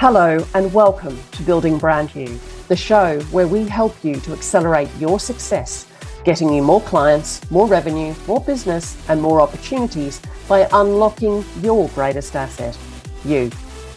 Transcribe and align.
Hello, 0.00 0.38
and 0.54 0.72
welcome 0.72 1.18
to 1.32 1.42
Building 1.42 1.76
Brand 1.76 2.14
You, 2.14 2.38
the 2.68 2.76
show 2.76 3.18
where 3.32 3.48
we 3.48 3.66
help 3.66 3.96
you 4.04 4.14
to 4.20 4.32
accelerate 4.32 4.88
your 4.96 5.18
success, 5.18 5.88
getting 6.22 6.52
you 6.52 6.62
more 6.62 6.80
clients, 6.82 7.50
more 7.50 7.66
revenue, 7.66 8.14
more 8.28 8.40
business, 8.40 8.96
and 9.08 9.20
more 9.20 9.40
opportunities 9.40 10.22
by 10.46 10.68
unlocking 10.72 11.44
your 11.62 11.88
greatest 11.96 12.36
asset, 12.36 12.78
you. 13.24 13.50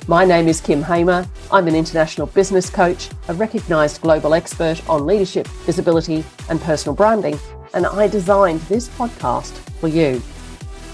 My 0.08 0.26
name 0.26 0.48
is 0.48 0.60
Kim 0.60 0.82
Hamer. 0.82 1.24
I'm 1.52 1.68
an 1.68 1.76
international 1.76 2.26
business 2.26 2.68
coach, 2.68 3.10
a 3.28 3.36
recognized 3.36 4.02
global 4.02 4.34
expert 4.34 4.82
on 4.90 5.06
leadership, 5.06 5.48
visibility, 5.68 6.26
and 6.50 6.60
personal 6.62 6.96
branding, 6.96 7.40
and 7.76 7.86
I 7.86 8.08
designed 8.08 8.62
this 8.62 8.90
podcast 8.90 9.52
for 9.80 9.88
you 9.88 10.20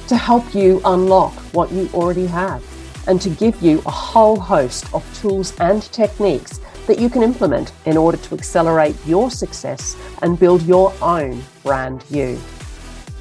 to 0.10 0.18
help 0.18 0.54
you 0.54 0.82
unlock 0.84 1.34
what 1.54 1.72
you 1.72 1.90
already 1.94 2.26
have 2.26 2.62
and 3.08 3.22
to 3.22 3.30
give 3.30 3.62
you 3.62 3.80
a 3.86 3.92
whole 3.92 4.40
host 4.40 4.94
of 4.94 5.04
tools 5.20 5.54
and 5.60 5.84
techniques 5.92 6.60
that 6.86 7.00
you 7.00 7.10
can 7.10 7.24
implement 7.24 7.74
in 7.86 7.98
order 7.98 8.18
to 8.18 8.36
accelerate 8.36 8.96
your 9.06 9.32
success 9.32 9.98
and 10.22 10.40
build 10.40 10.62
your 10.64 10.94
own 11.02 11.44
brand 11.64 12.04
you. 12.10 12.40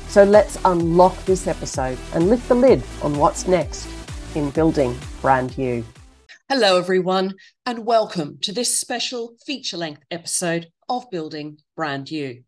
So 0.09 0.25
let's 0.25 0.59
unlock 0.65 1.17
this 1.25 1.47
episode 1.47 1.99
and 2.15 2.29
lift 2.29 2.49
the 2.49 2.55
lid 2.55 2.83
on 3.03 3.17
what's 3.17 3.47
next 3.47 3.89
in 4.35 4.51
building 4.51 4.97
brand 5.21 5.57
you. 5.59 5.85
Hello, 6.49 6.79
everyone, 6.79 7.35
and 7.67 7.85
welcome 7.85 8.39
to 8.43 8.53
this 8.53 8.79
special 8.79 9.35
feature 9.45 9.77
length 9.77 10.03
episode 10.13 10.69
of 10.89 11.11
Building 11.11 11.59
Brand 11.75 12.09
You. 12.09 12.45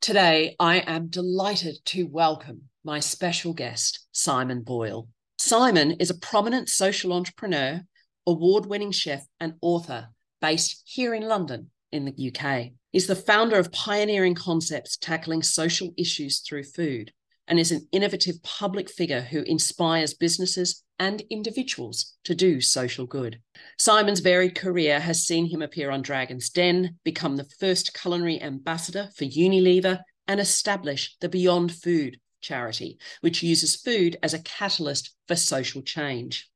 Today, 0.00 0.56
I 0.58 0.78
am 0.78 1.08
delighted 1.08 1.84
to 1.86 2.04
welcome 2.04 2.70
my 2.82 3.00
special 3.00 3.52
guest, 3.52 4.06
Simon 4.12 4.62
Boyle. 4.62 5.08
Simon 5.42 5.92
is 5.92 6.10
a 6.10 6.18
prominent 6.18 6.68
social 6.68 7.14
entrepreneur, 7.14 7.80
award 8.26 8.66
winning 8.66 8.92
chef, 8.92 9.26
and 9.40 9.54
author 9.62 10.10
based 10.42 10.82
here 10.84 11.14
in 11.14 11.22
London 11.22 11.70
in 11.90 12.04
the 12.04 12.30
UK. 12.30 12.72
He's 12.92 13.06
the 13.06 13.16
founder 13.16 13.58
of 13.58 13.72
Pioneering 13.72 14.34
Concepts 14.34 14.98
tackling 14.98 15.42
social 15.42 15.94
issues 15.96 16.40
through 16.40 16.64
food 16.64 17.14
and 17.48 17.58
is 17.58 17.72
an 17.72 17.88
innovative 17.90 18.42
public 18.42 18.90
figure 18.90 19.22
who 19.22 19.40
inspires 19.44 20.12
businesses 20.12 20.84
and 20.98 21.22
individuals 21.30 22.16
to 22.24 22.34
do 22.34 22.60
social 22.60 23.06
good. 23.06 23.40
Simon's 23.78 24.20
varied 24.20 24.54
career 24.54 25.00
has 25.00 25.24
seen 25.24 25.46
him 25.46 25.62
appear 25.62 25.90
on 25.90 26.02
Dragon's 26.02 26.50
Den, 26.50 26.98
become 27.02 27.36
the 27.36 27.48
first 27.58 27.98
culinary 27.98 28.42
ambassador 28.42 29.08
for 29.16 29.24
Unilever, 29.24 30.00
and 30.28 30.38
establish 30.38 31.16
the 31.22 31.30
Beyond 31.30 31.72
Food 31.72 32.18
charity, 32.40 32.98
which 33.20 33.42
uses 33.42 33.76
food 33.76 34.16
as 34.22 34.34
a 34.34 34.42
catalyst 34.42 35.14
for 35.28 35.36
social 35.36 35.82
change. 35.82 36.50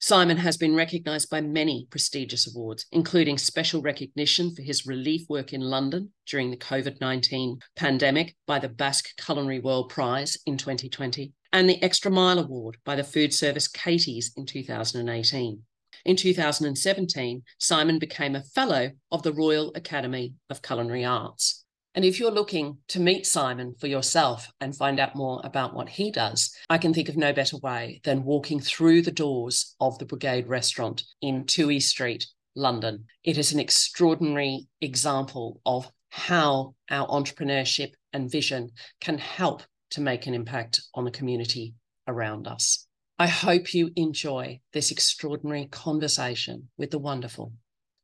Simon 0.00 0.36
has 0.36 0.56
been 0.56 0.76
recognised 0.76 1.28
by 1.28 1.40
many 1.40 1.88
prestigious 1.90 2.46
awards, 2.46 2.86
including 2.92 3.36
special 3.36 3.82
recognition 3.82 4.54
for 4.54 4.62
his 4.62 4.86
relief 4.86 5.22
work 5.28 5.52
in 5.52 5.60
London 5.60 6.12
during 6.26 6.50
the 6.50 6.56
COVID 6.56 7.00
19 7.00 7.58
pandemic 7.74 8.36
by 8.46 8.60
the 8.60 8.68
Basque 8.68 9.08
Culinary 9.16 9.58
World 9.58 9.88
Prize 9.88 10.38
in 10.46 10.56
2020, 10.56 11.32
and 11.52 11.68
the 11.68 11.82
Extra 11.82 12.12
Mile 12.12 12.38
Award 12.38 12.76
by 12.84 12.94
the 12.94 13.02
food 13.02 13.34
service 13.34 13.66
Cateys 13.66 14.26
in 14.36 14.46
2018. 14.46 15.62
In 16.04 16.16
2017, 16.16 17.42
Simon 17.58 17.98
became 17.98 18.36
a 18.36 18.42
Fellow 18.42 18.92
of 19.10 19.24
the 19.24 19.32
Royal 19.32 19.72
Academy 19.74 20.34
of 20.48 20.62
Culinary 20.62 21.04
Arts. 21.04 21.57
And 21.94 22.04
if 22.04 22.20
you're 22.20 22.30
looking 22.30 22.78
to 22.88 23.00
meet 23.00 23.26
Simon 23.26 23.74
for 23.80 23.86
yourself 23.86 24.50
and 24.60 24.76
find 24.76 25.00
out 25.00 25.16
more 25.16 25.40
about 25.42 25.74
what 25.74 25.88
he 25.88 26.10
does, 26.10 26.54
I 26.68 26.78
can 26.78 26.94
think 26.94 27.08
of 27.08 27.16
no 27.16 27.32
better 27.32 27.56
way 27.58 28.00
than 28.04 28.24
walking 28.24 28.60
through 28.60 29.02
the 29.02 29.10
doors 29.10 29.74
of 29.80 29.98
the 29.98 30.04
Brigade 30.04 30.48
restaurant 30.48 31.02
in 31.22 31.44
Tooley 31.44 31.80
Street, 31.80 32.26
London. 32.54 33.06
It 33.24 33.38
is 33.38 33.52
an 33.52 33.58
extraordinary 33.58 34.68
example 34.80 35.60
of 35.66 35.90
how 36.10 36.74
our 36.90 37.06
entrepreneurship 37.08 37.92
and 38.12 38.30
vision 38.30 38.70
can 39.00 39.18
help 39.18 39.62
to 39.90 40.00
make 40.00 40.26
an 40.26 40.34
impact 40.34 40.80
on 40.94 41.04
the 41.04 41.10
community 41.10 41.74
around 42.06 42.46
us. 42.46 42.86
I 43.18 43.26
hope 43.26 43.74
you 43.74 43.90
enjoy 43.96 44.60
this 44.72 44.90
extraordinary 44.90 45.66
conversation 45.66 46.68
with 46.76 46.90
the 46.90 46.98
wonderful 46.98 47.52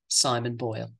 Simon 0.09 0.57
Boyle. 0.57 0.91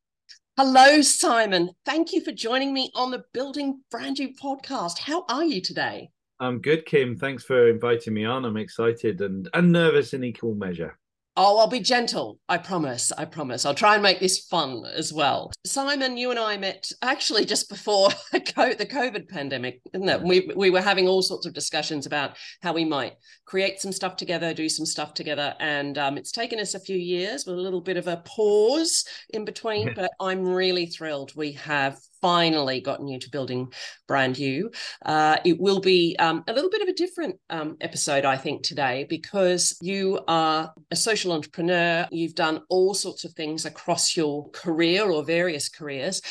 Hello, 0.57 1.01
Simon. 1.01 1.71
Thank 1.85 2.13
you 2.13 2.21
for 2.21 2.31
joining 2.31 2.73
me 2.73 2.93
on 2.95 3.11
the 3.11 3.25
Building 3.33 3.81
Brand 3.91 4.21
You 4.21 4.33
podcast. 4.41 5.01
How 5.01 5.25
are 5.29 5.43
you 5.43 5.61
today? 5.61 6.13
I'm 6.39 6.61
good, 6.61 6.87
Kim. 6.87 7.17
Thanks 7.17 7.43
for 7.43 7.69
inviting 7.69 8.15
me 8.15 8.25
on. 8.25 8.45
I'm 8.45 8.57
excited 8.57 9.21
and, 9.21 9.49
and 9.53 9.73
nervous 9.73 10.15
in 10.15 10.23
equal 10.23 10.55
measure. 10.55 10.97
Oh, 11.37 11.59
I'll 11.59 11.67
be 11.67 11.81
gentle. 11.81 12.39
I 12.49 12.59
promise. 12.59 13.11
I 13.11 13.25
promise. 13.25 13.67
I'll 13.67 13.75
try 13.75 13.95
and 13.95 14.03
make 14.03 14.21
this 14.21 14.47
fun 14.47 14.85
as 14.95 15.13
well. 15.13 15.51
Simon, 15.67 16.17
you 16.17 16.31
and 16.31 16.39
I 16.39 16.57
met 16.57 16.89
actually 17.03 17.45
just 17.45 17.69
before 17.69 18.11
the 18.33 18.41
COVID 18.41 19.29
pandemic, 19.29 19.81
isn't 19.93 20.09
it? 20.09 20.23
We, 20.23 20.53
we 20.55 20.71
were 20.71 20.81
having 20.81 21.09
all 21.09 21.23
sorts 21.23 21.45
of 21.45 21.53
discussions 21.53 22.07
about 22.07 22.37
how 22.63 22.73
we 22.73 22.85
might 22.85 23.15
create 23.47 23.81
some 23.81 23.91
stuff 23.91 24.15
together, 24.15 24.55
do 24.55 24.69
some 24.69 24.87
stuff 24.87 25.13
together. 25.13 25.55
And 25.59 25.99
um, 25.99 26.17
it's 26.19 26.31
taken 26.31 26.61
us 26.61 26.75
a 26.75 26.81
few 26.81 26.97
years 26.97 27.47
with 27.47 27.57
a 27.57 27.61
little 27.61 27.81
bit 27.81 27.97
of 27.97 28.07
a 28.07 28.19
pause 28.19 29.05
in 29.31 29.45
between, 29.45 29.93
but 29.95 30.13
I'm 30.21 30.47
really 30.47 30.87
thrilled 30.87 31.33
we 31.35 31.53
have 31.53 31.99
finally 32.25 32.81
gotten 32.81 33.07
you 33.07 33.19
to 33.19 33.29
building 33.29 33.71
brand 34.09 34.39
you. 34.39 34.71
Uh, 35.05 35.37
it 35.45 35.61
will 35.61 35.79
be 35.79 36.17
um, 36.19 36.43
a 36.49 36.55
little 36.55 36.71
bit 36.71 36.81
of 36.81 36.89
a 36.89 36.95
different 36.95 37.37
um, 37.51 37.77
episode, 37.83 38.25
I 38.25 38.39
think, 38.39 38.63
today 38.63 39.05
because 39.11 39.77
you 39.83 40.21
are 40.27 40.73
a 40.91 40.97
social 40.97 41.33
entrepreneur. 41.33 42.09
You've 42.11 42.35
done 42.35 42.63
all 42.71 42.95
sorts 42.95 43.25
of 43.27 43.35
things 43.35 43.67
across 43.67 44.17
your 44.17 44.49
career 44.53 45.05
or 45.05 45.23
various 45.23 45.69
careers 45.69 46.23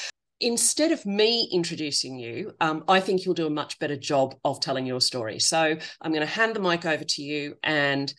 instead 0.42 0.92
of 0.92 1.06
me 1.06 1.48
introducing 1.54 2.18
you, 2.18 2.54
um, 2.60 2.84
I 2.90 3.00
think 3.00 3.24
you'll 3.24 3.34
do 3.34 3.48
a 3.48 3.52
much 3.52 3.80
better 3.80 3.96
job 3.96 4.36
of 4.44 4.60
telling 4.60 4.86
your 4.86 5.00
story. 5.00 5.40
So 5.40 5.78
I'm 6.02 6.12
going 6.12 6.28
to 6.28 6.34
hand 6.40 6.54
the 6.54 6.60
mic 6.60 6.86
over 6.86 7.04
to 7.04 7.22
you 7.22 7.56
and 7.64 8.14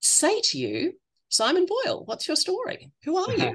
say 0.00 0.40
to 0.50 0.58
you 0.58 0.92
Simon 1.30 1.66
Boyle, 1.66 2.04
what's 2.06 2.26
your 2.26 2.36
story? 2.36 2.90
Who 3.04 3.16
are 3.18 3.32
you? 3.34 3.54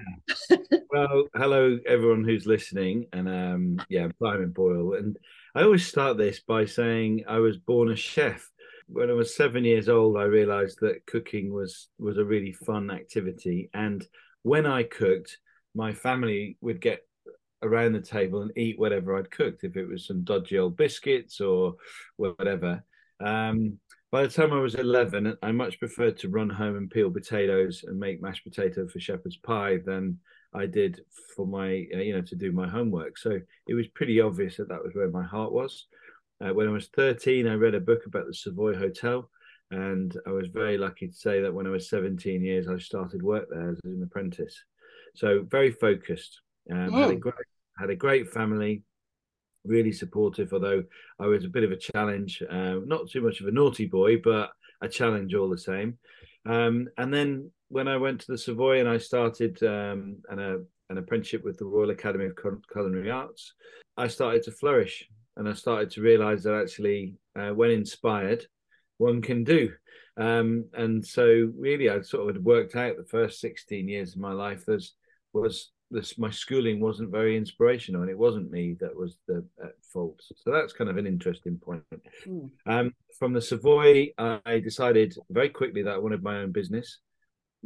well, 0.91 1.25
hello 1.35 1.79
everyone 1.87 2.23
who's 2.23 2.45
listening, 2.45 3.07
and 3.13 3.27
um, 3.27 3.85
yeah, 3.89 4.03
I'm 4.03 4.13
Simon 4.21 4.51
Boyle, 4.51 4.93
and 4.93 5.17
I 5.55 5.63
always 5.63 5.87
start 5.87 6.17
this 6.17 6.39
by 6.39 6.65
saying 6.65 7.23
I 7.27 7.39
was 7.39 7.57
born 7.57 7.91
a 7.91 7.95
chef. 7.95 8.47
When 8.87 9.09
I 9.09 9.13
was 9.13 9.35
seven 9.35 9.63
years 9.63 9.89
old, 9.89 10.17
I 10.17 10.23
realised 10.23 10.77
that 10.81 11.05
cooking 11.07 11.51
was 11.51 11.89
was 11.97 12.19
a 12.19 12.25
really 12.25 12.51
fun 12.51 12.91
activity, 12.91 13.71
and 13.73 14.05
when 14.43 14.67
I 14.67 14.83
cooked, 14.83 15.39
my 15.73 15.93
family 15.93 16.57
would 16.61 16.79
get 16.79 17.01
around 17.63 17.93
the 17.93 18.01
table 18.01 18.43
and 18.43 18.55
eat 18.55 18.77
whatever 18.77 19.17
I'd 19.17 19.31
cooked, 19.31 19.63
if 19.63 19.77
it 19.77 19.87
was 19.87 20.05
some 20.05 20.23
dodgy 20.23 20.59
old 20.59 20.77
biscuits 20.77 21.41
or 21.41 21.77
whatever. 22.17 22.83
Um, 23.19 23.79
by 24.13 24.21
the 24.21 24.29
time 24.29 24.53
I 24.53 24.59
was 24.59 24.75
11, 24.75 25.37
I 25.41 25.51
much 25.51 25.79
preferred 25.79 26.19
to 26.19 26.29
run 26.29 26.47
home 26.47 26.77
and 26.77 26.87
peel 26.87 27.09
potatoes 27.09 27.83
and 27.87 27.99
make 27.99 28.21
mashed 28.21 28.43
potato 28.43 28.87
for 28.87 28.99
shepherd's 28.99 29.37
pie 29.37 29.79
than 29.83 30.19
I 30.53 30.67
did 30.67 31.01
for 31.35 31.47
my, 31.47 31.87
uh, 31.91 31.97
you 31.97 32.13
know, 32.13 32.21
to 32.21 32.35
do 32.35 32.51
my 32.51 32.67
homework. 32.67 33.17
So 33.17 33.39
it 33.67 33.73
was 33.73 33.87
pretty 33.87 34.21
obvious 34.21 34.57
that 34.57 34.69
that 34.69 34.83
was 34.83 34.93
where 34.93 35.09
my 35.09 35.23
heart 35.23 35.51
was. 35.51 35.87
Uh, 36.39 36.53
when 36.53 36.67
I 36.67 36.71
was 36.71 36.89
13, 36.95 37.47
I 37.47 37.55
read 37.55 37.73
a 37.73 37.79
book 37.79 38.05
about 38.05 38.27
the 38.27 38.35
Savoy 38.35 38.77
Hotel. 38.77 39.31
And 39.71 40.15
I 40.27 40.29
was 40.29 40.47
very 40.49 40.77
lucky 40.77 41.07
to 41.07 41.13
say 41.15 41.41
that 41.41 41.51
when 41.51 41.65
I 41.65 41.71
was 41.71 41.89
17 41.89 42.43
years, 42.43 42.67
I 42.67 42.77
started 42.77 43.23
work 43.23 43.47
there 43.49 43.71
as 43.71 43.79
an 43.83 44.03
apprentice. 44.03 44.63
So 45.15 45.43
very 45.49 45.71
focused. 45.71 46.39
Um, 46.71 46.93
had, 46.93 47.09
a 47.09 47.15
great, 47.15 47.35
had 47.79 47.89
a 47.89 47.95
great 47.95 48.29
family, 48.29 48.83
really 49.65 49.91
supportive, 49.91 50.53
although 50.53 50.83
I 51.19 51.27
was 51.27 51.45
a 51.45 51.49
bit 51.49 51.63
of 51.63 51.71
a 51.71 51.77
challenge. 51.77 52.41
Uh, 52.49 52.75
not 52.85 53.09
too 53.09 53.21
much 53.21 53.41
of 53.41 53.47
a 53.47 53.51
naughty 53.51 53.85
boy, 53.85 54.17
but 54.17 54.51
a 54.81 54.89
challenge 54.89 55.33
all 55.33 55.49
the 55.49 55.57
same. 55.57 55.97
Um, 56.45 56.89
and 56.97 57.13
then 57.13 57.51
when 57.69 57.87
I 57.87 57.97
went 57.97 58.21
to 58.21 58.31
the 58.31 58.37
Savoy 58.37 58.79
and 58.79 58.89
I 58.89 58.97
started 58.97 59.61
um, 59.63 60.17
an, 60.29 60.39
a, 60.39 60.57
an 60.89 60.97
apprenticeship 60.97 61.43
with 61.43 61.57
the 61.57 61.65
Royal 61.65 61.91
Academy 61.91 62.25
of 62.25 62.37
Culinary 62.71 63.09
Arts, 63.09 63.53
I 63.97 64.07
started 64.07 64.43
to 64.43 64.51
flourish 64.51 65.07
and 65.37 65.47
I 65.47 65.53
started 65.53 65.89
to 65.91 66.01
realize 66.01 66.43
that 66.43 66.59
actually, 66.59 67.15
uh, 67.35 67.49
when 67.49 67.71
inspired, 67.71 68.45
one 68.97 69.21
can 69.21 69.43
do. 69.43 69.71
Um, 70.17 70.65
and 70.73 71.03
so, 71.03 71.51
really, 71.57 71.89
I 71.89 72.01
sort 72.01 72.29
of 72.29 72.35
had 72.35 72.45
worked 72.45 72.75
out 72.75 72.97
the 72.97 73.05
first 73.05 73.39
16 73.39 73.87
years 73.87 74.13
of 74.13 74.21
my 74.21 74.31
life 74.31 74.69
as 74.69 74.91
was 75.33 75.71
this 75.93 76.17
my 76.17 76.29
schooling 76.29 76.79
wasn't 76.79 77.11
very 77.11 77.37
inspirational 77.37 78.01
and 78.01 78.09
it 78.09 78.17
wasn't 78.17 78.51
me 78.51 78.75
that 78.79 78.95
was 78.95 79.17
the 79.27 79.45
at 79.63 79.75
fault. 79.81 80.21
So 80.35 80.51
that's 80.51 80.73
kind 80.73 80.89
of 80.89 80.97
an 80.97 81.07
interesting 81.07 81.57
point. 81.57 81.83
Mm. 82.27 82.49
um, 82.65 82.93
from 83.17 83.33
the 83.33 83.41
savoy 83.41 84.09
i 84.17 84.59
decided 84.59 85.15
very 85.29 85.49
quickly 85.49 85.83
that 85.83 85.93
i 85.93 85.97
wanted 85.97 86.23
my 86.23 86.39
own 86.39 86.51
business. 86.51 86.97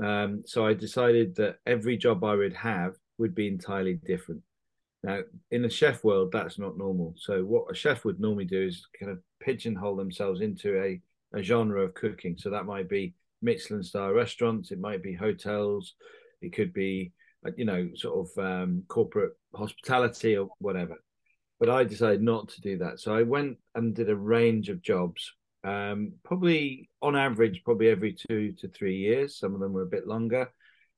Um, 0.03 0.43
so 0.45 0.67
i 0.67 0.73
decided 0.73 1.35
that 1.37 1.57
every 1.65 1.97
job 1.97 2.23
i 2.23 2.35
would 2.35 2.53
have 2.53 2.95
would 3.17 3.33
be 3.33 3.47
entirely 3.47 3.95
different. 4.05 4.41
Now 5.03 5.21
in 5.51 5.61
the 5.61 5.69
chef 5.69 6.03
world 6.03 6.31
that's 6.31 6.59
not 6.59 6.77
normal. 6.77 7.15
So 7.17 7.43
what 7.43 7.71
a 7.71 7.75
chef 7.75 8.05
would 8.05 8.19
normally 8.19 8.45
do 8.45 8.61
is 8.61 8.85
kind 8.99 9.11
of 9.11 9.19
pigeonhole 9.39 9.95
themselves 9.95 10.41
into 10.41 10.79
a, 10.81 11.01
a 11.33 11.41
genre 11.41 11.81
of 11.81 11.93
cooking. 11.93 12.35
So 12.37 12.49
that 12.49 12.65
might 12.65 12.89
be 12.89 13.15
Michelin 13.41 13.83
star 13.83 14.13
restaurants, 14.13 14.71
it 14.71 14.79
might 14.79 15.03
be 15.03 15.13
hotels, 15.13 15.93
it 16.41 16.53
could 16.53 16.73
be 16.73 17.11
uh, 17.11 17.16
you 17.55 17.65
know 17.65 17.89
sort 17.95 18.27
of 18.27 18.43
um, 18.43 18.83
corporate 18.87 19.33
hospitality 19.55 20.37
or 20.37 20.49
whatever. 20.59 20.95
But 21.59 21.69
I 21.69 21.83
decided 21.83 22.21
not 22.21 22.49
to 22.49 22.61
do 22.61 22.77
that, 22.79 22.99
so 22.99 23.15
I 23.15 23.23
went 23.23 23.57
and 23.75 23.95
did 23.95 24.09
a 24.09 24.15
range 24.15 24.69
of 24.69 24.81
jobs. 24.81 25.31
Um, 25.63 26.13
probably 26.23 26.89
on 27.01 27.15
average, 27.15 27.63
probably 27.65 27.89
every 27.89 28.13
two 28.13 28.53
to 28.59 28.67
three 28.69 28.97
years. 28.97 29.39
Some 29.39 29.53
of 29.53 29.59
them 29.59 29.73
were 29.73 29.81
a 29.81 29.87
bit 29.87 30.07
longer. 30.07 30.49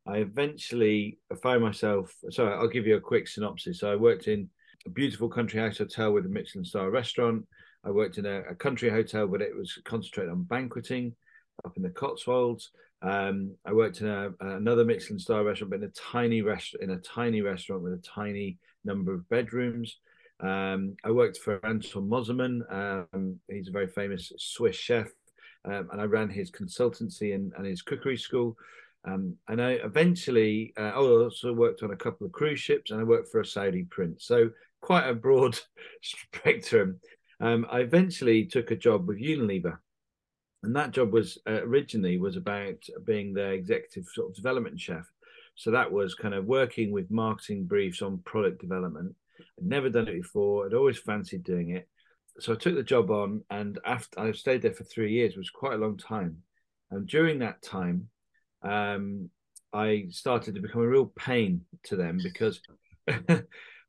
I 0.05 0.17
eventually 0.17 1.19
found 1.41 1.63
myself. 1.63 2.13
Sorry, 2.29 2.53
I'll 2.53 2.67
give 2.67 2.87
you 2.87 2.97
a 2.97 3.01
quick 3.01 3.27
synopsis. 3.27 3.79
So 3.79 3.91
I 3.91 3.95
worked 3.95 4.27
in 4.27 4.49
a 4.85 4.89
beautiful 4.89 5.29
country 5.29 5.59
house 5.59 5.77
hotel 5.77 6.11
with 6.11 6.25
a 6.25 6.29
Michelin 6.29 6.65
star 6.65 6.89
restaurant. 6.89 7.45
I 7.83 7.91
worked 7.91 8.17
in 8.17 8.25
a, 8.25 8.41
a 8.41 8.55
country 8.55 8.89
hotel, 8.89 9.27
but 9.27 9.41
it 9.41 9.55
was 9.55 9.77
concentrated 9.85 10.31
on 10.31 10.43
banqueting 10.43 11.15
up 11.65 11.77
in 11.77 11.83
the 11.83 11.89
Cotswolds. 11.89 12.71
Um, 13.01 13.55
I 13.65 13.71
worked 13.73 14.01
in 14.01 14.07
a, 14.07 14.31
another 14.39 14.83
Michelin 14.83 15.19
star 15.19 15.43
restaurant, 15.43 15.71
but 15.71 15.79
in 15.79 15.85
a 15.85 16.11
tiny 16.11 16.41
restaurant 16.41 16.83
in 16.83 16.89
a 16.91 16.99
tiny 16.99 17.41
restaurant 17.41 17.83
with 17.83 17.93
a 17.93 18.01
tiny 18.01 18.57
number 18.83 19.13
of 19.13 19.27
bedrooms. 19.29 19.97
Um, 20.41 20.95
I 21.03 21.11
worked 21.11 21.37
for 21.37 21.65
Anton 21.65 22.09
Mosimann. 22.09 22.61
Um, 23.13 23.39
he's 23.49 23.67
a 23.67 23.71
very 23.71 23.87
famous 23.87 24.31
Swiss 24.37 24.75
chef, 24.75 25.09
um, 25.65 25.89
and 25.91 26.01
I 26.01 26.05
ran 26.05 26.29
his 26.29 26.51
consultancy 26.51 27.35
and, 27.35 27.51
and 27.57 27.65
his 27.65 27.81
cookery 27.81 28.17
school. 28.17 28.57
Um, 29.05 29.35
and 29.47 29.61
I 29.61 29.71
eventually, 29.71 30.73
uh, 30.77 30.91
I 30.91 30.95
also 30.95 31.53
worked 31.53 31.83
on 31.83 31.91
a 31.91 31.97
couple 31.97 32.25
of 32.25 32.33
cruise 32.33 32.59
ships, 32.59 32.91
and 32.91 32.99
I 32.99 33.03
worked 33.03 33.29
for 33.29 33.41
a 33.41 33.45
Saudi 33.45 33.83
prince. 33.83 34.25
So 34.25 34.49
quite 34.81 35.07
a 35.07 35.13
broad 35.13 35.57
spectrum. 36.01 36.99
Um, 37.41 37.65
I 37.71 37.79
eventually 37.79 38.45
took 38.45 38.71
a 38.71 38.75
job 38.75 39.07
with 39.07 39.21
Unilever, 39.21 39.77
and 40.63 40.75
that 40.75 40.91
job 40.91 41.13
was 41.13 41.37
uh, 41.47 41.61
originally 41.63 42.17
was 42.17 42.35
about 42.35 42.75
being 43.05 43.33
their 43.33 43.53
executive 43.53 44.05
sort 44.13 44.29
of 44.29 44.35
development 44.35 44.79
chef. 44.79 45.05
So 45.55 45.71
that 45.71 45.91
was 45.91 46.15
kind 46.15 46.33
of 46.33 46.45
working 46.45 46.91
with 46.91 47.11
marketing 47.11 47.65
briefs 47.65 48.01
on 48.01 48.19
product 48.19 48.61
development. 48.61 49.15
I'd 49.39 49.65
never 49.65 49.89
done 49.89 50.07
it 50.07 50.21
before. 50.21 50.65
I'd 50.65 50.73
always 50.73 50.99
fancied 50.99 51.43
doing 51.43 51.71
it. 51.71 51.87
So 52.39 52.53
I 52.53 52.55
took 52.55 52.75
the 52.75 52.83
job 52.83 53.11
on, 53.11 53.43
and 53.49 53.79
after 53.85 54.19
I 54.19 54.31
stayed 54.31 54.61
there 54.61 54.73
for 54.73 54.85
three 54.85 55.11
years, 55.11 55.31
which 55.31 55.37
was 55.37 55.49
quite 55.49 55.73
a 55.73 55.81
long 55.81 55.97
time. 55.97 56.37
And 56.91 57.07
during 57.07 57.39
that 57.39 57.61
time, 57.61 58.09
um, 58.63 59.29
I 59.73 60.05
started 60.09 60.55
to 60.55 60.61
become 60.61 60.81
a 60.81 60.87
real 60.87 61.11
pain 61.17 61.61
to 61.83 61.95
them 61.95 62.19
because 62.23 62.61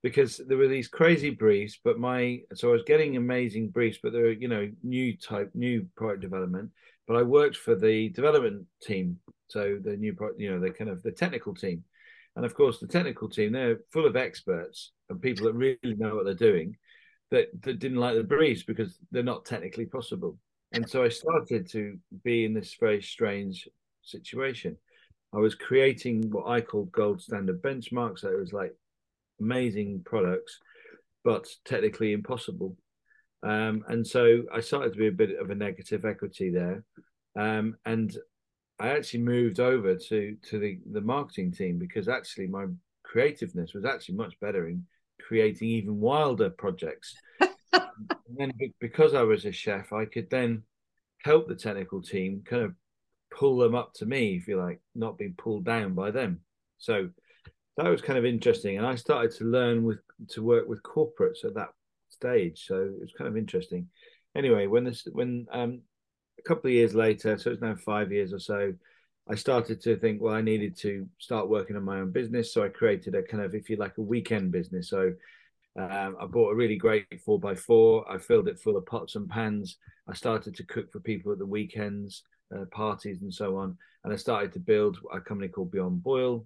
because 0.02 0.41
there 0.47 0.56
were 0.56 0.69
these 0.69 0.88
crazy 0.88 1.31
briefs, 1.31 1.79
but 1.85 1.99
my 1.99 2.41
so 2.55 2.70
I 2.70 2.73
was 2.73 2.82
getting 2.85 3.17
amazing 3.17 3.69
briefs, 3.69 3.99
but 4.02 4.12
they're 4.12 4.32
you 4.32 4.49
know 4.49 4.70
new 4.82 5.17
type 5.17 5.50
new 5.55 5.87
product 5.97 6.23
development. 6.23 6.70
But 7.06 7.17
I 7.17 7.23
worked 7.23 7.56
for 7.56 7.75
the 7.75 8.08
development 8.11 8.67
team, 8.82 9.19
so 9.49 9.79
the 9.82 9.97
new 9.97 10.14
product, 10.14 10.41
you 10.41 10.50
know, 10.50 10.61
the 10.61 10.70
kind 10.70 10.91
of 10.91 11.02
the 11.02 11.12
technical 11.12 11.55
team, 11.55 11.85
and 12.37 12.44
of 12.44 12.55
course 12.55 12.79
the 12.79 12.87
technical 12.87 13.29
team 13.29 13.52
they're 13.52 13.81
full 13.93 14.06
of 14.06 14.17
experts 14.17 14.93
and 15.08 15.20
people 15.20 15.47
that 15.47 15.55
really 15.55 15.97
know 15.97 16.14
what 16.14 16.25
they're 16.25 16.35
doing, 16.35 16.76
that 17.31 17.49
that 17.62 17.79
didn't 17.79 17.99
like 17.99 18.17
the 18.17 18.23
briefs 18.23 18.62
because 18.62 18.99
they're 19.11 19.23
not 19.23 19.44
technically 19.44 19.87
possible. 19.87 20.38
And 20.73 20.88
so 20.88 21.03
I 21.03 21.08
started 21.08 21.69
to 21.73 21.99
be 22.23 22.44
in 22.44 22.55
this 22.55 22.76
very 22.79 23.03
strange 23.03 23.69
situation. 24.03 24.76
I 25.35 25.38
was 25.38 25.55
creating 25.55 26.31
what 26.31 26.46
I 26.49 26.61
called 26.61 26.93
gold 26.93 27.20
standard 27.20 27.61
benchmarks. 27.61 28.20
So 28.20 28.29
it 28.29 28.38
was 28.38 28.53
like 28.53 28.75
amazing 29.40 30.02
products, 30.04 30.58
but 31.25 31.46
technically 31.64 32.12
impossible. 32.12 32.76
Um, 33.42 33.84
and 33.88 34.06
so 34.06 34.42
I 34.52 34.60
started 34.60 34.92
to 34.92 34.98
be 34.98 35.08
a 35.08 35.12
bit 35.12 35.38
of 35.38 35.50
a 35.50 35.54
negative 35.54 36.04
equity 36.04 36.50
there. 36.50 36.84
Um, 37.37 37.76
and 37.84 38.16
I 38.78 38.90
actually 38.90 39.20
moved 39.20 39.60
over 39.60 39.96
to 39.96 40.37
to 40.50 40.58
the 40.58 40.81
the 40.90 41.00
marketing 41.00 41.52
team 41.52 41.78
because 41.78 42.08
actually 42.08 42.46
my 42.48 42.66
creativeness 43.02 43.75
was 43.75 43.84
actually 43.84 44.16
much 44.16 44.38
better 44.40 44.69
in 44.69 44.87
creating 45.20 45.69
even 45.69 46.00
wilder 46.00 46.50
projects. 46.50 47.14
and 47.40 47.50
then 48.36 48.52
because 48.81 49.14
I 49.14 49.22
was 49.22 49.44
a 49.44 49.52
chef, 49.52 49.93
I 49.93 50.04
could 50.04 50.31
then 50.31 50.62
help 51.22 51.48
the 51.48 51.54
technical 51.54 52.00
team 52.02 52.43
kind 52.44 52.62
of 52.62 52.75
pull 53.31 53.58
them 53.58 53.75
up 53.75 53.94
to 53.94 54.06
me, 54.06 54.36
if 54.36 54.48
you 54.48 54.56
like, 54.56 54.81
not 54.94 55.19
being 55.19 55.34
pulled 55.36 55.64
down 55.64 55.94
by 55.94 56.10
them. 56.10 56.40
So 56.78 57.10
that 57.82 57.91
was 57.91 58.03
kind 58.03 58.19
of 58.19 58.25
interesting. 58.25 58.79
And 58.79 58.87
I 58.87 58.94
started 58.94 59.32
to 59.38 59.44
learn 59.44 59.85
with 59.85 59.99
to 60.31 60.43
work 60.43 60.69
with 60.69 60.82
corporates 60.82 61.44
at 61.44 61.55
that 61.55 61.71
stage. 62.09 62.67
So 62.67 62.77
it 62.77 63.00
was 63.00 63.12
kind 63.17 63.29
of 63.29 63.37
interesting. 63.37 63.88
Anyway, 64.37 64.67
when 64.67 64.85
this 64.85 65.06
when 65.12 65.47
um 65.53 65.81
a 66.38 66.43
couple 66.43 66.69
of 66.69 66.75
years 66.75 66.94
later, 66.94 67.37
so 67.37 67.50
it's 67.50 67.62
now 67.62 67.77
five 67.77 68.12
years 68.12 68.32
or 68.32 68.38
so, 68.38 68.73
I 69.29 69.35
started 69.35 69.81
to 69.82 69.97
think, 69.97 70.21
well, 70.21 70.35
I 70.35 70.41
needed 70.41 70.77
to 70.79 71.06
start 71.19 71.49
working 71.49 71.77
on 71.77 71.85
my 71.85 72.00
own 72.00 72.11
business. 72.11 72.53
So 72.53 72.65
I 72.65 72.69
created 72.69 73.15
a 73.15 73.23
kind 73.23 73.44
of, 73.44 73.55
if 73.55 73.69
you 73.69 73.77
like, 73.77 73.99
a 73.99 74.03
weekend 74.03 74.50
business. 74.50 74.88
So 74.88 75.12
um, 75.79 76.17
I 76.21 76.27
bought 76.27 76.53
a 76.53 76.56
really 76.56 76.77
great 76.77 77.06
four 77.25 77.38
by 77.38 77.55
four. 77.55 78.11
I 78.11 78.19
filled 78.19 78.49
it 78.49 78.59
full 78.59 78.77
of 78.77 78.87
pots 78.87 79.15
and 79.17 79.29
pans. 79.29 79.77
I 80.09 80.15
started 80.15 80.56
to 80.56 80.65
cook 80.65 80.91
for 80.91 81.00
people 81.00 81.31
at 81.31 81.38
the 81.38 81.47
weekends, 81.47 82.23
uh, 82.55 82.65
parties, 82.73 83.23
and 83.23 83.32
so 83.32 83.56
on. 83.56 83.77
And 84.03 84.12
I 84.12 84.17
started 84.17 84.53
to 84.55 84.61
build 84.61 84.99
a 85.12 85.21
company 85.21 85.49
called 85.49 85.71
Beyond 85.71 86.03
Boil, 86.03 86.44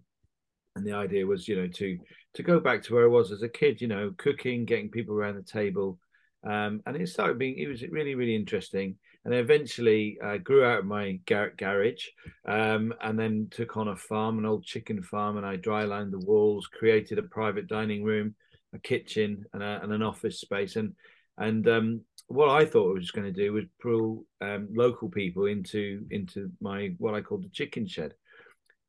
and 0.77 0.87
the 0.87 0.93
idea 0.93 1.27
was 1.27 1.47
you 1.49 1.57
know 1.57 1.69
to 1.69 1.99
to 2.35 2.43
go 2.43 2.59
back 2.59 2.83
to 2.83 2.95
where 2.95 3.05
i 3.05 3.09
was 3.09 3.31
as 3.31 3.43
a 3.43 3.49
kid 3.49 3.81
you 3.81 3.89
know 3.89 4.13
cooking 4.17 4.65
getting 4.65 4.91
people 4.91 5.15
around 5.15 5.37
the 5.37 5.43
table. 5.43 5.99
Um, 6.47 6.83
and 6.85 6.95
it 6.95 7.09
started 7.09 7.39
being 7.39 7.57
it 7.59 7.69
was 7.69 7.83
really 7.83 8.15
really 8.15 8.37
interesting. 8.37 8.97
And 9.25 9.35
I 9.35 9.39
eventually 9.39 10.19
uh, 10.23 10.37
grew 10.37 10.63
out 10.63 10.81
of 10.81 10.85
my 10.85 11.19
gar- 11.27 11.55
garage 11.57 12.09
um, 12.47 12.93
and 13.01 13.19
then 13.19 13.49
took 13.51 13.79
on 13.79 13.89
a 13.89 13.97
farm 13.97 14.39
an 14.39 14.45
old 14.45 14.67
chicken 14.67 15.03
farm 15.03 15.39
and 15.39 15.47
i 15.47 15.57
dry 15.57 15.85
lined 15.85 16.13
the 16.13 16.19
walls 16.19 16.67
created 16.67 17.19
a 17.19 17.23
private 17.23 17.67
dining 17.67 18.05
room 18.05 18.35
a 18.75 18.79
kitchen 18.79 19.47
and, 19.53 19.63
a, 19.63 19.81
and 19.83 19.93
an 19.93 20.03
office 20.03 20.41
space. 20.41 20.77
And 20.77 20.95
and 21.39 21.67
um, 21.69 22.01
what 22.29 22.51
I 22.51 22.65
thought 22.65 22.91
I 22.91 22.99
was 22.99 23.11
going 23.11 23.33
to 23.33 23.41
do 23.43 23.53
was 23.53 23.65
pull 23.81 24.25
um, 24.41 24.69
local 24.75 25.09
people 25.09 25.47
into 25.47 26.05
into 26.11 26.51
my 26.61 26.95
what 26.99 27.15
I 27.15 27.21
called 27.21 27.45
the 27.45 27.49
chicken 27.49 27.87
shed, 27.87 28.13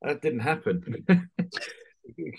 that 0.05 0.21
didn't 0.21 0.39
happen. 0.39 1.05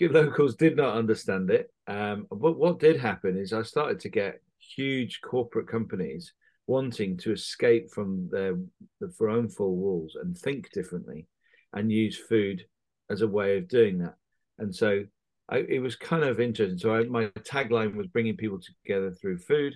Locals 0.01 0.55
did 0.55 0.75
not 0.75 0.95
understand 0.95 1.49
it. 1.51 1.69
Um, 1.87 2.27
but 2.29 2.57
what 2.57 2.79
did 2.79 2.99
happen 2.99 3.37
is 3.37 3.53
I 3.53 3.63
started 3.63 3.99
to 4.01 4.09
get 4.09 4.41
huge 4.59 5.21
corporate 5.21 5.67
companies 5.67 6.33
wanting 6.67 7.17
to 7.17 7.31
escape 7.31 7.89
from 7.91 8.27
their, 8.31 8.57
their 8.99 9.29
own 9.29 9.49
four 9.49 9.75
walls 9.75 10.17
and 10.21 10.37
think 10.37 10.71
differently 10.71 11.27
and 11.73 11.91
use 11.91 12.17
food 12.17 12.65
as 13.09 13.21
a 13.21 13.27
way 13.27 13.57
of 13.57 13.67
doing 13.67 13.99
that. 13.99 14.15
And 14.59 14.75
so 14.75 15.03
I, 15.49 15.57
it 15.57 15.79
was 15.79 15.95
kind 15.95 16.23
of 16.23 16.39
interesting. 16.39 16.77
So 16.77 16.95
I, 16.95 17.03
my 17.03 17.27
tagline 17.39 17.95
was 17.95 18.07
bringing 18.07 18.35
people 18.35 18.59
together 18.85 19.11
through 19.11 19.39
food. 19.39 19.75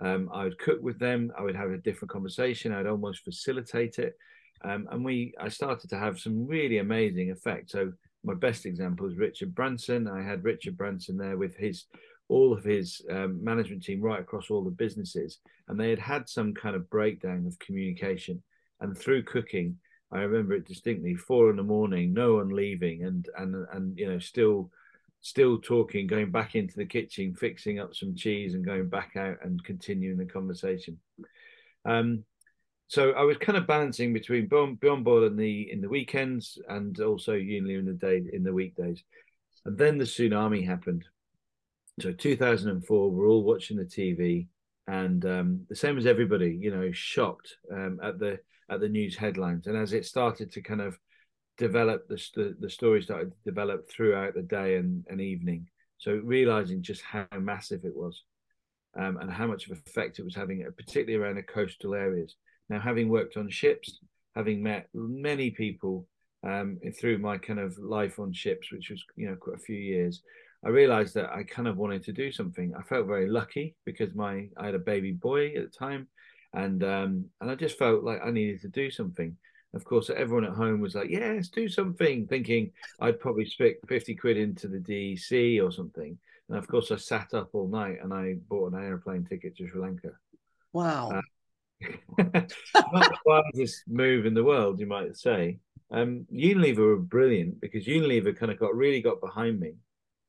Um, 0.00 0.30
I 0.32 0.44
would 0.44 0.58
cook 0.58 0.78
with 0.82 0.98
them. 0.98 1.32
I 1.38 1.42
would 1.42 1.56
have 1.56 1.70
a 1.70 1.78
different 1.78 2.10
conversation. 2.10 2.72
I'd 2.72 2.86
almost 2.86 3.24
facilitate 3.24 3.98
it. 3.98 4.14
Um, 4.64 4.88
and 4.90 5.04
we, 5.04 5.34
I 5.40 5.48
started 5.48 5.90
to 5.90 5.98
have 5.98 6.20
some 6.20 6.46
really 6.46 6.78
amazing 6.78 7.30
effects. 7.30 7.72
So 7.72 7.92
my 8.24 8.34
best 8.34 8.66
example 8.66 9.06
is 9.06 9.16
Richard 9.16 9.54
Branson. 9.54 10.08
I 10.08 10.22
had 10.22 10.44
Richard 10.44 10.76
Branson 10.76 11.16
there 11.16 11.36
with 11.36 11.56
his 11.56 11.86
all 12.28 12.52
of 12.52 12.64
his 12.64 13.02
um, 13.10 13.42
management 13.44 13.82
team 13.82 14.00
right 14.00 14.20
across 14.20 14.50
all 14.50 14.64
the 14.64 14.70
businesses, 14.70 15.38
and 15.68 15.78
they 15.78 15.90
had 15.90 15.98
had 15.98 16.28
some 16.28 16.54
kind 16.54 16.74
of 16.74 16.88
breakdown 16.88 17.44
of 17.46 17.58
communication. 17.58 18.42
And 18.80 18.96
through 18.96 19.24
cooking, 19.24 19.76
I 20.10 20.20
remember 20.20 20.54
it 20.54 20.66
distinctly. 20.66 21.14
Four 21.14 21.50
in 21.50 21.56
the 21.56 21.62
morning, 21.62 22.12
no 22.12 22.34
one 22.34 22.48
leaving, 22.48 23.04
and 23.04 23.28
and 23.36 23.66
and 23.72 23.98
you 23.98 24.08
know 24.08 24.18
still 24.18 24.70
still 25.20 25.58
talking, 25.58 26.06
going 26.06 26.30
back 26.30 26.54
into 26.54 26.76
the 26.76 26.86
kitchen, 26.86 27.34
fixing 27.34 27.78
up 27.78 27.94
some 27.94 28.14
cheese, 28.14 28.54
and 28.54 28.64
going 28.64 28.88
back 28.88 29.12
out 29.16 29.38
and 29.42 29.62
continuing 29.64 30.18
the 30.18 30.26
conversation. 30.26 30.98
Um, 31.84 32.24
so 32.92 33.12
I 33.12 33.22
was 33.22 33.38
kind 33.38 33.56
of 33.56 33.66
balancing 33.66 34.12
between 34.12 34.48
Beyond 34.48 35.02
Boil 35.02 35.24
in 35.24 35.34
the 35.34 35.72
in 35.72 35.80
the 35.80 35.88
weekends 35.88 36.58
and 36.68 37.00
also 37.00 37.32
Unilever 37.32 37.78
in 37.78 37.86
the 37.86 37.94
day 37.94 38.22
in 38.30 38.42
the 38.42 38.52
weekdays. 38.52 39.02
And 39.64 39.78
then 39.78 39.96
the 39.96 40.04
tsunami 40.04 40.66
happened. 40.66 41.06
So 42.02 42.12
2004, 42.12 43.10
we're 43.10 43.26
all 43.26 43.44
watching 43.44 43.78
the 43.78 43.84
TV, 43.84 44.46
and 44.88 45.24
um, 45.24 45.60
the 45.70 45.74
same 45.74 45.96
as 45.96 46.04
everybody, 46.04 46.58
you 46.60 46.70
know, 46.70 46.92
shocked 46.92 47.56
um, 47.72 47.98
at 48.02 48.18
the 48.18 48.38
at 48.68 48.80
the 48.80 48.90
news 48.90 49.16
headlines. 49.16 49.66
And 49.66 49.76
as 49.78 49.94
it 49.94 50.04
started 50.04 50.52
to 50.52 50.60
kind 50.60 50.82
of 50.82 50.98
develop, 51.56 52.08
the 52.08 52.22
the, 52.34 52.56
the 52.60 52.68
story 52.68 53.00
started 53.00 53.30
to 53.30 53.50
develop 53.50 53.90
throughout 53.90 54.34
the 54.34 54.42
day 54.42 54.76
and, 54.76 55.02
and 55.08 55.18
evening. 55.18 55.66
So 55.96 56.20
realizing 56.22 56.82
just 56.82 57.00
how 57.00 57.26
massive 57.40 57.86
it 57.86 57.96
was, 57.96 58.22
um, 58.98 59.16
and 59.16 59.32
how 59.32 59.46
much 59.46 59.66
of 59.66 59.78
effect 59.78 60.18
it 60.18 60.26
was 60.26 60.34
having, 60.34 60.62
particularly 60.76 61.14
around 61.14 61.36
the 61.36 61.42
coastal 61.42 61.94
areas. 61.94 62.36
Now, 62.72 62.80
having 62.80 63.10
worked 63.10 63.36
on 63.36 63.50
ships, 63.50 63.98
having 64.34 64.62
met 64.62 64.88
many 64.94 65.50
people 65.50 66.06
um, 66.42 66.78
through 66.98 67.18
my 67.18 67.36
kind 67.36 67.60
of 67.60 67.76
life 67.76 68.18
on 68.18 68.32
ships, 68.32 68.72
which 68.72 68.88
was 68.88 69.04
you 69.14 69.28
know 69.28 69.36
quite 69.36 69.56
a 69.56 69.62
few 69.62 69.76
years, 69.76 70.22
I 70.64 70.70
realized 70.70 71.12
that 71.16 71.30
I 71.30 71.42
kind 71.42 71.68
of 71.68 71.76
wanted 71.76 72.02
to 72.04 72.14
do 72.14 72.32
something. 72.32 72.72
I 72.74 72.80
felt 72.82 73.06
very 73.06 73.28
lucky 73.28 73.76
because 73.84 74.14
my 74.14 74.48
I 74.56 74.64
had 74.64 74.74
a 74.74 74.78
baby 74.78 75.12
boy 75.12 75.48
at 75.48 75.70
the 75.70 75.78
time, 75.78 76.08
and 76.54 76.82
um, 76.82 77.26
and 77.42 77.50
I 77.50 77.56
just 77.56 77.76
felt 77.76 78.04
like 78.04 78.22
I 78.24 78.30
needed 78.30 78.62
to 78.62 78.68
do 78.68 78.90
something. 78.90 79.36
Of 79.74 79.84
course, 79.84 80.08
everyone 80.08 80.44
at 80.46 80.56
home 80.56 80.80
was 80.80 80.94
like, 80.94 81.10
"Yes, 81.10 81.48
do 81.48 81.68
something," 81.68 82.26
thinking 82.26 82.72
I'd 83.00 83.20
probably 83.20 83.44
stick 83.44 83.80
fifty 83.86 84.14
quid 84.14 84.38
into 84.38 84.66
the 84.66 84.78
DEC 84.78 85.62
or 85.62 85.70
something. 85.70 86.16
And 86.48 86.56
of 86.56 86.66
course, 86.68 86.90
I 86.90 86.96
sat 86.96 87.34
up 87.34 87.50
all 87.52 87.68
night 87.68 87.98
and 88.02 88.14
I 88.14 88.36
bought 88.48 88.72
an 88.72 88.82
airplane 88.82 89.26
ticket 89.26 89.58
to 89.58 89.68
Sri 89.68 89.78
Lanka. 89.78 90.12
Wow. 90.72 91.10
Uh, 91.10 91.20
not 92.18 92.48
the 92.74 93.18
wisest 93.24 93.82
move 93.88 94.26
in 94.26 94.34
the 94.34 94.44
world, 94.44 94.80
you 94.80 94.86
might 94.86 95.16
say. 95.16 95.58
Um, 95.90 96.26
Unilever 96.32 96.78
were 96.78 96.96
brilliant 96.96 97.60
because 97.60 97.86
Unilever 97.86 98.36
kind 98.36 98.50
of 98.50 98.58
got 98.58 98.74
really 98.74 99.02
got 99.02 99.20
behind 99.20 99.60
me, 99.60 99.74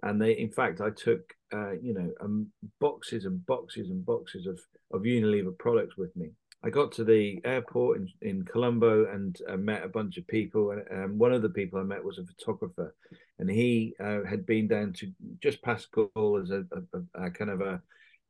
and 0.01 0.21
they, 0.21 0.33
in 0.33 0.51
fact, 0.51 0.81
I 0.81 0.89
took 0.89 1.33
uh, 1.53 1.71
you 1.81 1.93
know 1.93 2.11
um, 2.21 2.47
boxes 2.79 3.25
and 3.25 3.45
boxes 3.45 3.89
and 3.89 4.05
boxes 4.05 4.45
of 4.45 4.59
of 4.91 5.03
Unilever 5.03 5.57
products 5.57 5.97
with 5.97 6.15
me. 6.15 6.31
I 6.65 6.69
got 6.69 6.93
to 6.93 7.03
the 7.03 7.41
airport 7.43 7.97
in, 7.97 8.07
in 8.21 8.45
Colombo 8.45 9.11
and 9.11 9.37
uh, 9.49 9.57
met 9.57 9.83
a 9.83 9.89
bunch 9.89 10.17
of 10.17 10.25
people. 10.27 10.71
And 10.71 10.83
um, 10.91 11.17
one 11.17 11.33
of 11.33 11.41
the 11.41 11.49
people 11.49 11.77
I 11.77 11.83
met 11.83 12.03
was 12.03 12.19
a 12.19 12.25
photographer, 12.25 12.95
and 13.37 13.49
he 13.49 13.93
uh, 13.99 14.23
had 14.27 14.45
been 14.45 14.67
down 14.69 14.93
to 14.93 15.11
just 15.41 15.61
past 15.61 15.89
as 15.97 16.51
a, 16.51 16.63
a, 16.71 17.25
a 17.25 17.31
kind 17.31 17.51
of 17.51 17.59
a, 17.59 17.81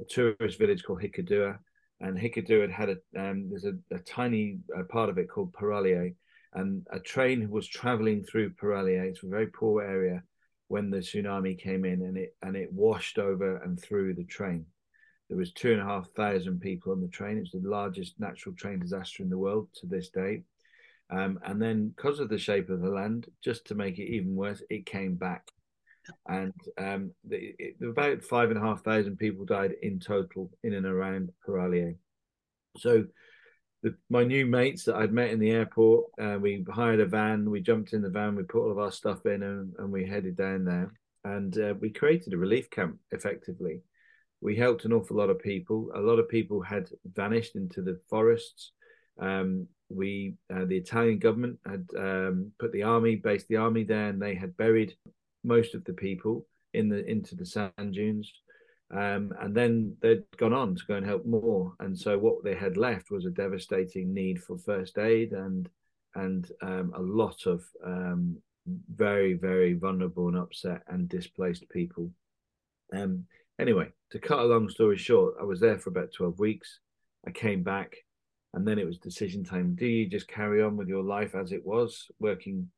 a, 0.02 0.06
tourist 0.10 0.58
village 0.58 0.84
called 0.84 1.02
Hikkaduwa. 1.02 1.60
And 2.04 2.18
Hikkaduwa 2.18 2.70
had 2.70 2.72
had 2.72 2.90
a 2.90 3.30
um, 3.30 3.50
there's 3.50 3.66
a, 3.66 4.00
tiny 4.00 4.60
uh, 4.78 4.84
part 4.84 5.10
of 5.10 5.18
it 5.18 5.30
called 5.30 5.54
Paraliya, 5.54 6.14
and 6.54 6.86
a 6.92 7.00
train 7.00 7.50
was 7.50 7.68
traveling 7.68 8.24
through 8.24 8.52
Paraliya. 8.52 9.06
It's 9.06 9.24
a 9.24 9.28
very 9.28 9.48
poor 9.48 9.82
area 9.82 10.22
when 10.68 10.92
the 10.92 10.98
tsunami 10.98 11.58
came 11.58 11.86
in, 11.86 12.02
and 12.04 12.18
it 12.18 12.36
and 12.44 12.56
it 12.56 12.72
washed 12.72 13.18
over 13.18 13.58
and 13.58 13.82
through 13.82 14.14
the 14.14 14.26
train 14.26 14.68
there 15.30 15.38
was 15.40 15.52
two 15.52 15.72
and 15.72 15.82
a 15.82 15.86
half 15.86 16.08
thousand 16.12 16.60
people 16.60 16.92
on 16.92 17.02
the 17.02 17.08
train. 17.08 17.40
It's 17.40 17.52
the 17.52 17.68
largest 17.68 18.20
natural 18.20 18.54
train 18.56 18.80
disaster 18.80 19.24
in 19.24 19.30
the 19.30 19.38
world 19.38 19.68
to 19.82 19.88
this 19.88 20.10
day. 20.10 20.44
Um, 21.10 21.40
and 21.44 21.62
then, 21.62 21.90
because 21.90 22.20
of 22.20 22.30
the 22.30 22.38
shape 22.38 22.70
of 22.70 22.82
the 22.82 22.90
land, 22.90 23.28
just 23.44 23.66
to 23.68 23.76
make 23.76 23.98
it 23.98 24.12
even 24.12 24.36
worse, 24.36 24.62
it 24.70 24.86
came 24.86 25.16
back. 25.16 25.48
And 26.28 26.54
um, 26.78 27.12
the, 27.24 27.54
it, 27.58 27.76
about 27.82 28.24
five 28.24 28.50
and 28.50 28.58
a 28.58 28.62
half 28.62 28.84
thousand 28.84 29.18
people 29.18 29.46
died 29.46 29.74
in 29.82 30.00
total 30.00 30.52
in 30.64 30.74
and 30.74 30.86
around 30.86 31.32
Paraliya. 31.48 31.96
So, 32.78 33.06
the, 33.82 33.96
my 34.10 34.24
new 34.24 34.46
mates 34.46 34.86
that 34.86 34.96
I'd 34.96 35.12
met 35.12 35.32
in 35.32 35.40
the 35.40 35.52
airport, 35.52 36.06
uh, 36.22 36.38
we 36.40 36.66
hired 36.72 37.02
a 37.02 37.06
van, 37.06 37.50
we 37.50 37.60
jumped 37.60 37.94
in 37.94 38.02
the 38.02 38.10
van, 38.10 38.36
we 38.36 38.44
put 38.44 38.62
all 38.64 38.72
of 38.72 38.80
our 38.80 38.92
stuff 38.92 39.26
in, 39.26 39.44
and, 39.44 39.74
and 39.78 39.92
we 39.92 40.06
headed 40.06 40.38
down 40.38 40.64
there. 40.64 40.94
And 41.26 41.58
uh, 41.58 41.74
we 41.80 41.90
created 41.90 42.34
a 42.34 42.38
relief 42.38 42.70
camp 42.70 42.98
effectively 43.12 43.82
we 44.44 44.58
helped 44.58 44.84
an 44.84 44.92
awful 44.92 45.16
lot 45.16 45.30
of 45.30 45.40
people. 45.40 45.90
A 45.96 46.02
lot 46.02 46.20
of 46.20 46.28
people 46.28 46.62
had 46.62 46.90
vanished 47.06 47.56
into 47.56 47.82
the 47.82 48.00
forests. 48.10 48.72
Um, 49.18 49.68
we, 49.90 50.36
uh, 50.54 50.66
the 50.66 50.76
Italian 50.76 51.20
government 51.20 51.60
had 51.66 51.88
um, 51.98 52.52
put 52.60 52.74
the 52.74 52.84
army, 52.84 53.16
based 53.16 53.48
the 53.48 53.56
army 53.56 53.86
there, 53.86 54.10
and 54.10 54.22
they 54.22 54.36
had 54.36 54.58
buried 54.58 54.96
most 55.44 55.76
of 55.76 55.84
the 55.86 55.94
people 55.94 56.46
in 56.74 56.90
the 56.90 57.06
into 57.10 57.36
the 57.36 57.46
sand 57.46 57.94
dunes. 57.94 58.32
Um, 58.92 59.34
and 59.42 59.56
then 59.56 59.96
they'd 60.02 60.24
gone 60.38 60.54
on 60.54 60.76
to 60.76 60.86
go 60.88 60.96
and 60.96 61.06
help 61.06 61.26
more. 61.26 61.74
And 61.80 61.98
so 61.98 62.18
what 62.18 62.44
they 62.44 62.54
had 62.54 62.78
left 62.78 63.10
was 63.10 63.26
a 63.26 63.32
devastating 63.32 64.14
need 64.14 64.42
for 64.44 64.58
first 64.58 64.98
aid 64.98 65.32
and 65.32 65.70
and 66.16 66.52
um, 66.62 66.94
a 66.96 67.02
lot 67.02 67.46
of 67.48 67.64
um, 67.84 68.38
very 68.68 69.34
very 69.34 69.74
vulnerable 69.74 70.28
and 70.28 70.38
upset 70.38 70.84
and 70.88 71.10
displaced 71.10 71.68
people. 71.70 72.12
Um, 72.94 73.26
Anyway, 73.60 73.88
to 74.10 74.20
cut 74.20 74.40
a 74.40 74.44
long 74.44 74.68
story 74.68 74.98
short, 74.98 75.36
I 75.40 75.44
was 75.44 75.60
there 75.60 75.78
for 75.78 75.90
about 75.90 76.12
12 76.12 76.40
weeks. 76.40 76.80
I 77.26 77.32
came 77.32 77.64
back 77.64 77.96
and 78.54 78.68
then 78.68 78.80
it 78.80 78.86
was 78.86 78.98
decision 78.98 79.44
time. 79.44 79.76
Do 79.76 79.86
you 79.86 80.08
just 80.08 80.28
carry 80.28 80.62
on 80.64 80.76
with 80.76 80.88
your 80.88 81.04
life 81.04 81.36
as 81.36 81.52
it 81.52 81.66
was, 81.66 82.08
working 82.20 82.70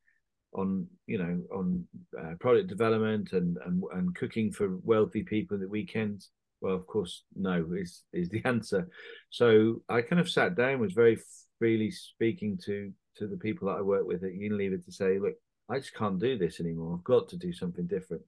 on, 0.56 0.88
you 1.08 1.18
know, 1.18 1.42
on 1.56 1.86
uh, 2.20 2.36
product 2.40 2.68
development 2.68 3.34
and, 3.34 3.58
and, 3.66 3.84
and 3.94 4.16
cooking 4.16 4.52
for 4.52 4.78
wealthy 4.84 5.24
people 5.24 5.56
at 5.56 5.62
the 5.62 5.68
weekends? 5.68 6.30
Well, 6.62 6.76
of 6.76 6.88
course, 6.88 7.24
no 7.36 7.66
is, 7.76 8.04
is 8.14 8.30
the 8.30 8.42
answer. 8.46 8.90
So 9.30 9.82
I 9.90 10.02
kind 10.02 10.20
of 10.20 10.30
sat 10.30 10.56
down, 10.56 10.80
was 10.80 10.94
very 10.94 11.20
freely 11.60 11.92
speaking 11.92 12.58
to, 12.66 12.92
to 13.18 13.28
the 13.28 13.38
people 13.38 13.68
that 13.68 13.78
I 13.78 13.82
work 13.82 14.06
with 14.06 14.24
at 14.24 14.32
Unilever 14.32 14.84
to 14.84 14.92
say, 14.92 15.20
look, 15.20 15.36
I 15.70 15.80
just 15.80 15.96
can't 15.96 16.20
do 16.20 16.38
this 16.38 16.60
anymore. 16.60 16.96
I've 16.96 17.04
got 17.04 17.30
to 17.30 17.38
do 17.38 17.54
something 17.54 17.88
different 17.88 18.22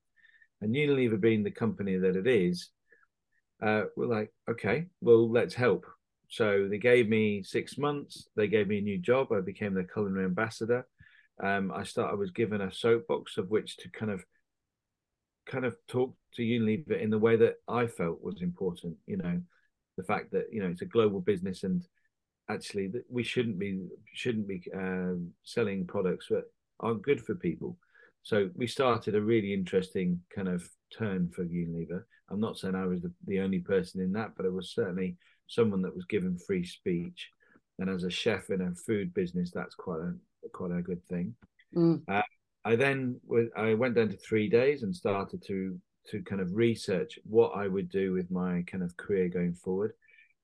and 0.61 0.73
Unilever 0.73 1.19
being 1.19 1.43
the 1.43 1.51
company 1.51 1.97
that 1.97 2.15
it 2.15 2.27
is, 2.27 2.69
uh, 3.61 3.83
we're 3.95 4.07
like, 4.07 4.31
okay, 4.49 4.85
well, 5.01 5.29
let's 5.29 5.53
help. 5.53 5.85
So 6.29 6.67
they 6.69 6.77
gave 6.77 7.07
me 7.07 7.43
six 7.43 7.77
months. 7.77 8.27
They 8.35 8.47
gave 8.47 8.67
me 8.67 8.79
a 8.79 8.81
new 8.81 8.97
job. 8.97 9.31
I 9.31 9.41
became 9.41 9.73
their 9.73 9.83
culinary 9.83 10.25
ambassador. 10.25 10.85
Um, 11.43 11.71
I 11.71 11.83
started. 11.83 12.13
I 12.13 12.15
was 12.15 12.31
given 12.31 12.61
a 12.61 12.71
soapbox 12.71 13.37
of 13.37 13.49
which 13.49 13.77
to 13.77 13.89
kind 13.89 14.11
of, 14.11 14.23
kind 15.45 15.65
of 15.65 15.75
talk 15.87 16.15
to 16.35 16.41
Unilever 16.41 16.99
in 16.99 17.09
the 17.09 17.19
way 17.19 17.35
that 17.35 17.55
I 17.67 17.87
felt 17.87 18.23
was 18.23 18.41
important. 18.41 18.97
You 19.05 19.17
know, 19.17 19.41
the 19.97 20.03
fact 20.03 20.31
that 20.31 20.47
you 20.51 20.61
know 20.61 20.69
it's 20.69 20.81
a 20.81 20.85
global 20.85 21.19
business 21.19 21.63
and 21.63 21.85
actually 22.49 22.87
that 22.87 23.03
we 23.09 23.23
shouldn't 23.23 23.59
be 23.59 23.87
shouldn't 24.13 24.47
be 24.47 24.63
um, 24.73 25.31
selling 25.43 25.85
products 25.85 26.27
that 26.29 26.45
aren't 26.79 27.01
good 27.01 27.21
for 27.21 27.35
people. 27.35 27.77
So 28.23 28.49
we 28.55 28.67
started 28.67 29.15
a 29.15 29.21
really 29.21 29.53
interesting 29.53 30.19
kind 30.35 30.49
of 30.49 30.67
turn 30.97 31.29
for 31.29 31.45
Unilever. 31.45 32.03
I'm 32.29 32.41
not 32.41 32.57
saying 32.57 32.75
I 32.75 32.85
was 32.85 33.01
the, 33.01 33.13
the 33.25 33.39
only 33.39 33.59
person 33.59 34.01
in 34.01 34.11
that, 34.13 34.31
but 34.35 34.45
it 34.45 34.51
was 34.51 34.73
certainly 34.73 35.15
someone 35.47 35.81
that 35.83 35.95
was 35.95 36.05
given 36.05 36.37
free 36.37 36.65
speech. 36.65 37.29
And 37.79 37.89
as 37.89 38.03
a 38.03 38.09
chef 38.09 38.49
in 38.49 38.61
a 38.61 38.75
food 38.75 39.13
business, 39.13 39.51
that's 39.51 39.75
quite 39.75 40.01
a 40.01 40.13
quite 40.53 40.71
a 40.71 40.81
good 40.81 41.03
thing. 41.05 41.35
Mm. 41.75 42.01
Uh, 42.07 42.21
I 42.65 42.75
then 42.75 43.19
I 43.55 43.73
went 43.73 43.95
down 43.95 44.09
to 44.09 44.17
three 44.17 44.49
days 44.49 44.83
and 44.83 44.95
started 44.95 45.43
to 45.47 45.79
to 46.09 46.21
kind 46.23 46.41
of 46.41 46.55
research 46.55 47.19
what 47.23 47.49
I 47.49 47.67
would 47.67 47.89
do 47.89 48.13
with 48.13 48.31
my 48.31 48.63
kind 48.65 48.83
of 48.83 48.95
career 48.97 49.29
going 49.29 49.53
forward, 49.53 49.93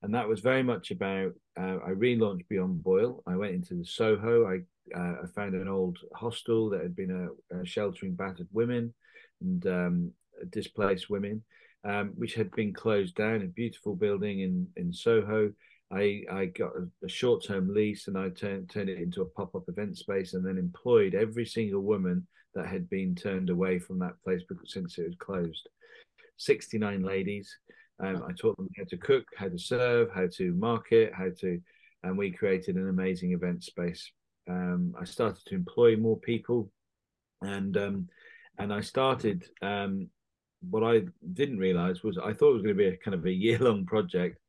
and 0.01 0.13
that 0.13 0.27
was 0.27 0.39
very 0.39 0.63
much 0.63 0.91
about. 0.91 1.33
Uh, 1.59 1.77
I 1.85 1.91
relaunched 1.91 2.47
Beyond 2.49 2.83
Boil. 2.83 3.21
I 3.27 3.35
went 3.35 3.53
into 3.53 3.75
the 3.75 3.85
Soho. 3.85 4.47
I 4.47 4.59
uh, 4.97 5.15
I 5.23 5.27
found 5.35 5.53
an 5.55 5.67
old 5.67 5.97
hostel 6.13 6.69
that 6.69 6.81
had 6.81 6.95
been 6.95 7.29
a, 7.51 7.59
a 7.59 7.65
sheltering 7.65 8.15
battered 8.15 8.49
women 8.51 8.93
and 9.41 9.65
um, 9.67 10.11
displaced 10.49 11.09
women, 11.09 11.43
um, 11.83 12.13
which 12.15 12.35
had 12.35 12.51
been 12.51 12.73
closed 12.73 13.15
down. 13.15 13.41
A 13.41 13.47
beautiful 13.47 13.95
building 13.95 14.41
in 14.41 14.67
in 14.75 14.93
Soho. 14.93 15.51
I, 15.93 16.23
I 16.31 16.45
got 16.45 16.71
a, 17.03 17.07
short 17.09 17.43
term 17.43 17.73
lease 17.73 18.07
and 18.07 18.17
I 18.17 18.29
turned 18.29 18.69
turned 18.69 18.89
it 18.89 18.99
into 18.99 19.21
a 19.21 19.25
pop 19.25 19.55
up 19.55 19.63
event 19.67 19.97
space 19.97 20.33
and 20.33 20.45
then 20.45 20.57
employed 20.57 21.13
every 21.13 21.45
single 21.45 21.81
woman 21.81 22.25
that 22.55 22.67
had 22.67 22.89
been 22.89 23.15
turned 23.15 23.49
away 23.49 23.79
from 23.79 23.99
that 23.99 24.21
place 24.23 24.41
because 24.47 24.73
since 24.73 24.97
it 24.97 25.05
was 25.05 25.15
closed. 25.19 25.67
69 26.37 27.03
ladies. 27.03 27.55
Um, 28.03 28.23
I 28.27 28.33
taught 28.33 28.57
them 28.57 28.69
how 28.75 28.85
to 28.85 28.97
cook, 28.97 29.25
how 29.37 29.49
to 29.49 29.57
serve, 29.57 30.09
how 30.13 30.27
to 30.37 30.53
market, 30.53 31.13
how 31.13 31.29
to, 31.41 31.61
and 32.01 32.17
we 32.17 32.31
created 32.31 32.75
an 32.75 32.89
amazing 32.89 33.33
event 33.33 33.63
space 33.63 34.11
um, 34.49 34.95
I 34.99 35.05
started 35.05 35.43
to 35.45 35.55
employ 35.55 35.95
more 35.95 36.17
people, 36.17 36.71
and 37.41 37.75
um, 37.77 38.07
and 38.57 38.73
I 38.73 38.81
started. 38.81 39.45
Um, 39.61 40.09
what 40.69 40.83
I 40.83 41.03
didn't 41.33 41.57
realize 41.57 42.03
was 42.03 42.17
I 42.17 42.33
thought 42.33 42.51
it 42.51 42.53
was 42.53 42.63
going 42.63 42.75
to 42.77 42.83
be 42.83 42.87
a 42.87 42.97
kind 42.97 43.15
of 43.15 43.25
a 43.25 43.31
year 43.45 43.59
long 43.59 43.85
project, 43.85 44.39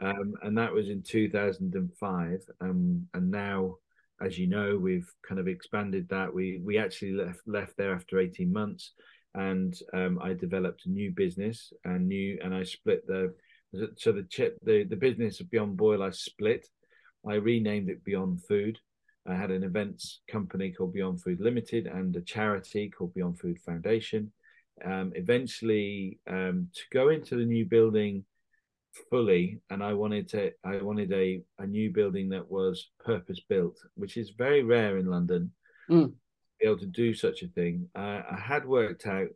um, 0.00 0.34
and 0.42 0.56
that 0.58 0.72
was 0.72 0.88
in 0.88 1.02
2005. 1.02 2.40
Um, 2.60 3.06
and 3.14 3.30
now, 3.30 3.76
as 4.20 4.38
you 4.38 4.46
know, 4.46 4.76
we've 4.76 5.10
kind 5.26 5.40
of 5.40 5.48
expanded 5.48 6.08
that. 6.08 6.32
We 6.32 6.60
we 6.62 6.78
actually 6.78 7.12
left 7.12 7.40
left 7.46 7.76
there 7.76 7.94
after 7.94 8.18
18 8.18 8.52
months, 8.52 8.92
and 9.34 9.74
um, 9.92 10.18
I 10.22 10.34
developed 10.34 10.86
a 10.86 10.90
new 10.90 11.10
business 11.10 11.72
and 11.84 12.08
new 12.08 12.38
and 12.42 12.54
I 12.54 12.62
split 12.62 13.06
the 13.06 13.34
so 13.96 14.12
the 14.12 14.22
chip 14.24 14.58
the 14.62 14.84
the 14.84 14.96
business 14.96 15.40
of 15.40 15.50
Beyond 15.50 15.76
Boil 15.76 16.02
I 16.02 16.10
split. 16.10 16.68
I 17.26 17.36
renamed 17.36 17.88
it 17.88 18.04
Beyond 18.04 18.44
Food 18.44 18.78
I 19.26 19.34
had 19.34 19.50
an 19.50 19.64
events 19.64 20.20
company 20.30 20.70
called 20.70 20.92
Beyond 20.92 21.22
Food 21.22 21.40
Limited 21.40 21.86
and 21.86 22.14
a 22.14 22.20
charity 22.20 22.90
called 22.90 23.14
Beyond 23.14 23.38
Food 23.38 23.58
Foundation. 23.60 24.30
Um, 24.84 25.12
eventually, 25.14 26.18
um, 26.28 26.68
to 26.74 26.82
go 26.92 27.08
into 27.10 27.36
the 27.36 27.44
new 27.44 27.64
building 27.64 28.24
fully, 29.10 29.60
and 29.70 29.82
I 29.82 29.92
wanted 29.92 30.28
to, 30.30 30.52
I 30.64 30.78
wanted 30.78 31.12
a 31.12 31.42
a 31.58 31.66
new 31.66 31.90
building 31.90 32.30
that 32.30 32.50
was 32.50 32.90
purpose 33.04 33.40
built, 33.48 33.78
which 33.94 34.16
is 34.16 34.30
very 34.30 34.62
rare 34.62 34.98
in 34.98 35.06
London. 35.06 35.52
Mm. 35.90 36.14
be 36.60 36.66
able 36.66 36.78
to 36.78 36.86
do 36.86 37.14
such 37.14 37.42
a 37.42 37.48
thing. 37.48 37.88
Uh, 37.94 38.22
I 38.30 38.38
had 38.40 38.66
worked 38.66 39.06
out 39.06 39.28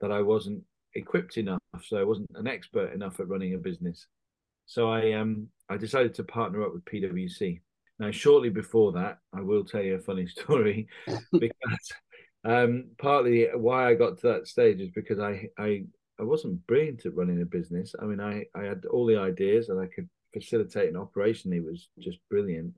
that 0.00 0.10
I 0.10 0.22
wasn't 0.22 0.62
equipped 0.94 1.36
enough, 1.36 1.60
so 1.84 1.98
I 1.98 2.04
wasn't 2.04 2.30
an 2.34 2.46
expert 2.46 2.94
enough 2.94 3.20
at 3.20 3.28
running 3.28 3.54
a 3.54 3.58
business. 3.58 4.06
So 4.66 4.90
I 4.90 5.12
um 5.12 5.48
I 5.68 5.76
decided 5.76 6.14
to 6.14 6.24
partner 6.24 6.64
up 6.64 6.72
with 6.72 6.84
PwC 6.84 7.60
now, 8.00 8.10
shortly 8.10 8.48
before 8.48 8.92
that, 8.92 9.18
I 9.34 9.42
will 9.42 9.62
tell 9.62 9.82
you 9.82 9.96
a 9.96 10.00
funny 10.00 10.26
story 10.38 10.88
because 11.32 11.92
um, 12.44 12.90
partly 12.98 13.48
why 13.54 13.88
I 13.88 13.94
got 13.94 14.18
to 14.18 14.28
that 14.28 14.48
stage 14.48 14.80
is 14.80 14.90
because 14.90 15.18
I, 15.18 15.48
I 15.58 15.84
I 16.18 16.22
wasn't 16.24 16.66
brilliant 16.66 17.06
at 17.06 17.14
running 17.16 17.40
a 17.42 17.46
business. 17.46 17.94
I 18.00 18.04
mean, 18.04 18.20
I, 18.20 18.44
I 18.54 18.64
had 18.64 18.84
all 18.86 19.06
the 19.06 19.16
ideas 19.16 19.68
and 19.70 19.80
I 19.80 19.86
could 19.86 20.08
facilitate 20.34 20.90
an 20.90 20.96
operation. 20.96 21.52
It 21.52 21.64
was 21.64 21.88
just 21.98 22.18
brilliant. 22.28 22.74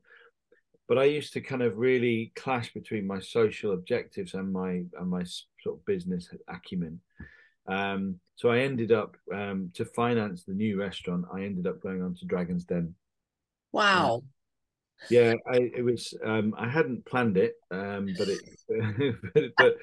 but 0.87 0.97
I 0.97 1.05
used 1.05 1.33
to 1.33 1.41
kind 1.41 1.61
of 1.61 1.77
really 1.77 2.31
clash 2.35 2.73
between 2.73 3.07
my 3.07 3.19
social 3.19 3.73
objectives 3.73 4.33
and 4.33 4.51
my 4.51 4.83
and 4.99 5.09
my 5.09 5.23
sort 5.61 5.77
of 5.77 5.85
business 5.85 6.29
acumen. 6.47 6.99
Um, 7.67 8.19
so 8.35 8.49
I 8.49 8.59
ended 8.59 8.91
up 8.91 9.15
um, 9.33 9.71
to 9.75 9.85
finance 9.85 10.43
the 10.43 10.53
new 10.53 10.79
restaurant. 10.79 11.25
I 11.33 11.43
ended 11.43 11.67
up 11.67 11.81
going 11.81 12.01
on 12.03 12.15
to 12.15 12.25
Dragon's 12.25 12.65
Den. 12.65 12.95
Wow. 13.71 14.23
Yeah, 15.09 15.33
I, 15.51 15.71
it 15.75 15.83
was. 15.83 16.13
Um, 16.23 16.55
I 16.57 16.67
hadn't 16.69 17.05
planned 17.05 17.37
it, 17.37 17.55
um, 17.71 18.09
but 18.17 18.27
it. 18.29 18.39
but, 19.33 19.43
but 19.57 19.75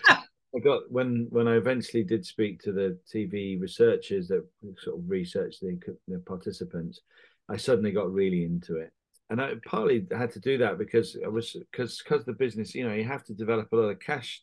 I 0.54 0.58
got 0.58 0.90
when 0.90 1.26
when 1.30 1.46
I 1.46 1.56
eventually 1.56 2.02
did 2.02 2.24
speak 2.24 2.60
to 2.62 2.72
the 2.72 2.98
TV 3.12 3.60
researchers 3.60 4.28
that 4.28 4.44
sort 4.78 4.98
of 4.98 5.08
researched 5.08 5.60
the, 5.60 5.78
the 6.08 6.18
participants. 6.20 7.00
I 7.48 7.56
suddenly 7.56 7.92
got 7.92 8.12
really 8.12 8.44
into 8.44 8.76
it, 8.76 8.92
and 9.28 9.40
I 9.40 9.54
partly 9.64 10.06
had 10.10 10.32
to 10.32 10.40
do 10.40 10.58
that 10.58 10.78
because 10.78 11.16
I 11.24 11.28
was 11.28 11.56
because 11.70 12.02
because 12.02 12.24
the 12.24 12.32
business, 12.32 12.74
you 12.74 12.86
know, 12.86 12.94
you 12.94 13.04
have 13.04 13.24
to 13.24 13.34
develop 13.34 13.72
a 13.72 13.76
lot 13.76 13.90
of 13.90 14.00
cash 14.00 14.42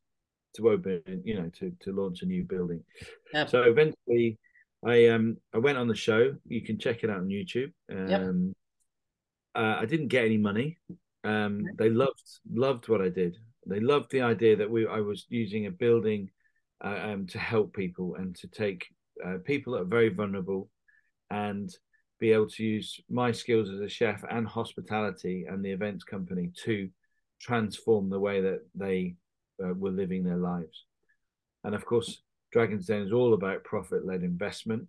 to 0.56 0.70
open, 0.70 1.02
you 1.24 1.36
know, 1.36 1.50
to 1.60 1.72
to 1.82 1.92
launch 1.92 2.22
a 2.22 2.26
new 2.26 2.44
building. 2.44 2.84
Yep. 3.34 3.50
So 3.50 3.64
eventually, 3.64 4.38
I 4.86 5.08
um 5.08 5.38
I 5.54 5.58
went 5.58 5.78
on 5.78 5.88
the 5.88 5.96
show. 5.96 6.36
You 6.48 6.62
can 6.62 6.80
check 6.80 7.04
it 7.04 7.10
out 7.10 7.18
on 7.18 7.28
YouTube. 7.28 7.72
Um, 7.92 8.08
yep. 8.08 8.22
Uh, 9.58 9.78
I 9.80 9.86
didn't 9.86 10.10
get 10.10 10.26
any 10.26 10.38
money. 10.38 10.78
Um, 11.24 11.66
they 11.78 11.90
loved 11.90 12.24
loved 12.54 12.88
what 12.88 13.02
I 13.02 13.10
did. 13.10 13.36
They 13.66 13.80
loved 13.80 14.12
the 14.12 14.22
idea 14.22 14.56
that 14.56 14.70
we 14.70 14.88
I 14.88 15.02
was 15.02 15.26
using 15.30 15.66
a 15.66 15.72
building 15.72 16.30
uh, 16.84 17.00
um, 17.04 17.28
to 17.28 17.40
help 17.40 17.74
people 17.74 18.16
and 18.16 18.36
to 18.38 18.48
take 18.48 18.86
uh, 19.26 19.38
people 19.44 19.74
that 19.74 19.82
are 19.82 19.86
very 19.86 20.10
vulnerable 20.10 20.70
and 21.32 21.76
be 22.20 22.32
able 22.32 22.50
to 22.50 22.64
use 22.64 23.00
my 23.10 23.32
skills 23.32 23.70
as 23.70 23.80
a 23.80 23.90
chef 23.90 24.24
and 24.30 24.48
hospitality 24.48 25.46
and 25.50 25.64
the 25.64 25.72
events 25.72 26.04
company 26.04 26.52
to 26.64 26.90
transform 27.42 28.10
the 28.10 28.20
way 28.20 28.42
that 28.42 28.62
they 28.74 29.16
uh, 29.64 29.74
were 29.74 29.92
living 29.92 30.24
their 30.24 30.38
lives. 30.38 30.86
And 31.64 31.76
of 31.76 31.86
course, 31.86 32.22
Dragon's 32.52 32.88
Den 32.88 33.02
is 33.02 33.12
all 33.12 33.34
about 33.34 33.64
profit 33.64 34.06
led 34.06 34.24
investment. 34.24 34.88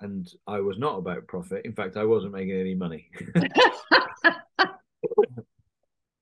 And 0.00 0.28
I 0.46 0.60
was 0.60 0.78
not 0.78 0.98
about 0.98 1.26
profit. 1.26 1.64
In 1.64 1.72
fact, 1.72 1.96
I 1.96 2.04
wasn't 2.04 2.32
making 2.32 2.58
any 2.58 2.74
money. 2.74 3.10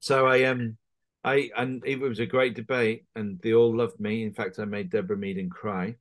so 0.00 0.26
I 0.26 0.44
um 0.44 0.76
I 1.24 1.50
and 1.56 1.82
it 1.86 2.00
was 2.00 2.18
a 2.18 2.26
great 2.26 2.54
debate 2.54 3.04
and 3.14 3.40
they 3.42 3.54
all 3.54 3.74
loved 3.76 3.98
me. 3.98 4.24
In 4.24 4.34
fact, 4.34 4.58
I 4.58 4.64
made 4.64 4.90
Deborah 4.90 5.16
Meaden 5.16 5.50
cry. 5.50 5.96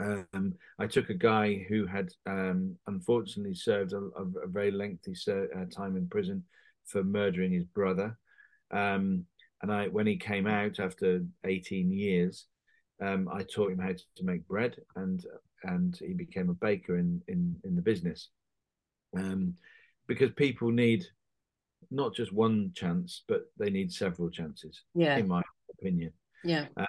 Um, 0.00 0.54
I 0.78 0.86
took 0.86 1.10
a 1.10 1.14
guy 1.14 1.66
who 1.68 1.84
had 1.84 2.10
um, 2.24 2.76
unfortunately 2.86 3.54
served 3.54 3.92
a, 3.92 3.98
a, 3.98 4.46
very 4.46 4.70
lengthy 4.70 5.14
ser- 5.14 5.50
uh, 5.56 5.64
time 5.74 5.96
in 5.96 6.06
prison 6.06 6.44
for 6.86 7.02
murdering 7.02 7.52
his 7.52 7.64
brother. 7.64 8.16
Um, 8.70 9.24
and 9.60 9.72
I, 9.72 9.88
when 9.88 10.06
he 10.06 10.16
came 10.16 10.46
out 10.46 10.78
after 10.78 11.24
18 11.44 11.90
years, 11.90 12.46
um, 13.02 13.28
I 13.32 13.42
taught 13.42 13.72
him 13.72 13.78
how 13.78 13.92
to 13.92 14.24
make 14.24 14.46
bread, 14.46 14.76
and 14.94 15.24
and 15.64 15.96
he 15.96 16.14
became 16.14 16.50
a 16.50 16.54
baker 16.54 16.98
in 16.98 17.22
in 17.28 17.56
in 17.64 17.76
the 17.76 17.82
business. 17.82 18.28
Um, 19.16 19.54
because 20.06 20.30
people 20.32 20.70
need 20.70 21.04
not 21.90 22.14
just 22.14 22.32
one 22.32 22.72
chance, 22.74 23.22
but 23.28 23.50
they 23.58 23.70
need 23.70 23.92
several 23.92 24.30
chances. 24.30 24.82
Yeah, 24.94 25.16
in 25.16 25.28
my 25.28 25.42
opinion. 25.78 26.12
Yeah. 26.44 26.66
Uh, 26.76 26.86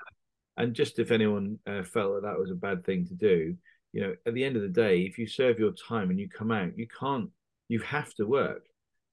and 0.58 0.74
just 0.74 1.00
if 1.00 1.12
anyone 1.12 1.58
uh, 1.68 1.84
felt 1.84 2.16
that 2.16 2.24
that 2.24 2.38
was 2.38 2.52
a 2.52 2.56
bad 2.56 2.86
thing 2.86 3.06
to 3.08 3.14
do, 3.14 3.56
you 3.94 4.02
know, 4.02 4.16
at 4.26 4.34
the 4.34 4.44
end 4.44 4.56
of 4.56 4.62
the 4.62 4.68
day, 4.68 5.02
if 5.02 5.18
you 5.18 5.26
serve 5.26 5.58
your 5.58 5.72
time 5.72 6.10
and 6.10 6.20
you 6.20 6.30
come 6.30 6.52
out, 6.52 6.78
you 6.78 6.88
can't. 6.88 7.30
You 7.70 7.80
have 7.82 8.14
to 8.16 8.26
work. 8.26 8.64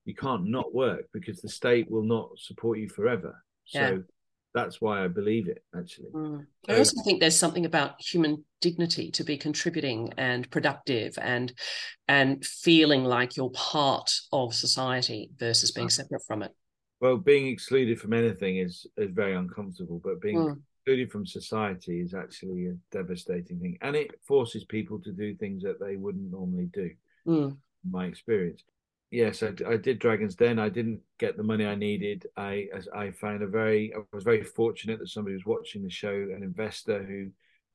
You 0.06 0.14
can't 0.14 0.46
not 0.46 0.74
work 0.74 1.08
because 1.12 1.40
the 1.40 1.48
state 1.48 1.90
will 1.90 2.02
not 2.02 2.30
support 2.38 2.78
you 2.78 2.88
forever. 2.88 3.42
So 3.66 3.80
yeah. 3.80 3.98
That's 4.56 4.80
why 4.80 5.04
I 5.04 5.08
believe 5.08 5.48
it, 5.48 5.62
actually. 5.76 6.08
Mm. 6.14 6.46
I 6.66 6.78
also 6.78 7.02
think 7.04 7.20
there's 7.20 7.38
something 7.38 7.66
about 7.66 8.00
human 8.00 8.42
dignity 8.62 9.10
to 9.10 9.22
be 9.22 9.36
contributing 9.36 10.14
and 10.16 10.50
productive 10.50 11.18
and 11.20 11.52
and 12.08 12.42
feeling 12.42 13.04
like 13.04 13.36
you're 13.36 13.50
part 13.50 14.10
of 14.32 14.54
society 14.54 15.30
versus 15.36 15.72
being 15.72 15.90
separate 15.90 16.22
from 16.26 16.42
it. 16.42 16.52
Well, 17.00 17.18
being 17.18 17.48
excluded 17.48 18.00
from 18.00 18.14
anything 18.14 18.56
is 18.56 18.86
is 18.96 19.10
very 19.10 19.36
uncomfortable, 19.36 20.00
but 20.02 20.22
being 20.22 20.38
mm. 20.38 20.58
excluded 20.78 21.12
from 21.12 21.26
society 21.26 22.00
is 22.00 22.14
actually 22.14 22.68
a 22.68 22.76
devastating 22.90 23.60
thing, 23.60 23.76
and 23.82 23.94
it 23.94 24.10
forces 24.26 24.64
people 24.64 24.98
to 25.00 25.12
do 25.12 25.34
things 25.34 25.62
that 25.64 25.78
they 25.78 25.96
wouldn't 25.96 26.30
normally 26.32 26.70
do. 26.72 26.90
Mm. 27.26 27.56
my 27.90 28.06
experience 28.06 28.62
yes, 29.10 29.42
I, 29.42 29.52
I, 29.66 29.76
did 29.76 29.98
Dragons 29.98 30.34
Den. 30.34 30.58
I 30.58 30.68
didn't 30.68 31.00
get 31.18 31.36
the 31.36 31.42
money 31.42 31.66
I 31.66 31.74
needed. 31.74 32.26
I 32.36 32.68
I 32.94 33.10
found 33.12 33.42
a 33.42 33.46
very 33.46 33.92
I 33.94 34.00
was 34.12 34.24
very 34.24 34.42
fortunate 34.42 34.98
that 34.98 35.08
somebody 35.08 35.34
was 35.34 35.46
watching 35.46 35.82
the 35.82 35.90
show, 35.90 36.12
an 36.12 36.42
investor 36.42 37.02
who 37.02 37.30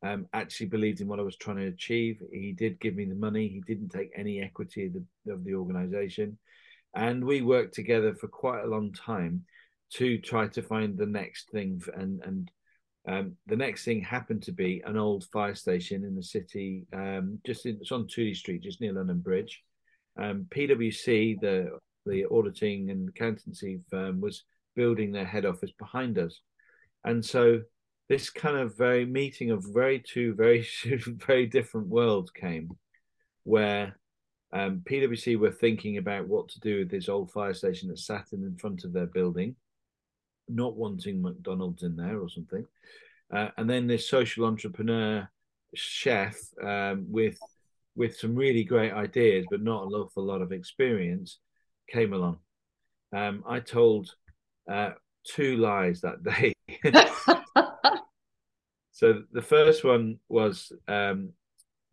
um, 0.07 0.27
actually 0.33 0.67
believed 0.67 1.01
in 1.01 1.07
what 1.07 1.19
I 1.19 1.23
was 1.23 1.37
trying 1.37 1.57
to 1.57 1.67
achieve. 1.67 2.21
He 2.31 2.53
did 2.53 2.79
give 2.79 2.95
me 2.95 3.05
the 3.05 3.15
money. 3.15 3.47
He 3.47 3.61
didn't 3.61 3.89
take 3.89 4.11
any 4.15 4.41
equity 4.41 4.87
of 4.87 4.93
the, 4.93 5.33
of 5.33 5.43
the 5.43 5.55
organization, 5.55 6.37
and 6.95 7.23
we 7.23 7.41
worked 7.41 7.73
together 7.73 8.13
for 8.15 8.27
quite 8.27 8.63
a 8.63 8.69
long 8.69 8.93
time 8.93 9.45
to 9.93 10.17
try 10.19 10.47
to 10.47 10.61
find 10.61 10.97
the 10.97 11.05
next 11.05 11.49
thing. 11.51 11.81
And 11.95 12.21
and 12.23 12.51
um, 13.07 13.35
the 13.47 13.55
next 13.55 13.83
thing 13.85 14.01
happened 14.01 14.43
to 14.43 14.51
be 14.51 14.81
an 14.85 14.97
old 14.97 15.25
fire 15.31 15.55
station 15.55 16.03
in 16.03 16.15
the 16.15 16.23
city, 16.23 16.85
um, 16.93 17.39
just 17.45 17.65
in, 17.65 17.77
it's 17.81 17.91
on 17.91 18.07
Tooley 18.07 18.35
Street, 18.35 18.61
just 18.61 18.79
near 18.79 18.93
London 18.93 19.19
Bridge 19.19 19.63
um, 20.17 20.45
PwC, 20.49 21.39
the 21.39 21.79
the 22.05 22.25
auditing 22.31 22.89
and 22.89 23.09
accountancy 23.09 23.79
firm, 23.89 24.21
was 24.21 24.43
building 24.75 25.11
their 25.11 25.25
head 25.25 25.45
office 25.45 25.71
behind 25.77 26.17
us, 26.17 26.41
and 27.03 27.23
so 27.23 27.61
this 28.09 28.29
kind 28.29 28.57
of 28.57 28.77
very 28.77 29.05
meeting 29.05 29.51
of 29.51 29.63
very 29.73 29.99
two 29.99 30.33
very 30.33 30.67
very 31.25 31.45
different 31.45 31.87
worlds 31.87 32.31
came, 32.31 32.69
where 33.43 33.97
um, 34.53 34.81
PwC 34.83 35.37
were 35.37 35.51
thinking 35.51 35.97
about 35.97 36.27
what 36.27 36.49
to 36.49 36.59
do 36.59 36.79
with 36.79 36.91
this 36.91 37.07
old 37.07 37.31
fire 37.31 37.53
station 37.53 37.89
that 37.89 37.99
sat 37.99 38.27
in, 38.33 38.43
in 38.43 38.57
front 38.57 38.83
of 38.83 38.91
their 38.91 39.05
building, 39.05 39.55
not 40.49 40.75
wanting 40.75 41.21
McDonald's 41.21 41.83
in 41.83 41.95
there 41.95 42.19
or 42.19 42.29
something, 42.29 42.65
uh, 43.33 43.49
and 43.57 43.69
then 43.69 43.87
this 43.87 44.09
social 44.09 44.45
entrepreneur 44.45 45.29
chef 45.73 46.37
um, 46.61 47.05
with 47.09 47.39
with 48.01 48.17
some 48.17 48.33
really 48.33 48.63
great 48.63 48.91
ideas, 48.91 49.45
but 49.51 49.61
not 49.61 49.85
an 49.85 49.93
awful 49.93 50.23
lot 50.23 50.41
of 50.41 50.51
experience, 50.51 51.37
came 51.87 52.13
along. 52.13 52.39
Um, 53.15 53.43
I 53.47 53.59
told 53.59 54.15
uh, 54.67 54.93
two 55.23 55.57
lies 55.57 56.01
that 56.01 56.23
day. 56.23 56.55
so 58.91 59.21
the 59.31 59.43
first 59.43 59.83
one 59.83 60.17
was 60.29 60.71
um, 60.87 61.33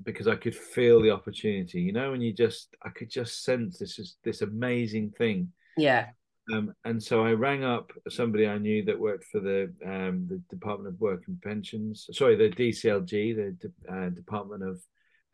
because 0.03 0.29
I 0.29 0.37
could 0.37 0.57
feel 0.57 1.03
the 1.03 1.11
opportunity. 1.11 1.83
You 1.83 1.92
know, 1.92 2.12
when 2.12 2.23
you 2.23 2.33
just, 2.33 2.75
I 2.83 2.88
could 2.88 3.11
just 3.11 3.44
sense 3.44 3.77
this 3.77 3.99
is 3.99 4.16
this 4.25 4.40
amazing 4.40 5.11
thing. 5.11 5.53
Yeah. 5.77 6.07
Um, 6.51 6.73
and 6.87 7.03
so 7.03 7.23
I 7.23 7.33
rang 7.33 7.64
up 7.64 7.92
somebody 8.09 8.49
I 8.49 8.57
knew 8.57 8.83
that 8.87 8.99
worked 8.99 9.25
for 9.25 9.40
the 9.40 9.71
um, 9.85 10.27
the 10.27 10.40
Department 10.49 10.94
of 10.94 10.99
Work 11.03 11.25
and 11.29 11.38
Pensions. 11.42 12.09
Sorry, 12.12 12.35
the 12.35 12.49
DCLG, 12.49 13.37
the 13.37 13.73
uh, 13.92 14.09
Department 14.09 14.62
of 14.62 14.81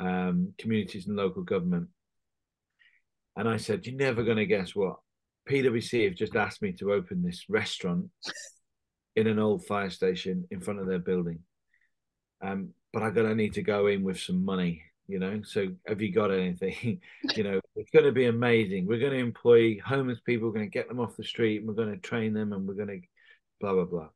um, 0.01 0.53
communities 0.59 1.07
and 1.07 1.17
local 1.17 1.43
government. 1.43 1.89
And 3.37 3.49
I 3.49 3.57
said, 3.57 3.87
You're 3.87 3.97
never 3.97 4.23
going 4.23 4.37
to 4.37 4.47
guess 4.47 4.75
what? 4.75 4.97
PwC 5.49 6.05
have 6.05 6.15
just 6.15 6.37
asked 6.37 6.63
me 6.63 6.73
to 6.73 6.93
open 6.93 7.23
this 7.23 7.45
restaurant 7.49 8.11
in 9.17 9.27
an 9.27 9.39
old 9.39 9.67
fire 9.67 9.91
station 9.91 10.47
in 10.51 10.61
front 10.61 10.81
of 10.81 10.87
their 10.87 10.99
building. 10.99 11.41
Um, 12.43 12.71
but 12.93 13.11
going 13.11 13.29
to 13.29 13.35
need 13.35 13.55
to 13.55 13.63
go 13.63 13.89
in 13.89 14.05
with 14.05 14.21
some 14.21 14.45
money, 14.45 14.83
you 15.09 15.19
know. 15.19 15.43
So 15.45 15.69
have 15.87 16.01
you 16.01 16.13
got 16.13 16.31
anything? 16.31 17.01
you 17.37 17.43
know, 17.43 17.61
it's 17.77 17.91
going 17.91 18.05
to 18.05 18.13
be 18.13 18.27
amazing. 18.27 18.87
We're 18.87 19.01
going 19.01 19.13
to 19.13 19.19
employ 19.19 19.79
homeless 19.85 20.21
people, 20.25 20.49
we're 20.49 20.55
going 20.55 20.71
to 20.71 20.79
get 20.79 20.89
them 20.89 21.01
off 21.01 21.17
the 21.17 21.25
street, 21.25 21.59
and 21.59 21.69
we're 21.69 21.75
going 21.75 21.93
to 21.93 21.99
train 21.99 22.35
them, 22.35 22.53
and 22.53 22.67
we're 22.67 22.75
going 22.75 22.89
to 22.89 23.01
blah, 23.61 23.73
blah, 23.73 23.85
blah. 23.85 24.09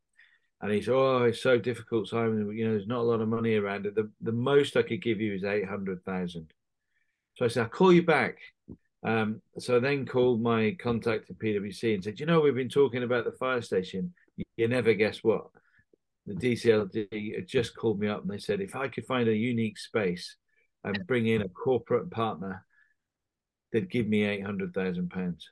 And 0.60 0.72
he 0.72 0.82
said, 0.82 0.94
"Oh, 0.94 1.24
it's 1.24 1.42
so 1.42 1.58
difficult, 1.58 2.08
Simon. 2.08 2.50
You 2.56 2.64
know, 2.66 2.72
there's 2.72 2.86
not 2.86 3.00
a 3.00 3.02
lot 3.10 3.20
of 3.20 3.28
money 3.28 3.54
around. 3.54 3.84
The 3.84 4.10
the 4.20 4.32
most 4.32 4.76
I 4.76 4.82
could 4.82 5.02
give 5.02 5.20
you 5.20 5.34
is 5.34 5.44
eight 5.44 5.68
hundred 5.68 6.04
thousand. 6.04 6.52
So 7.38 7.44
I 7.44 7.48
said, 7.48 7.62
I'll 7.62 7.68
call 7.68 7.92
you 7.92 8.02
back. 8.02 8.38
Um, 9.04 9.40
so 9.58 9.76
I 9.76 9.78
then 9.78 10.06
called 10.06 10.42
my 10.42 10.76
contact 10.80 11.30
at 11.30 11.38
PwC 11.38 11.94
and 11.94 12.02
said, 12.02 12.18
you 12.18 12.26
know, 12.26 12.40
we've 12.40 12.54
been 12.54 12.68
talking 12.68 13.04
about 13.04 13.24
the 13.24 13.32
fire 13.32 13.62
station. 13.62 14.12
You, 14.56 14.66
never 14.66 14.92
guess 14.94 15.22
what? 15.22 15.46
The 16.26 16.34
DCLG 16.34 17.36
had 17.36 17.46
just 17.46 17.76
called 17.76 18.00
me 18.00 18.08
up 18.08 18.22
and 18.22 18.30
they 18.30 18.38
said, 18.38 18.60
if 18.60 18.74
I 18.74 18.88
could 18.88 19.06
find 19.06 19.28
a 19.28 19.34
unique 19.34 19.78
space 19.78 20.36
and 20.82 21.06
bring 21.06 21.28
in 21.28 21.42
a 21.42 21.48
corporate 21.48 22.10
partner, 22.10 22.64
they'd 23.72 23.90
give 23.90 24.08
me 24.08 24.24
eight 24.24 24.44
hundred 24.44 24.74
thousand 24.74 25.10
pounds. 25.10 25.48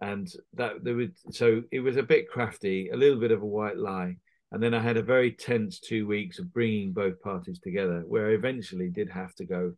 And 0.00 0.30
that 0.54 0.84
there 0.84 0.94
would 0.94 1.14
so 1.30 1.62
it 1.70 1.80
was 1.80 1.96
a 1.96 2.02
bit 2.02 2.28
crafty, 2.28 2.90
a 2.90 2.96
little 2.96 3.18
bit 3.18 3.30
of 3.30 3.42
a 3.42 3.46
white 3.46 3.78
lie. 3.78 4.16
And 4.52 4.62
then 4.62 4.74
I 4.74 4.80
had 4.80 4.96
a 4.96 5.02
very 5.02 5.32
tense 5.32 5.80
two 5.80 6.06
weeks 6.06 6.38
of 6.38 6.52
bringing 6.52 6.92
both 6.92 7.20
parties 7.20 7.58
together, 7.58 8.04
where 8.06 8.28
I 8.28 8.34
eventually 8.34 8.88
did 8.88 9.10
have 9.10 9.34
to 9.36 9.44
go, 9.44 9.72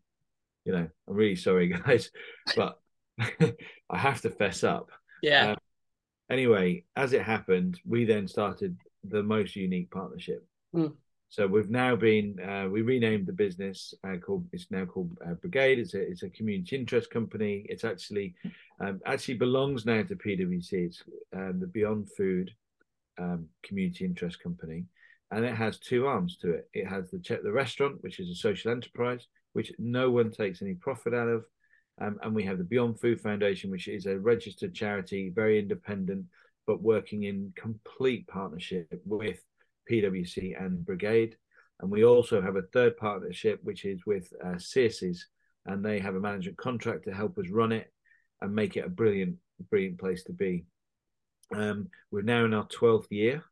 you 0.64 0.72
know, 0.72 0.88
I'm 1.09 1.14
really 1.14 1.37
sorry, 1.37 1.68
guys, 1.87 2.11
but 2.55 2.79
I 3.18 3.96
have 3.96 4.20
to 4.22 4.31
fess 4.31 4.64
up. 4.64 4.90
Yeah. 5.22 5.52
Um, 5.52 5.57
anyway, 6.31 6.85
as 6.94 7.12
it 7.12 7.22
happened, 7.22 7.81
we 7.87 8.05
then 8.05 8.29
started 8.29 8.76
the 9.05 9.22
most 9.22 9.57
unique 9.57 9.90
partnership. 9.90 10.46
Mm. 10.74 10.92
So 11.29 11.46
we've 11.46 11.70
now 11.70 11.96
been 11.96 12.38
uh, 12.40 12.68
we 12.70 12.83
renamed 12.83 13.26
the 13.26 13.33
business 13.33 13.92
uh, 14.07 14.16
called 14.16 14.46
it's 14.52 14.70
now 14.70 14.85
called 14.85 15.11
uh, 15.26 15.35
Brigade. 15.35 15.79
It's 15.79 15.94
a 15.94 16.00
it's 16.00 16.22
a 16.22 16.31
community 16.31 16.76
interest 16.76 17.11
company. 17.11 17.66
It's 17.68 17.85
actually 17.85 18.35
um, 18.81 19.00
actually 19.05 19.35
belongs 19.35 19.85
now 19.85 20.02
to 20.02 20.14
PwC. 20.14 20.72
It's 20.72 21.02
um, 21.35 21.59
the 21.59 21.66
Beyond 21.66 22.09
Food 22.16 22.52
um, 23.18 23.46
community 23.62 24.05
interest 24.05 24.42
company, 24.42 24.85
and 25.31 25.44
it 25.44 25.55
has 25.55 25.79
two 25.79 26.07
arms 26.07 26.37
to 26.38 26.52
it. 26.52 26.68
It 26.72 26.87
has 26.87 27.11
the 27.11 27.40
the 27.42 27.52
restaurant, 27.52 28.02
which 28.02 28.20
is 28.20 28.31
a 28.31 28.35
social 28.35 28.70
enterprise, 28.70 29.26
which 29.52 29.72
no 29.79 30.11
one 30.11 30.31
takes 30.31 30.62
any 30.62 30.74
profit 30.74 31.14
out 31.14 31.29
of, 31.29 31.44
um, 32.00 32.18
and 32.22 32.35
we 32.35 32.44
have 32.44 32.59
the 32.59 32.64
Beyond 32.64 33.00
Food 33.00 33.20
Foundation, 33.20 33.70
which 33.70 33.88
is 33.88 34.07
a 34.07 34.18
registered 34.18 34.74
charity, 34.74 35.31
very 35.35 35.59
independent, 35.59 36.26
but 36.66 36.83
working 36.83 37.24
in 37.24 37.52
complete 37.57 38.26
partnership 38.26 39.00
with 39.05 39.38
PwC 39.90 40.61
and 40.61 40.85
Brigade. 40.85 41.37
And 41.81 41.90
we 41.90 42.05
also 42.05 42.40
have 42.40 42.57
a 42.57 42.62
third 42.62 42.96
partnership, 42.96 43.61
which 43.62 43.85
is 43.85 44.05
with 44.07 44.33
uh, 44.44 44.59
and 45.66 45.85
they 45.85 45.98
have 45.98 46.14
a 46.14 46.20
management 46.20 46.57
contract 46.59 47.05
to 47.05 47.14
help 47.14 47.38
us 47.38 47.48
run 47.50 47.72
it 47.72 47.92
and 48.40 48.55
make 48.55 48.76
it 48.76 48.85
a 48.85 48.90
brilliant, 48.90 49.37
brilliant 49.70 49.98
place 49.98 50.22
to 50.24 50.33
be. 50.33 50.64
Um, 51.54 51.88
we're 52.11 52.22
now 52.22 52.44
in 52.44 52.54
our 52.54 52.66
12th 52.66 53.11
year. 53.11 53.44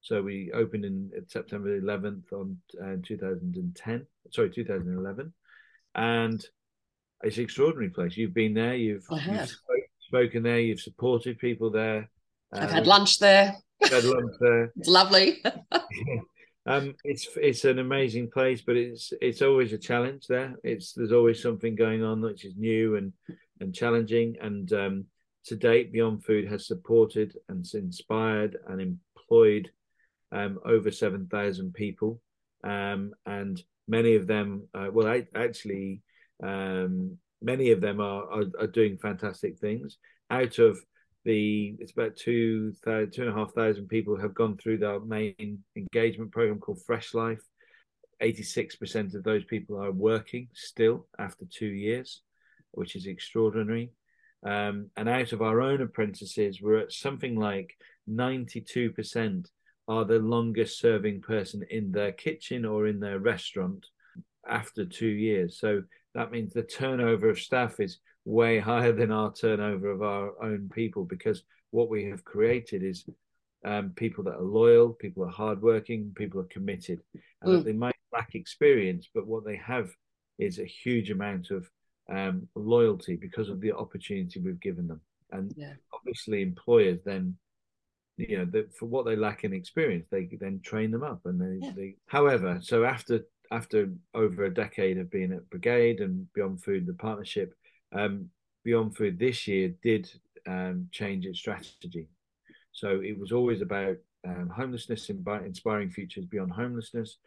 So 0.00 0.22
we 0.22 0.52
opened 0.52 0.84
in 0.84 1.10
September 1.26 1.80
11th 1.80 2.32
on 2.32 2.58
uh, 2.82 2.96
2010, 3.02 4.06
sorry, 4.30 4.50
2011. 4.50 5.32
And 5.94 6.44
it's 7.22 7.38
an 7.38 7.42
extraordinary 7.42 7.90
place. 7.90 8.16
You've 8.16 8.34
been 8.34 8.54
there, 8.54 8.76
you've, 8.76 9.04
you've 9.10 9.56
spoken 9.98 10.42
there, 10.42 10.60
you've 10.60 10.80
supported 10.80 11.38
people 11.38 11.70
there. 11.70 12.08
I've 12.52 12.70
had 12.70 12.82
um, 12.82 12.88
lunch 12.88 13.18
there. 13.18 13.56
Had 13.82 14.04
lunch 14.04 14.34
there. 14.40 14.72
it's 14.76 14.88
lovely. 14.88 15.42
um, 16.66 16.94
it's 17.04 17.28
it's 17.36 17.64
an 17.64 17.78
amazing 17.78 18.30
place, 18.30 18.62
but 18.62 18.76
it's 18.76 19.12
it's 19.20 19.42
always 19.42 19.72
a 19.72 19.78
challenge 19.78 20.26
there. 20.26 20.54
It's 20.62 20.92
there's 20.92 21.12
always 21.12 21.42
something 21.42 21.74
going 21.74 22.04
on 22.04 22.20
which 22.20 22.44
is 22.44 22.54
new 22.56 22.96
and 22.96 23.12
and 23.60 23.74
challenging. 23.74 24.36
And 24.40 24.72
um, 24.72 25.04
to 25.46 25.56
date, 25.56 25.92
Beyond 25.92 26.24
Food 26.24 26.48
has 26.48 26.66
supported 26.66 27.36
and 27.48 27.66
inspired 27.74 28.56
and 28.68 28.80
employed 28.80 29.70
um, 30.32 30.58
over 30.64 30.90
seven 30.90 31.26
thousand 31.26 31.74
people, 31.74 32.20
um, 32.64 33.12
and 33.24 33.62
many 33.88 34.16
of 34.16 34.26
them, 34.26 34.68
uh, 34.74 34.88
well, 34.92 35.06
I, 35.06 35.26
actually, 35.34 36.02
um, 36.42 37.18
many 37.40 37.70
of 37.70 37.80
them 37.80 38.00
are, 38.00 38.24
are, 38.30 38.44
are 38.60 38.66
doing 38.66 38.98
fantastic 38.98 39.58
things. 39.58 39.98
Out 40.30 40.58
of 40.58 40.78
the 41.24 41.76
it's 41.80 41.92
about 41.92 42.16
two 42.16 42.72
two 42.84 43.10
and 43.18 43.28
a 43.28 43.34
half 43.34 43.52
thousand 43.52 43.88
people 43.88 44.18
have 44.18 44.34
gone 44.34 44.56
through 44.56 44.78
the 44.78 45.00
main 45.00 45.62
engagement 45.76 46.32
program 46.32 46.58
called 46.58 46.82
Fresh 46.86 47.14
Life. 47.14 47.42
86% 48.22 49.14
of 49.14 49.24
those 49.24 49.44
people 49.44 49.78
are 49.82 49.92
working 49.92 50.48
still 50.54 51.06
after 51.18 51.44
two 51.44 51.66
years, 51.66 52.22
which 52.70 52.96
is 52.96 53.06
extraordinary. 53.06 53.90
Um, 54.44 54.90
and 54.96 55.08
out 55.08 55.32
of 55.32 55.42
our 55.42 55.60
own 55.60 55.80
apprentices, 55.80 56.60
we're 56.60 56.78
at 56.78 56.92
something 56.92 57.38
like 57.38 57.74
92% 58.08 59.46
are 59.88 60.04
the 60.04 60.18
longest 60.18 60.80
serving 60.80 61.20
person 61.20 61.64
in 61.70 61.92
their 61.92 62.12
kitchen 62.12 62.64
or 62.64 62.86
in 62.86 63.00
their 63.00 63.18
restaurant 63.18 63.86
after 64.48 64.84
two 64.84 65.06
years. 65.06 65.58
So 65.58 65.82
that 66.14 66.30
means 66.30 66.52
the 66.52 66.62
turnover 66.62 67.30
of 67.30 67.38
staff 67.38 67.80
is 67.80 67.98
way 68.24 68.58
higher 68.60 68.92
than 68.92 69.12
our 69.12 69.32
turnover 69.32 69.90
of 69.90 70.02
our 70.02 70.42
own 70.42 70.70
people 70.72 71.04
because 71.04 71.42
what 71.70 71.88
we 71.88 72.06
have 72.06 72.24
created 72.24 72.82
is 72.82 73.04
um, 73.64 73.92
people 73.96 74.22
that 74.24 74.36
are 74.36 74.42
loyal, 74.42 74.90
people 74.90 75.24
are 75.24 75.30
hardworking, 75.30 76.12
people 76.14 76.40
are 76.40 76.44
committed, 76.44 77.00
and 77.42 77.62
mm. 77.62 77.64
they 77.64 77.72
might 77.72 77.96
lack 78.12 78.34
experience, 78.34 79.08
but 79.12 79.26
what 79.26 79.44
they 79.44 79.56
have 79.56 79.90
is 80.38 80.58
a 80.58 80.64
huge 80.64 81.10
amount 81.10 81.50
of 81.50 81.68
um, 82.12 82.48
loyalty 82.54 83.16
because 83.16 83.48
of 83.48 83.60
the 83.60 83.72
opportunity 83.72 84.40
we've 84.40 84.60
given 84.60 84.86
them. 84.86 85.00
And 85.32 85.52
yeah. 85.56 85.74
obviously, 85.92 86.42
employers 86.42 87.00
then, 87.04 87.36
you 88.16 88.38
know, 88.38 88.44
the, 88.44 88.68
for 88.78 88.86
what 88.86 89.04
they 89.04 89.16
lack 89.16 89.44
in 89.44 89.52
experience, 89.52 90.06
they 90.10 90.28
then 90.40 90.60
train 90.60 90.90
them 90.90 91.02
up. 91.02 91.20
And 91.24 91.40
they, 91.40 91.66
yeah. 91.66 91.72
they, 91.76 91.96
however, 92.06 92.58
so 92.62 92.84
after 92.84 93.22
after 93.52 93.90
over 94.14 94.44
a 94.44 94.54
decade 94.54 94.98
of 94.98 95.10
being 95.10 95.32
at 95.32 95.48
Brigade 95.50 96.00
and 96.00 96.32
Beyond 96.32 96.62
Food, 96.62 96.86
the 96.86 96.94
partnership, 96.94 97.54
um, 97.92 98.28
Beyond 98.64 98.96
Food 98.96 99.18
this 99.18 99.46
year 99.46 99.72
did 99.82 100.10
um, 100.46 100.88
change 100.90 101.26
its 101.26 101.38
strategy. 101.38 102.08
So 102.72 103.00
it 103.00 103.18
was 103.18 103.32
always 103.32 103.62
about 103.62 103.96
um, 104.26 104.50
homelessness, 104.54 105.08
inspiring 105.08 105.90
futures 105.90 106.24
beyond 106.24 106.52
homelessness, 106.52 107.18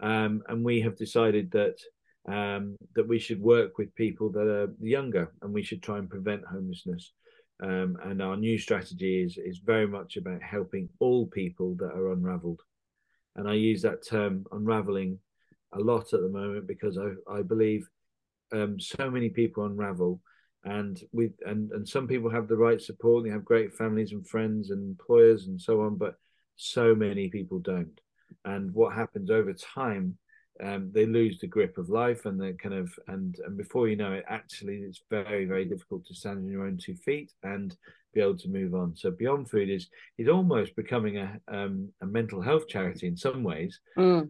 um, 0.00 0.42
and 0.48 0.64
we 0.64 0.80
have 0.82 0.96
decided 0.96 1.50
that 1.52 1.76
um, 2.28 2.76
that 2.94 3.08
we 3.08 3.18
should 3.18 3.40
work 3.40 3.78
with 3.78 3.94
people 3.94 4.30
that 4.32 4.46
are 4.46 4.72
younger, 4.80 5.32
and 5.42 5.52
we 5.52 5.62
should 5.62 5.82
try 5.82 5.98
and 5.98 6.08
prevent 6.08 6.44
homelessness. 6.44 7.12
Um, 7.62 7.96
and 8.04 8.20
our 8.20 8.36
new 8.36 8.58
strategy 8.58 9.22
is 9.22 9.38
is 9.38 9.58
very 9.58 9.86
much 9.86 10.16
about 10.16 10.42
helping 10.42 10.88
all 10.98 11.26
people 11.26 11.76
that 11.78 11.92
are 11.92 12.12
unravelled. 12.12 12.60
And 13.36 13.48
I 13.48 13.54
use 13.54 13.82
that 13.82 14.06
term 14.06 14.44
unraveling 14.52 15.18
a 15.72 15.78
lot 15.78 16.12
at 16.12 16.20
the 16.20 16.28
moment 16.28 16.66
because 16.66 16.98
I, 16.98 17.12
I 17.32 17.42
believe 17.42 17.88
um, 18.52 18.78
so 18.78 19.10
many 19.10 19.30
people 19.30 19.64
unravel 19.64 20.20
and 20.64 21.02
we 21.12 21.30
and 21.44 21.72
and 21.72 21.88
some 21.88 22.06
people 22.06 22.30
have 22.30 22.46
the 22.46 22.56
right 22.56 22.80
support 22.80 23.24
they 23.24 23.30
have 23.30 23.44
great 23.44 23.72
families 23.74 24.12
and 24.12 24.26
friends 24.26 24.70
and 24.70 24.82
employers 24.90 25.46
and 25.46 25.60
so 25.60 25.80
on 25.80 25.96
but 25.96 26.14
so 26.56 26.94
many 26.94 27.28
people 27.28 27.58
don't 27.58 28.00
and 28.44 28.72
what 28.72 28.94
happens 28.94 29.30
over 29.30 29.52
time 29.52 30.16
um, 30.62 30.90
they 30.92 31.06
lose 31.06 31.38
the 31.38 31.46
grip 31.46 31.78
of 31.78 31.88
life 31.88 32.26
and 32.26 32.40
they 32.40 32.52
kind 32.52 32.74
of 32.74 32.92
and 33.08 33.36
and 33.46 33.56
before 33.56 33.88
you 33.88 33.96
know 33.96 34.12
it 34.12 34.24
actually 34.28 34.76
it's 34.76 35.02
very 35.10 35.44
very 35.44 35.64
difficult 35.64 36.04
to 36.06 36.14
stand 36.14 36.38
on 36.38 36.48
your 36.48 36.66
own 36.66 36.76
two 36.76 36.94
feet 36.94 37.32
and 37.42 37.76
be 38.12 38.20
able 38.20 38.36
to 38.36 38.48
move 38.48 38.74
on. 38.74 38.94
So 38.94 39.10
beyond 39.10 39.48
food 39.48 39.70
is 39.70 39.88
is 40.18 40.28
almost 40.28 40.76
becoming 40.76 41.18
a 41.18 41.40
um, 41.48 41.88
a 42.02 42.06
mental 42.06 42.42
health 42.42 42.68
charity 42.68 43.06
in 43.06 43.16
some 43.16 43.42
ways 43.42 43.80
mm. 43.96 44.28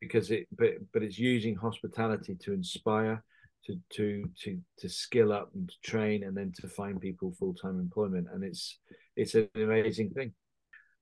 because, 0.00 0.30
it 0.30 0.46
but 0.56 0.74
but 0.92 1.02
it's 1.02 1.18
using 1.18 1.54
hospitality 1.54 2.36
to 2.42 2.52
inspire 2.52 3.24
to 3.64 3.78
to 3.94 4.24
to 4.42 4.60
to 4.78 4.88
skill 4.88 5.32
up 5.32 5.50
and 5.54 5.68
to 5.68 5.90
train 5.90 6.24
and 6.24 6.36
then 6.36 6.52
to 6.60 6.68
find 6.68 7.00
people 7.00 7.34
full-time 7.38 7.80
employment. 7.80 8.28
And 8.32 8.44
it's 8.44 8.78
it's 9.16 9.34
an 9.34 9.48
amazing 9.54 10.10
thing 10.10 10.32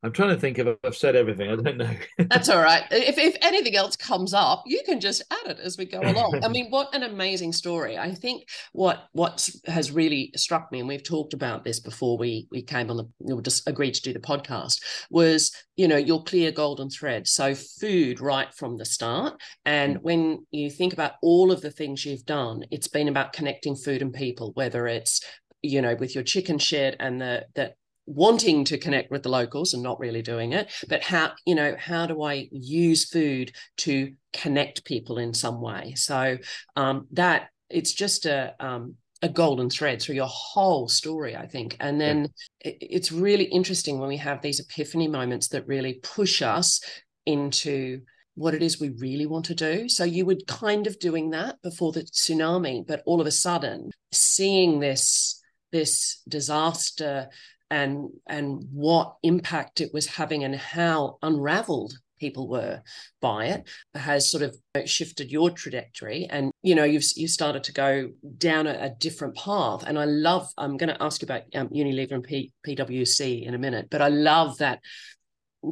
I'm 0.02 0.12
trying 0.12 0.30
to 0.30 0.40
think 0.40 0.58
if 0.58 0.78
I've 0.82 0.96
said 0.96 1.14
everything. 1.14 1.50
I 1.50 1.56
don't 1.56 1.76
know. 1.76 1.94
That's 2.18 2.48
all 2.48 2.62
right. 2.62 2.84
If, 2.90 3.18
if 3.18 3.36
anything 3.42 3.76
else 3.76 3.96
comes 3.96 4.32
up, 4.32 4.62
you 4.64 4.80
can 4.86 4.98
just 4.98 5.22
add 5.30 5.50
it 5.50 5.58
as 5.58 5.76
we 5.76 5.84
go 5.84 6.00
along. 6.00 6.40
I 6.42 6.48
mean, 6.48 6.70
what 6.70 6.94
an 6.94 7.02
amazing 7.02 7.52
story. 7.52 7.98
I 7.98 8.14
think 8.14 8.48
what 8.72 9.08
what 9.12 9.48
has 9.66 9.92
really 9.92 10.32
struck 10.36 10.72
me, 10.72 10.78
and 10.78 10.88
we've 10.88 11.04
talked 11.04 11.34
about 11.34 11.64
this 11.64 11.80
before 11.80 12.16
we 12.16 12.48
we 12.50 12.62
came 12.62 12.90
on 12.90 12.96
the 12.96 13.34
we 13.34 13.42
just 13.42 13.68
agreed 13.68 13.94
to 13.94 14.02
do 14.02 14.14
the 14.14 14.20
podcast, 14.20 14.80
was 15.10 15.52
you 15.76 15.86
know 15.86 15.98
your 15.98 16.22
clear 16.24 16.50
golden 16.50 16.88
thread. 16.88 17.28
So 17.28 17.54
food 17.54 18.20
right 18.20 18.52
from 18.54 18.78
the 18.78 18.86
start, 18.86 19.38
and 19.66 19.98
mm. 19.98 20.02
when 20.02 20.46
you 20.50 20.70
think 20.70 20.94
about 20.94 21.12
all 21.20 21.52
of 21.52 21.60
the 21.60 21.70
things 21.70 22.06
you've 22.06 22.24
done, 22.24 22.64
it's 22.70 22.88
been 22.88 23.08
about 23.08 23.34
connecting 23.34 23.76
food 23.76 24.00
and 24.00 24.14
people, 24.14 24.52
whether 24.54 24.86
it's 24.86 25.20
you 25.62 25.82
know 25.82 25.94
with 25.94 26.14
your 26.14 26.24
chicken 26.24 26.58
shed 26.58 26.96
and 27.00 27.20
the 27.20 27.44
that 27.54 27.74
wanting 28.10 28.64
to 28.64 28.78
connect 28.78 29.10
with 29.10 29.22
the 29.22 29.28
locals 29.28 29.72
and 29.72 29.82
not 29.82 30.00
really 30.00 30.22
doing 30.22 30.52
it 30.52 30.70
but 30.88 31.02
how 31.02 31.32
you 31.46 31.54
know 31.54 31.76
how 31.78 32.06
do 32.06 32.22
i 32.22 32.48
use 32.50 33.08
food 33.08 33.52
to 33.76 34.12
connect 34.32 34.84
people 34.84 35.18
in 35.18 35.32
some 35.32 35.60
way 35.60 35.94
so 35.96 36.36
um, 36.76 37.06
that 37.12 37.48
it's 37.68 37.92
just 37.92 38.26
a 38.26 38.54
um, 38.58 38.94
a 39.22 39.28
golden 39.28 39.68
thread 39.68 40.00
through 40.00 40.14
your 40.14 40.28
whole 40.28 40.88
story 40.88 41.36
i 41.36 41.46
think 41.46 41.76
and 41.78 42.00
then 42.00 42.28
yeah. 42.64 42.72
it's 42.80 43.12
really 43.12 43.44
interesting 43.44 43.98
when 43.98 44.08
we 44.08 44.16
have 44.16 44.42
these 44.42 44.60
epiphany 44.60 45.06
moments 45.06 45.48
that 45.48 45.66
really 45.66 46.00
push 46.02 46.42
us 46.42 46.80
into 47.26 48.00
what 48.34 48.54
it 48.54 48.62
is 48.62 48.80
we 48.80 48.88
really 48.90 49.26
want 49.26 49.44
to 49.44 49.54
do. 49.54 49.86
So 49.88 50.04
you 50.04 50.24
were 50.24 50.36
kind 50.46 50.86
of 50.86 50.98
doing 50.98 51.30
that 51.30 51.60
before 51.62 51.92
the 51.92 52.04
tsunami, 52.04 52.86
but 52.86 53.02
all 53.04 53.20
of 53.20 53.26
a 53.26 53.30
sudden 53.30 53.90
seeing 54.12 54.80
this 54.80 55.36
this 55.72 56.22
disaster 56.28 57.28
and 57.70 58.10
and 58.26 58.64
what 58.72 59.16
impact 59.22 59.80
it 59.80 59.92
was 59.92 60.06
having 60.06 60.44
and 60.44 60.56
how 60.56 61.18
unraveled 61.22 61.94
people 62.18 62.48
were 62.48 62.82
by 63.22 63.46
it 63.46 63.66
has 63.94 64.30
sort 64.30 64.42
of 64.42 64.54
shifted 64.86 65.30
your 65.30 65.50
trajectory. 65.50 66.26
And 66.28 66.52
you 66.62 66.74
know 66.74 66.84
you've 66.84 67.04
you 67.16 67.28
started 67.28 67.64
to 67.64 67.72
go 67.72 68.10
down 68.36 68.66
a, 68.66 68.72
a, 68.72 68.90
different 68.90 69.36
path. 69.36 69.84
And 69.86 69.98
i 69.98 70.04
love 70.04 70.52
i'm 70.58 70.76
going 70.76 70.94
to 70.94 71.02
ask 71.02 71.22
you 71.22 71.26
about 71.26 71.42
um, 71.54 71.68
unilever 71.68 72.12
and 72.12 72.24
P, 72.24 72.52
pwc 72.66 73.42
in 73.46 73.54
a 73.54 73.58
minute 73.58 73.88
but 73.90 74.02
i 74.02 74.08
love 74.08 74.58
that 74.58 74.80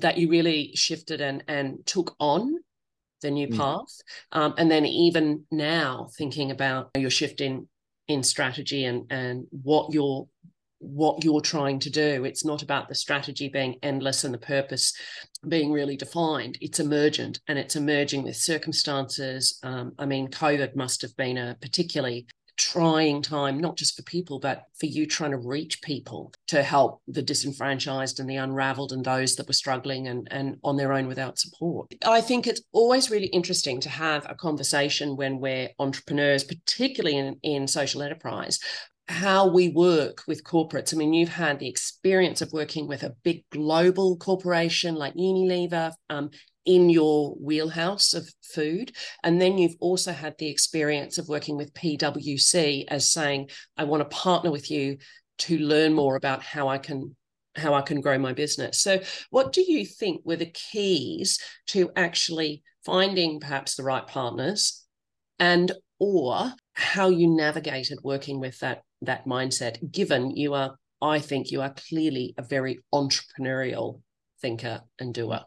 that 0.00 0.18
you 0.18 0.30
really 0.30 0.72
shifted 0.74 1.20
and 1.20 1.44
and 1.48 1.84
took 1.86 2.14
on 2.18 2.56
the 3.22 3.30
new 3.30 3.48
mm. 3.48 3.56
path. 3.56 4.00
Um, 4.32 4.54
and 4.58 4.70
then 4.70 4.86
even 4.86 5.44
now 5.50 6.08
thinking 6.16 6.50
about 6.50 6.90
your 6.96 7.10
shift 7.10 7.40
in 7.40 7.68
in 8.06 8.22
strategy 8.22 8.84
and 8.84 9.04
and 9.10 9.46
what 9.50 9.92
you're 9.92 10.26
what 10.78 11.24
you're 11.24 11.40
trying 11.40 11.78
to 11.80 11.90
do. 11.90 12.24
It's 12.24 12.44
not 12.44 12.62
about 12.62 12.88
the 12.88 12.94
strategy 12.94 13.48
being 13.48 13.76
endless 13.82 14.24
and 14.24 14.32
the 14.32 14.38
purpose 14.38 14.92
being 15.48 15.72
really 15.72 15.96
defined. 15.96 16.58
It's 16.60 16.80
emergent 16.80 17.40
and 17.48 17.58
it's 17.58 17.76
emerging 17.76 18.24
with 18.24 18.36
circumstances. 18.36 19.58
Um, 19.62 19.92
I 19.98 20.06
mean, 20.06 20.28
COVID 20.28 20.76
must 20.76 21.02
have 21.02 21.16
been 21.16 21.38
a 21.38 21.56
particularly 21.60 22.26
trying 22.58 23.22
time, 23.22 23.58
not 23.58 23.76
just 23.76 23.96
for 23.96 24.02
people, 24.02 24.38
but 24.40 24.64
for 24.78 24.86
you 24.86 25.06
trying 25.06 25.30
to 25.30 25.38
reach 25.38 25.80
people 25.80 26.32
to 26.48 26.62
help 26.62 27.00
the 27.06 27.22
disenfranchised 27.22 28.20
and 28.20 28.28
the 28.28 28.36
unraveled 28.36 28.92
and 28.92 29.04
those 29.04 29.36
that 29.36 29.46
were 29.46 29.54
struggling 29.54 30.08
and, 30.08 30.28
and 30.30 30.56
on 30.64 30.76
their 30.76 30.92
own 30.92 31.06
without 31.06 31.38
support. 31.38 31.86
I 32.04 32.20
think 32.20 32.46
it's 32.46 32.60
always 32.72 33.10
really 33.10 33.28
interesting 33.28 33.80
to 33.80 33.88
have 33.88 34.26
a 34.28 34.34
conversation 34.34 35.16
when 35.16 35.38
we're 35.38 35.68
entrepreneurs, 35.78 36.44
particularly 36.44 37.16
in, 37.16 37.36
in 37.42 37.68
social 37.68 38.02
enterprise, 38.02 38.58
how 39.08 39.48
we 39.48 39.70
work 39.70 40.22
with 40.28 40.44
corporates. 40.44 40.92
I 40.92 40.98
mean, 40.98 41.14
you've 41.14 41.30
had 41.30 41.58
the 41.58 41.68
experience 41.68 42.42
of 42.42 42.52
working 42.52 42.86
with 42.86 43.02
a 43.02 43.14
big 43.24 43.42
global 43.50 44.16
corporation 44.18 44.94
like 44.94 45.14
Unilever 45.14 45.92
um, 46.10 46.30
in 46.66 46.90
your 46.90 47.34
wheelhouse 47.40 48.12
of 48.12 48.28
food. 48.42 48.94
And 49.24 49.40
then 49.40 49.56
you've 49.56 49.76
also 49.80 50.12
had 50.12 50.36
the 50.38 50.48
experience 50.48 51.16
of 51.16 51.28
working 51.28 51.56
with 51.56 51.72
PwC 51.72 52.84
as 52.88 53.10
saying, 53.10 53.48
I 53.78 53.84
want 53.84 54.02
to 54.02 54.16
partner 54.16 54.50
with 54.50 54.70
you 54.70 54.98
to 55.38 55.58
learn 55.58 55.94
more 55.94 56.16
about 56.16 56.42
how 56.42 56.68
I 56.68 56.78
can 56.78 57.16
how 57.56 57.74
I 57.74 57.80
can 57.80 58.00
grow 58.00 58.18
my 58.18 58.32
business. 58.32 58.78
So 58.78 59.00
what 59.30 59.52
do 59.52 59.64
you 59.66 59.84
think 59.84 60.20
were 60.24 60.36
the 60.36 60.52
keys 60.52 61.40
to 61.68 61.90
actually 61.96 62.62
finding 62.84 63.40
perhaps 63.40 63.74
the 63.74 63.82
right 63.82 64.06
partners 64.06 64.86
and 65.40 65.72
or 65.98 66.52
how 66.74 67.08
you 67.08 67.26
navigated 67.26 67.98
working 68.04 68.38
with 68.38 68.60
that 68.60 68.82
that 69.02 69.24
mindset 69.26 69.92
given 69.92 70.30
you 70.30 70.54
are 70.54 70.76
i 71.00 71.18
think 71.18 71.50
you 71.50 71.60
are 71.60 71.74
clearly 71.88 72.34
a 72.38 72.42
very 72.42 72.78
entrepreneurial 72.92 74.00
thinker 74.40 74.80
and 74.98 75.14
doer 75.14 75.40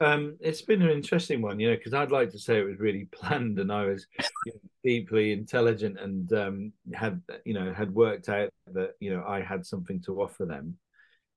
um, 0.00 0.38
it's 0.40 0.62
been 0.62 0.80
an 0.80 0.90
interesting 0.90 1.42
one, 1.42 1.60
you 1.60 1.68
know, 1.68 1.76
because 1.76 1.92
I'd 1.92 2.10
like 2.10 2.30
to 2.30 2.38
say 2.38 2.58
it 2.58 2.64
was 2.64 2.80
really 2.80 3.04
planned 3.12 3.58
and 3.58 3.70
I 3.70 3.84
was 3.84 4.06
you 4.46 4.52
know, 4.52 4.60
deeply 4.82 5.32
intelligent 5.32 6.00
and 6.00 6.32
um, 6.32 6.72
had, 6.94 7.20
you 7.44 7.54
know, 7.54 7.72
had 7.72 7.94
worked 7.94 8.28
out 8.28 8.50
that, 8.72 8.94
you 9.00 9.14
know, 9.14 9.22
I 9.26 9.42
had 9.42 9.66
something 9.66 10.00
to 10.02 10.22
offer 10.22 10.46
them. 10.46 10.76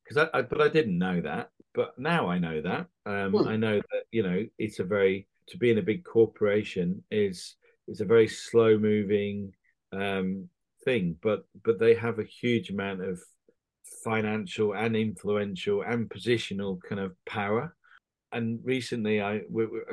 Because 0.03 0.29
I, 0.33 0.39
I, 0.39 0.41
but 0.41 0.61
I 0.61 0.69
didn't 0.69 0.97
know 0.97 1.21
that. 1.21 1.49
But 1.73 1.97
now 1.97 2.29
I 2.29 2.39
know 2.39 2.61
that. 2.61 2.87
Um, 3.05 3.31
hmm. 3.31 3.47
I 3.47 3.57
know 3.57 3.77
that, 3.77 4.03
you 4.11 4.23
know, 4.23 4.45
it's 4.57 4.79
a 4.79 4.83
very, 4.83 5.27
to 5.47 5.57
be 5.57 5.71
in 5.71 5.77
a 5.77 5.83
big 5.83 6.05
corporation 6.05 7.03
is, 7.11 7.55
is 7.87 7.99
a 7.99 8.05
very 8.05 8.29
slow 8.29 8.77
moving, 8.77 9.53
um, 9.91 10.47
thing, 10.83 11.17
but 11.21 11.45
but 11.63 11.79
they 11.79 11.93
have 11.95 12.19
a 12.19 12.23
huge 12.23 12.69
amount 12.69 13.01
of 13.01 13.21
financial 14.03 14.73
and 14.73 14.95
influential 14.95 15.81
and 15.81 16.09
positional 16.09 16.79
kind 16.87 17.01
of 17.01 17.13
power. 17.25 17.75
And 18.31 18.59
recently, 18.63 19.21
I 19.21 19.41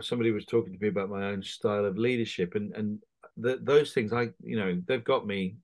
somebody 0.01 0.31
was 0.31 0.47
talking 0.47 0.73
to 0.73 0.79
me 0.81 0.89
about 0.89 1.11
my 1.11 1.27
own 1.27 1.43
style 1.43 1.85
of 1.85 1.99
leadership, 1.99 2.55
and 2.55 2.75
and 2.75 2.99
the, 3.37 3.59
those 3.63 3.93
things, 3.93 4.13
I 4.13 4.31
you 4.43 4.57
know, 4.57 4.81
they've 4.87 5.05
got 5.05 5.27
me. 5.27 5.57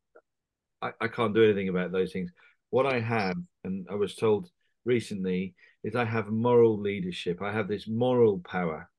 I, 0.83 0.93
I 1.01 1.09
can't 1.09 1.35
do 1.35 1.45
anything 1.45 1.69
about 1.69 1.93
those 1.93 2.13
things. 2.13 2.31
What 2.71 2.87
I 2.87 3.01
have, 3.01 3.37
and 3.65 3.87
I 3.91 3.95
was 3.95 4.15
told 4.15 4.51
recently, 4.85 5.55
is 5.83 5.97
I 5.97 6.05
have 6.05 6.29
moral 6.29 6.79
leadership. 6.79 7.41
I 7.41 7.53
have 7.53 7.69
this 7.69 7.89
moral 7.89 8.41
power 8.41 8.91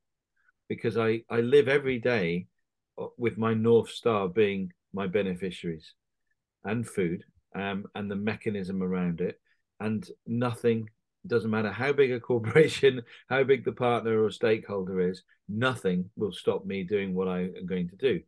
because 0.70 0.98
I 0.98 1.22
I 1.30 1.42
live 1.42 1.68
every 1.68 2.00
day 2.00 2.48
uh, 2.98 3.08
with 3.18 3.38
my 3.38 3.54
north 3.54 3.92
star 3.92 4.28
being 4.28 4.74
my 4.92 5.06
beneficiaries 5.06 5.94
and 6.68 6.88
food 6.88 7.24
um, 7.56 7.86
and 7.96 8.12
the 8.12 8.16
mechanism 8.16 8.84
around 8.84 9.22
it. 9.22 9.40
And 9.80 10.08
nothing 10.28 10.90
doesn't 11.26 11.50
matter 11.50 11.72
how 11.72 11.94
big 11.94 12.12
a 12.12 12.20
corporation, 12.32 13.02
how 13.30 13.44
big 13.44 13.66
the 13.66 13.72
partner 13.72 14.24
or 14.24 14.30
stakeholder 14.30 15.10
is, 15.10 15.24
nothing 15.50 16.10
will 16.16 16.32
stop 16.32 16.66
me 16.66 16.84
doing 16.84 17.16
what 17.16 17.28
I 17.28 17.40
am 17.40 17.66
going 17.66 17.90
to 17.90 17.96
do. 17.96 18.22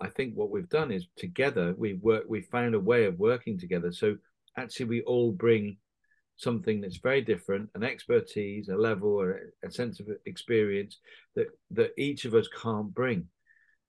I 0.00 0.08
think 0.08 0.34
what 0.34 0.50
we've 0.50 0.68
done 0.68 0.90
is 0.90 1.06
together 1.16 1.74
we 1.76 1.94
work 1.94 2.24
we 2.28 2.42
found 2.42 2.74
a 2.74 2.80
way 2.80 3.04
of 3.06 3.18
working 3.18 3.58
together. 3.58 3.92
So 3.92 4.16
actually 4.56 4.86
we 4.86 5.02
all 5.02 5.32
bring 5.32 5.78
something 6.36 6.82
that's 6.82 6.98
very 6.98 7.22
different, 7.22 7.70
an 7.74 7.82
expertise, 7.82 8.68
a 8.68 8.76
level 8.76 9.08
or 9.08 9.40
a 9.64 9.70
sense 9.70 10.00
of 10.00 10.08
experience 10.26 10.98
that 11.34 11.46
that 11.70 11.92
each 11.96 12.26
of 12.26 12.34
us 12.34 12.48
can't 12.48 12.92
bring. 12.92 13.28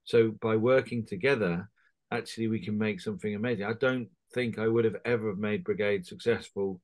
So 0.06 0.32
by 0.41 0.56
working 0.56 1.06
together, 1.06 1.69
actually 2.11 2.47
we 2.47 2.59
can 2.59 2.77
make 2.77 3.01
something 3.01 3.35
amazing. 3.35 3.65
I 3.65 3.73
don't 3.73 4.09
think 4.33 4.59
I 4.59 4.67
would 4.67 4.85
have 4.85 4.97
ever 5.05 5.35
made 5.35 5.63
Brigade 5.63 6.05
successful 6.05 6.81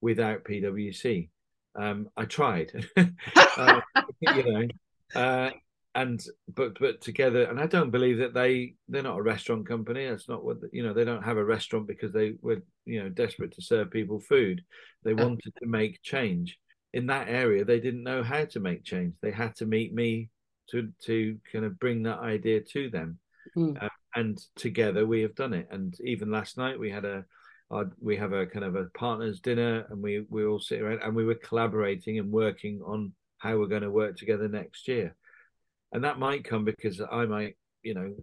without 0.00 0.44
PwC. 0.44 1.28
Um, 1.74 2.08
I 2.16 2.26
tried, 2.26 2.72
uh, 2.96 3.80
you 4.20 4.52
know, 4.52 4.68
uh, 5.14 5.50
and 5.94 6.22
but 6.54 6.78
but 6.78 7.00
together, 7.00 7.44
and 7.44 7.60
I 7.60 7.66
don't 7.66 7.90
believe 7.90 8.18
that 8.18 8.34
they 8.34 8.74
they're 8.88 9.02
not 9.02 9.18
a 9.18 9.22
restaurant 9.22 9.66
company. 9.66 10.06
That's 10.06 10.28
not 10.28 10.44
what 10.44 10.58
you 10.72 10.82
know. 10.82 10.92
They 10.92 11.04
don't 11.04 11.24
have 11.24 11.36
a 11.36 11.44
restaurant 11.44 11.86
because 11.86 12.12
they 12.12 12.34
were 12.40 12.62
you 12.84 13.02
know 13.02 13.08
desperate 13.08 13.54
to 13.54 13.62
serve 13.62 13.90
people 13.90 14.20
food. 14.20 14.62
They 15.02 15.14
wanted 15.14 15.54
to 15.60 15.66
make 15.66 16.02
change 16.02 16.58
in 16.92 17.06
that 17.06 17.28
area. 17.28 17.64
They 17.64 17.80
didn't 17.80 18.02
know 18.04 18.22
how 18.22 18.44
to 18.44 18.60
make 18.60 18.84
change. 18.84 19.14
They 19.22 19.30
had 19.30 19.54
to 19.56 19.66
meet 19.66 19.94
me 19.94 20.30
to 20.70 20.92
to 21.04 21.38
kind 21.50 21.64
of 21.64 21.78
bring 21.78 22.02
that 22.02 22.20
idea 22.20 22.60
to 22.60 22.90
them. 22.90 23.18
Mm. 23.56 23.82
Uh, 23.82 23.88
and 24.14 24.38
together 24.56 25.06
we 25.06 25.22
have 25.22 25.34
done 25.34 25.54
it. 25.54 25.68
And 25.70 25.94
even 26.04 26.30
last 26.30 26.56
night 26.56 26.78
we 26.78 26.90
had 26.90 27.04
a 27.04 27.24
our, 27.70 27.90
we 28.00 28.16
have 28.16 28.32
a 28.32 28.46
kind 28.46 28.66
of 28.66 28.74
a 28.74 28.84
partners 28.94 29.40
dinner, 29.40 29.86
and 29.88 30.02
we 30.02 30.26
we 30.28 30.44
all 30.44 30.60
sit 30.60 30.82
around 30.82 31.00
and 31.02 31.14
we 31.14 31.24
were 31.24 31.34
collaborating 31.34 32.18
and 32.18 32.30
working 32.30 32.82
on 32.84 33.12
how 33.38 33.56
we're 33.56 33.66
going 33.66 33.82
to 33.82 33.90
work 33.90 34.16
together 34.16 34.48
next 34.48 34.86
year. 34.88 35.16
And 35.90 36.04
that 36.04 36.18
might 36.18 36.44
come 36.44 36.64
because 36.64 37.00
I 37.00 37.24
might, 37.26 37.56
you 37.82 37.94
know, 37.94 38.14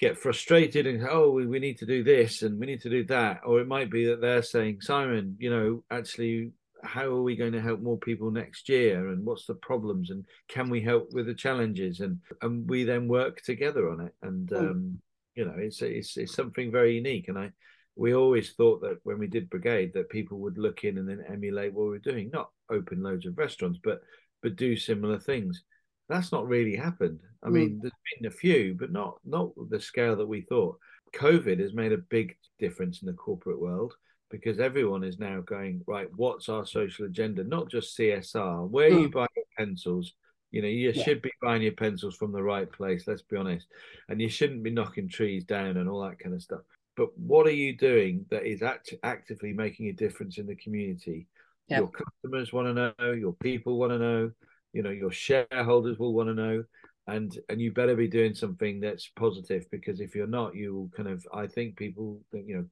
get 0.00 0.18
frustrated 0.18 0.86
and 0.86 1.06
oh 1.08 1.30
we, 1.30 1.46
we 1.46 1.58
need 1.58 1.76
to 1.76 1.84
do 1.84 2.02
this 2.02 2.40
and 2.40 2.58
we 2.58 2.64
need 2.64 2.80
to 2.80 2.88
do 2.88 3.04
that 3.04 3.42
or 3.44 3.60
it 3.60 3.68
might 3.68 3.90
be 3.90 4.06
that 4.06 4.18
they're 4.18 4.42
saying 4.42 4.80
simon 4.80 5.36
you 5.38 5.50
know 5.50 5.84
actually 5.90 6.52
how 6.82 7.04
are 7.04 7.22
we 7.22 7.36
going 7.36 7.52
to 7.52 7.60
help 7.60 7.80
more 7.80 7.98
people 7.98 8.30
next 8.30 8.68
year 8.68 9.08
and 9.08 9.24
what's 9.24 9.46
the 9.46 9.54
problems 9.54 10.10
and 10.10 10.24
can 10.48 10.70
we 10.70 10.80
help 10.80 11.12
with 11.12 11.26
the 11.26 11.34
challenges 11.34 12.00
and 12.00 12.18
and 12.42 12.68
we 12.68 12.84
then 12.84 13.06
work 13.06 13.42
together 13.42 13.90
on 13.90 14.00
it 14.00 14.14
and 14.22 14.50
hmm. 14.50 14.56
um, 14.56 14.98
you 15.34 15.44
know, 15.44 15.54
it's 15.56 15.80
it's 15.82 16.16
it's 16.16 16.34
something 16.34 16.70
very 16.70 16.96
unique. 16.96 17.28
And 17.28 17.38
I 17.38 17.50
we 17.96 18.14
always 18.14 18.52
thought 18.52 18.80
that 18.82 18.98
when 19.04 19.18
we 19.18 19.26
did 19.26 19.50
Brigade 19.50 19.92
that 19.94 20.10
people 20.10 20.38
would 20.40 20.58
look 20.58 20.84
in 20.84 20.98
and 20.98 21.08
then 21.08 21.24
emulate 21.28 21.72
what 21.72 21.88
we 21.88 21.96
are 21.96 22.12
doing, 22.12 22.30
not 22.32 22.50
open 22.70 23.02
loads 23.02 23.26
of 23.26 23.38
restaurants, 23.38 23.78
but 23.82 24.00
but 24.42 24.56
do 24.56 24.76
similar 24.76 25.18
things. 25.18 25.62
That's 26.08 26.32
not 26.32 26.48
really 26.48 26.76
happened. 26.76 27.20
I 27.42 27.48
mm. 27.48 27.52
mean, 27.52 27.78
there's 27.80 27.92
been 28.18 28.26
a 28.26 28.34
few, 28.34 28.76
but 28.78 28.92
not 28.92 29.18
not 29.24 29.50
the 29.70 29.80
scale 29.80 30.16
that 30.16 30.26
we 30.26 30.42
thought. 30.42 30.78
COVID 31.14 31.58
has 31.58 31.72
made 31.72 31.92
a 31.92 31.98
big 31.98 32.36
difference 32.58 33.02
in 33.02 33.06
the 33.06 33.14
corporate 33.14 33.60
world 33.60 33.94
because 34.30 34.60
everyone 34.60 35.04
is 35.04 35.18
now 35.18 35.40
going 35.40 35.82
right. 35.86 36.08
What's 36.14 36.48
our 36.48 36.64
social 36.64 37.06
agenda? 37.06 37.44
Not 37.44 37.70
just 37.70 37.96
CSR. 37.98 38.68
Where 38.68 38.90
mm. 38.90 39.02
you 39.02 39.08
buy 39.10 39.26
your 39.34 39.44
pencils, 39.58 40.14
you 40.50 40.62
know, 40.62 40.68
you 40.68 40.90
yeah. 40.90 41.02
should 41.02 41.22
be 41.22 41.32
buying 41.42 41.62
your 41.62 41.72
pencils 41.72 42.16
from 42.16 42.32
the 42.32 42.42
right 42.42 42.70
place, 42.70 43.06
let's 43.06 43.22
be 43.22 43.36
honest. 43.36 43.66
And 44.08 44.20
you 44.20 44.28
shouldn't 44.28 44.62
be 44.62 44.70
knocking 44.70 45.08
trees 45.08 45.44
down 45.44 45.76
and 45.76 45.88
all 45.88 46.02
that 46.02 46.18
kind 46.18 46.34
of 46.34 46.42
stuff. 46.42 46.60
But 46.96 47.16
what 47.18 47.46
are 47.46 47.52
you 47.52 47.76
doing 47.76 48.26
that 48.30 48.44
is 48.44 48.62
act- 48.62 48.94
actively 49.02 49.52
making 49.52 49.88
a 49.88 49.92
difference 49.92 50.38
in 50.38 50.46
the 50.46 50.56
community? 50.56 51.26
Yeah. 51.68 51.78
Your 51.78 51.90
customers 51.90 52.52
want 52.52 52.68
to 52.68 52.74
know, 52.74 53.12
your 53.12 53.32
people 53.32 53.78
want 53.78 53.92
to 53.92 53.98
know, 53.98 54.30
you 54.72 54.82
know, 54.82 54.90
your 54.90 55.12
shareholders 55.12 55.98
will 55.98 56.14
want 56.14 56.28
to 56.28 56.34
know. 56.34 56.64
And 57.06 57.36
and 57.48 57.60
you 57.60 57.72
better 57.72 57.96
be 57.96 58.06
doing 58.06 58.34
something 58.34 58.78
that's 58.78 59.10
positive 59.16 59.68
because 59.70 60.00
if 60.00 60.14
you're 60.14 60.28
not, 60.28 60.54
you 60.54 60.74
will 60.74 60.90
kind 60.94 61.08
of 61.08 61.26
I 61.32 61.46
think 61.46 61.76
people 61.76 62.20
think, 62.30 62.46
you 62.46 62.56
know, 62.56 62.66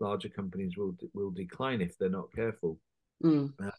larger 0.00 0.28
companies 0.28 0.76
will 0.76 0.96
will 1.14 1.30
decline 1.30 1.80
if 1.80 1.96
they're 1.98 2.08
not 2.08 2.32
careful. 2.34 2.78
Mm. 3.22 3.52
Uh, 3.62 3.70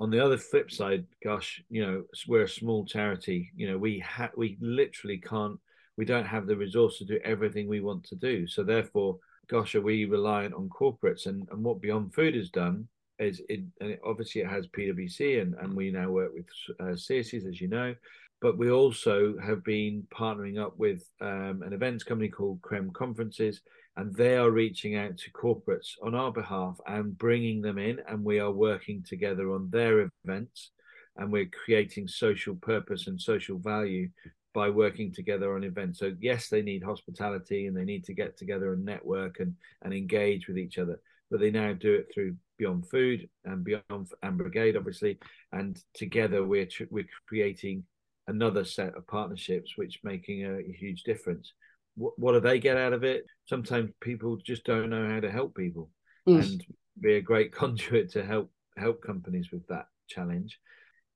on 0.00 0.10
the 0.10 0.20
other 0.24 0.36
flip 0.36 0.70
side, 0.70 1.04
gosh, 1.22 1.62
you 1.70 1.84
know, 1.86 2.02
we're 2.26 2.42
a 2.42 2.48
small 2.48 2.84
charity. 2.84 3.50
You 3.54 3.70
know, 3.70 3.78
we 3.78 4.00
ha- 4.00 4.30
we 4.36 4.58
literally 4.60 5.18
can't, 5.18 5.58
we 5.96 6.04
don't 6.04 6.26
have 6.26 6.46
the 6.46 6.56
resource 6.56 6.98
to 6.98 7.04
do 7.04 7.20
everything 7.24 7.68
we 7.68 7.80
want 7.80 8.04
to 8.04 8.16
do. 8.16 8.46
So 8.46 8.64
therefore, 8.64 9.18
gosh, 9.48 9.74
are 9.74 9.80
we 9.80 10.04
reliant 10.04 10.54
on 10.54 10.68
corporates? 10.68 11.26
And 11.26 11.46
and 11.50 11.62
what 11.62 11.80
Beyond 11.80 12.14
Food 12.14 12.34
has 12.34 12.50
done 12.50 12.88
is 13.18 13.40
it, 13.48 13.60
and 13.80 13.90
it, 13.92 14.00
obviously 14.04 14.40
it 14.40 14.48
has 14.48 14.66
PwC, 14.68 15.40
and 15.40 15.54
and 15.54 15.74
we 15.74 15.90
now 15.90 16.10
work 16.10 16.32
with 16.34 16.46
uh, 16.80 16.88
as 16.88 17.60
you 17.60 17.68
know. 17.68 17.94
But 18.40 18.58
we 18.58 18.72
also 18.72 19.36
have 19.38 19.62
been 19.62 20.04
partnering 20.12 20.60
up 20.60 20.76
with 20.76 21.08
um, 21.20 21.62
an 21.64 21.72
events 21.72 22.02
company 22.02 22.28
called 22.28 22.60
Creme 22.60 22.90
Conferences, 22.90 23.60
and 23.96 24.14
they 24.14 24.36
are 24.36 24.50
reaching 24.50 24.96
out 24.96 25.16
to 25.18 25.30
corporates 25.32 25.92
on 26.02 26.14
our 26.14 26.32
behalf 26.32 26.78
and 26.86 27.16
bringing 27.18 27.60
them 27.60 27.78
in 27.78 28.00
and 28.08 28.24
we 28.24 28.40
are 28.40 28.50
working 28.50 29.02
together 29.06 29.52
on 29.52 29.68
their 29.70 30.08
events 30.24 30.70
and 31.16 31.30
we're 31.30 31.50
creating 31.64 32.08
social 32.08 32.54
purpose 32.56 33.06
and 33.06 33.20
social 33.20 33.58
value 33.58 34.08
by 34.54 34.68
working 34.68 35.12
together 35.12 35.54
on 35.54 35.64
events 35.64 35.98
so 35.98 36.12
yes 36.20 36.48
they 36.48 36.62
need 36.62 36.82
hospitality 36.82 37.66
and 37.66 37.76
they 37.76 37.84
need 37.84 38.04
to 38.04 38.14
get 38.14 38.36
together 38.36 38.72
and 38.72 38.84
network 38.84 39.40
and 39.40 39.54
and 39.82 39.92
engage 39.92 40.48
with 40.48 40.58
each 40.58 40.78
other 40.78 41.00
but 41.30 41.40
they 41.40 41.50
now 41.50 41.72
do 41.72 41.94
it 41.94 42.08
through 42.12 42.36
Beyond 42.58 42.88
Food 42.90 43.28
and 43.44 43.64
Beyond 43.64 44.08
and 44.22 44.38
Brigade, 44.38 44.76
obviously. 44.76 45.18
And 45.50 45.82
together 45.94 46.44
we're 46.44 46.68
we're 46.90 47.08
creating 47.26 47.84
another 48.28 48.64
set 48.64 48.94
of 48.94 49.06
partnerships, 49.08 49.76
which 49.76 49.98
making 50.04 50.44
a, 50.44 50.58
a 50.58 50.72
huge 50.72 51.02
difference. 51.02 51.54
What, 51.96 52.18
what 52.18 52.32
do 52.32 52.40
they 52.40 52.58
get 52.58 52.76
out 52.76 52.92
of 52.92 53.04
it? 53.04 53.26
Sometimes 53.46 53.90
people 54.00 54.36
just 54.36 54.64
don't 54.64 54.90
know 54.90 55.08
how 55.08 55.20
to 55.20 55.30
help 55.30 55.54
people, 55.54 55.90
mm. 56.28 56.40
and 56.40 56.64
be 57.00 57.14
a 57.14 57.20
great 57.20 57.52
conduit 57.60 58.10
to 58.12 58.24
help 58.24 58.50
help 58.76 59.02
companies 59.02 59.50
with 59.52 59.66
that 59.68 59.86
challenge. 60.08 60.58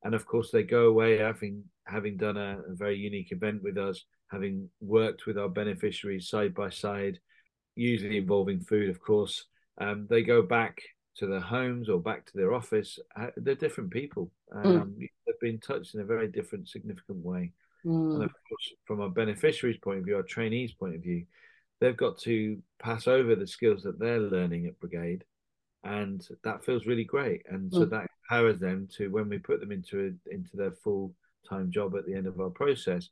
And 0.04 0.14
of 0.14 0.26
course, 0.26 0.50
they 0.50 0.62
go 0.62 0.86
away 0.86 1.18
having 1.18 1.64
having 1.86 2.16
done 2.16 2.36
a, 2.36 2.58
a 2.68 2.74
very 2.74 2.96
unique 2.96 3.32
event 3.32 3.62
with 3.62 3.78
us, 3.78 4.04
having 4.30 4.68
worked 4.80 5.26
with 5.26 5.38
our 5.38 5.48
beneficiaries 5.48 6.28
side 6.28 6.54
by 6.54 6.70
side, 6.70 7.18
usually 7.74 8.18
involving 8.18 8.60
food, 8.60 8.90
of 8.90 9.00
course. 9.00 9.44
Um, 9.78 10.06
they 10.08 10.22
go 10.22 10.42
back 10.42 10.78
to 11.16 11.26
their 11.26 11.40
homes 11.40 11.88
or 11.88 12.00
back 12.00 12.26
to 12.26 12.32
their 12.34 12.52
office. 12.52 12.98
Uh, 13.18 13.28
they're 13.36 13.54
different 13.54 13.90
people. 13.90 14.30
Hmm. 14.52 14.66
Um, 14.66 14.94
mm. 14.98 15.10
They've 15.26 15.40
been 15.40 15.60
touched 15.60 15.94
in 15.94 16.00
a 16.00 16.04
very 16.04 16.28
different, 16.28 16.68
significant 16.68 17.24
way. 17.24 17.52
Mm. 17.86 18.14
And 18.14 18.22
of 18.24 18.32
course, 18.48 18.72
from 18.84 19.00
a 19.00 19.08
beneficiary's 19.08 19.78
point 19.78 19.98
of 20.00 20.04
view, 20.04 20.16
our 20.16 20.22
trainees' 20.22 20.72
point 20.72 20.94
of 20.94 21.02
view, 21.02 21.24
they've 21.80 21.96
got 21.96 22.18
to 22.20 22.60
pass 22.82 23.06
over 23.06 23.34
the 23.34 23.46
skills 23.46 23.82
that 23.84 23.98
they're 23.98 24.20
learning 24.20 24.66
at 24.66 24.80
Brigade 24.80 25.24
and 25.86 26.26
that 26.42 26.64
feels 26.64 26.86
really 26.86 27.04
great. 27.04 27.42
And 27.48 27.72
so 27.72 27.86
mm. 27.86 27.90
that 27.90 28.06
empowers 28.24 28.58
them 28.58 28.88
to 28.96 29.08
when 29.08 29.28
we 29.28 29.38
put 29.38 29.60
them 29.60 29.72
into 29.72 30.00
a, 30.28 30.34
into 30.34 30.56
their 30.56 30.72
full 30.72 31.14
time 31.48 31.70
job 31.70 31.94
at 31.96 32.06
the 32.06 32.14
end 32.14 32.26
of 32.26 32.40
our 32.40 32.50
process, 32.50 33.08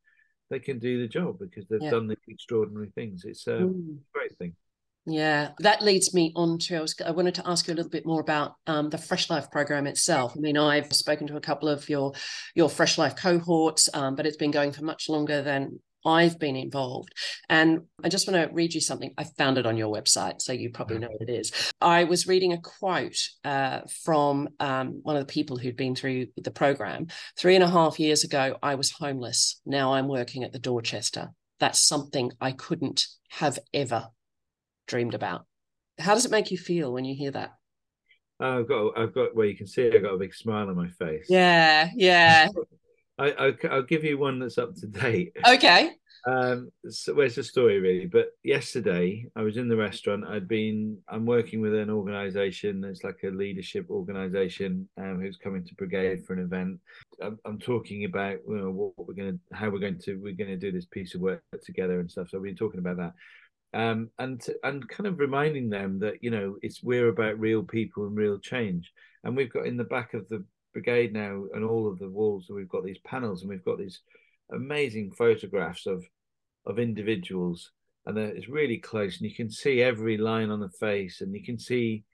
they 0.50 0.58
can 0.58 0.78
do 0.78 1.00
the 1.00 1.08
job 1.08 1.38
because 1.38 1.66
they've 1.68 1.82
yeah. 1.82 1.90
done 1.90 2.08
the 2.08 2.16
extraordinary 2.28 2.90
things. 2.94 3.24
It's 3.24 3.46
a 3.46 3.50
mm. 3.50 3.98
great 4.12 4.37
thing. 4.38 4.54
Yeah, 5.06 5.50
that 5.58 5.82
leads 5.82 6.14
me 6.14 6.32
on 6.34 6.58
to 6.60 6.76
I, 6.76 6.80
was, 6.80 6.94
I 7.04 7.10
wanted 7.10 7.34
to 7.34 7.46
ask 7.46 7.68
you 7.68 7.74
a 7.74 7.76
little 7.76 7.90
bit 7.90 8.06
more 8.06 8.20
about 8.20 8.54
um, 8.66 8.88
the 8.88 8.96
Fresh 8.96 9.28
Life 9.28 9.50
program 9.50 9.86
itself. 9.86 10.32
I 10.34 10.40
mean, 10.40 10.56
I've 10.56 10.90
spoken 10.92 11.26
to 11.26 11.36
a 11.36 11.42
couple 11.42 11.68
of 11.68 11.88
your 11.90 12.12
your 12.54 12.70
Fresh 12.70 12.96
Life 12.96 13.14
cohorts, 13.14 13.88
um, 13.92 14.14
but 14.14 14.24
it's 14.24 14.38
been 14.38 14.50
going 14.50 14.72
for 14.72 14.82
much 14.82 15.10
longer 15.10 15.42
than 15.42 15.78
I've 16.06 16.38
been 16.38 16.56
involved. 16.56 17.10
And 17.48 17.82
I 18.02 18.08
just 18.08 18.26
want 18.26 18.48
to 18.48 18.54
read 18.54 18.74
you 18.74 18.80
something. 18.80 19.12
I 19.18 19.24
found 19.24 19.58
it 19.58 19.66
on 19.66 19.76
your 19.76 19.92
website, 19.92 20.40
so 20.40 20.52
you 20.52 20.70
probably 20.70 20.98
know 20.98 21.08
what 21.08 21.28
it 21.28 21.32
is. 21.32 21.72
I 21.80 22.04
was 22.04 22.26
reading 22.26 22.52
a 22.52 22.60
quote 22.60 23.18
uh, 23.44 23.80
from 24.04 24.48
um, 24.60 25.00
one 25.02 25.16
of 25.16 25.26
the 25.26 25.32
people 25.32 25.58
who'd 25.58 25.76
been 25.76 25.94
through 25.94 26.28
the 26.36 26.50
program. 26.50 27.08
Three 27.38 27.54
and 27.54 27.64
a 27.64 27.68
half 27.68 28.00
years 28.00 28.24
ago, 28.24 28.56
I 28.62 28.74
was 28.74 28.90
homeless. 28.90 29.60
Now 29.66 29.94
I'm 29.94 30.08
working 30.08 30.44
at 30.44 30.52
the 30.52 30.58
Dorchester. 30.58 31.30
That's 31.60 31.78
something 31.78 32.32
I 32.40 32.52
couldn't 32.52 33.06
have 33.30 33.58
ever 33.72 34.08
dreamed 34.87 35.14
about. 35.14 35.47
How 35.99 36.14
does 36.14 36.25
it 36.25 36.31
make 36.31 36.51
you 36.51 36.59
feel 36.59 36.92
when 36.92 37.05
you 37.05 37.14
hear 37.14 37.31
that? 37.33 37.53
I've 38.40 38.68
got, 38.68 38.99
I've 38.99 39.14
got, 39.14 39.35
well, 39.35 39.47
you 39.47 39.57
can 39.57 39.66
see 39.66 39.87
I've 39.87 40.03
got 40.03 40.14
a 40.14 40.18
big 40.18 40.35
smile 40.35 40.68
on 40.68 40.77
my 40.77 40.88
face. 40.88 41.27
Yeah, 41.29 41.90
yeah. 41.94 42.49
I, 43.18 43.31
I 43.31 43.75
will 43.75 43.83
give 43.83 44.03
you 44.03 44.18
one 44.18 44.40
that's 44.40 44.59
up 44.59 44.75
to 44.77 44.87
date. 44.87 45.37
Okay. 45.47 45.92
Um, 46.27 46.70
so 46.88 47.12
where's 47.14 47.35
the 47.35 47.44
story 47.44 47.79
really? 47.79 48.07
But 48.07 48.29
yesterday 48.42 49.27
I 49.37 49.42
was 49.42 49.57
in 49.57 49.68
the 49.68 49.77
restaurant. 49.77 50.25
I'd 50.27 50.49
been. 50.49 50.99
I'm 51.09 51.27
working 51.27 51.61
with 51.61 51.75
an 51.75 51.90
organisation. 51.90 52.83
It's 52.85 53.05
like 53.05 53.18
a 53.25 53.29
leadership 53.29 53.87
organisation 53.90 54.88
um, 54.97 55.20
who's 55.20 55.37
coming 55.37 55.64
to 55.64 55.75
Brigade 55.75 56.25
for 56.27 56.33
an 56.33 56.40
event. 56.40 56.81
I'm, 57.23 57.38
I'm 57.44 57.59
talking 57.59 58.05
about 58.05 58.38
you 58.49 58.57
know 58.57 58.70
what 58.70 59.07
we're 59.07 59.14
going 59.14 59.38
to, 59.38 59.57
how 59.57 59.68
we're 59.68 59.79
going 59.79 59.99
to, 60.01 60.16
we're 60.16 60.33
going 60.33 60.51
to 60.51 60.57
do 60.57 60.73
this 60.73 60.87
piece 60.87 61.14
of 61.14 61.20
work 61.20 61.42
together 61.62 62.01
and 62.01 62.11
stuff. 62.11 62.31
So 62.31 62.40
we're 62.40 62.55
talking 62.55 62.81
about 62.81 62.97
that. 62.97 63.12
Um, 63.74 64.10
and 64.18 64.40
and 64.62 64.88
kind 64.88 65.08
of 65.08 65.18
reminding 65.18 65.68
them 65.68 65.98
that 65.98 66.22
you 66.22 66.30
know 66.30 66.56
it's 66.62 66.82
we're 66.82 67.08
about 67.08 67.40
real 67.40 67.64
people 67.64 68.06
and 68.06 68.16
real 68.16 68.38
change. 68.38 68.92
And 69.24 69.37
we've 69.37 69.52
got 69.52 69.66
in 69.66 69.76
the 69.76 69.84
back 69.84 70.14
of 70.14 70.28
the 70.28 70.44
brigade 70.72 71.12
now 71.12 71.44
and 71.54 71.64
all 71.64 71.88
of 71.88 71.98
the 71.98 72.08
walls 72.08 72.46
we've 72.50 72.68
got 72.68 72.84
these 72.84 72.98
panels 73.04 73.42
and 73.42 73.48
we've 73.50 73.64
got 73.64 73.78
these 73.78 74.00
amazing 74.52 75.12
photographs 75.12 75.87
of 75.87 76.04
of 76.66 76.78
individuals. 76.78 77.72
And 78.06 78.18
it's 78.18 78.48
really 78.48 78.78
close 78.78 79.20
and 79.20 79.28
you 79.28 79.34
can 79.34 79.50
see 79.50 79.82
every 79.82 80.18
line 80.18 80.50
on 80.50 80.60
the 80.60 80.68
face 80.68 81.20
and 81.20 81.34
you 81.34 81.42
can 81.42 81.58
see 81.58 82.04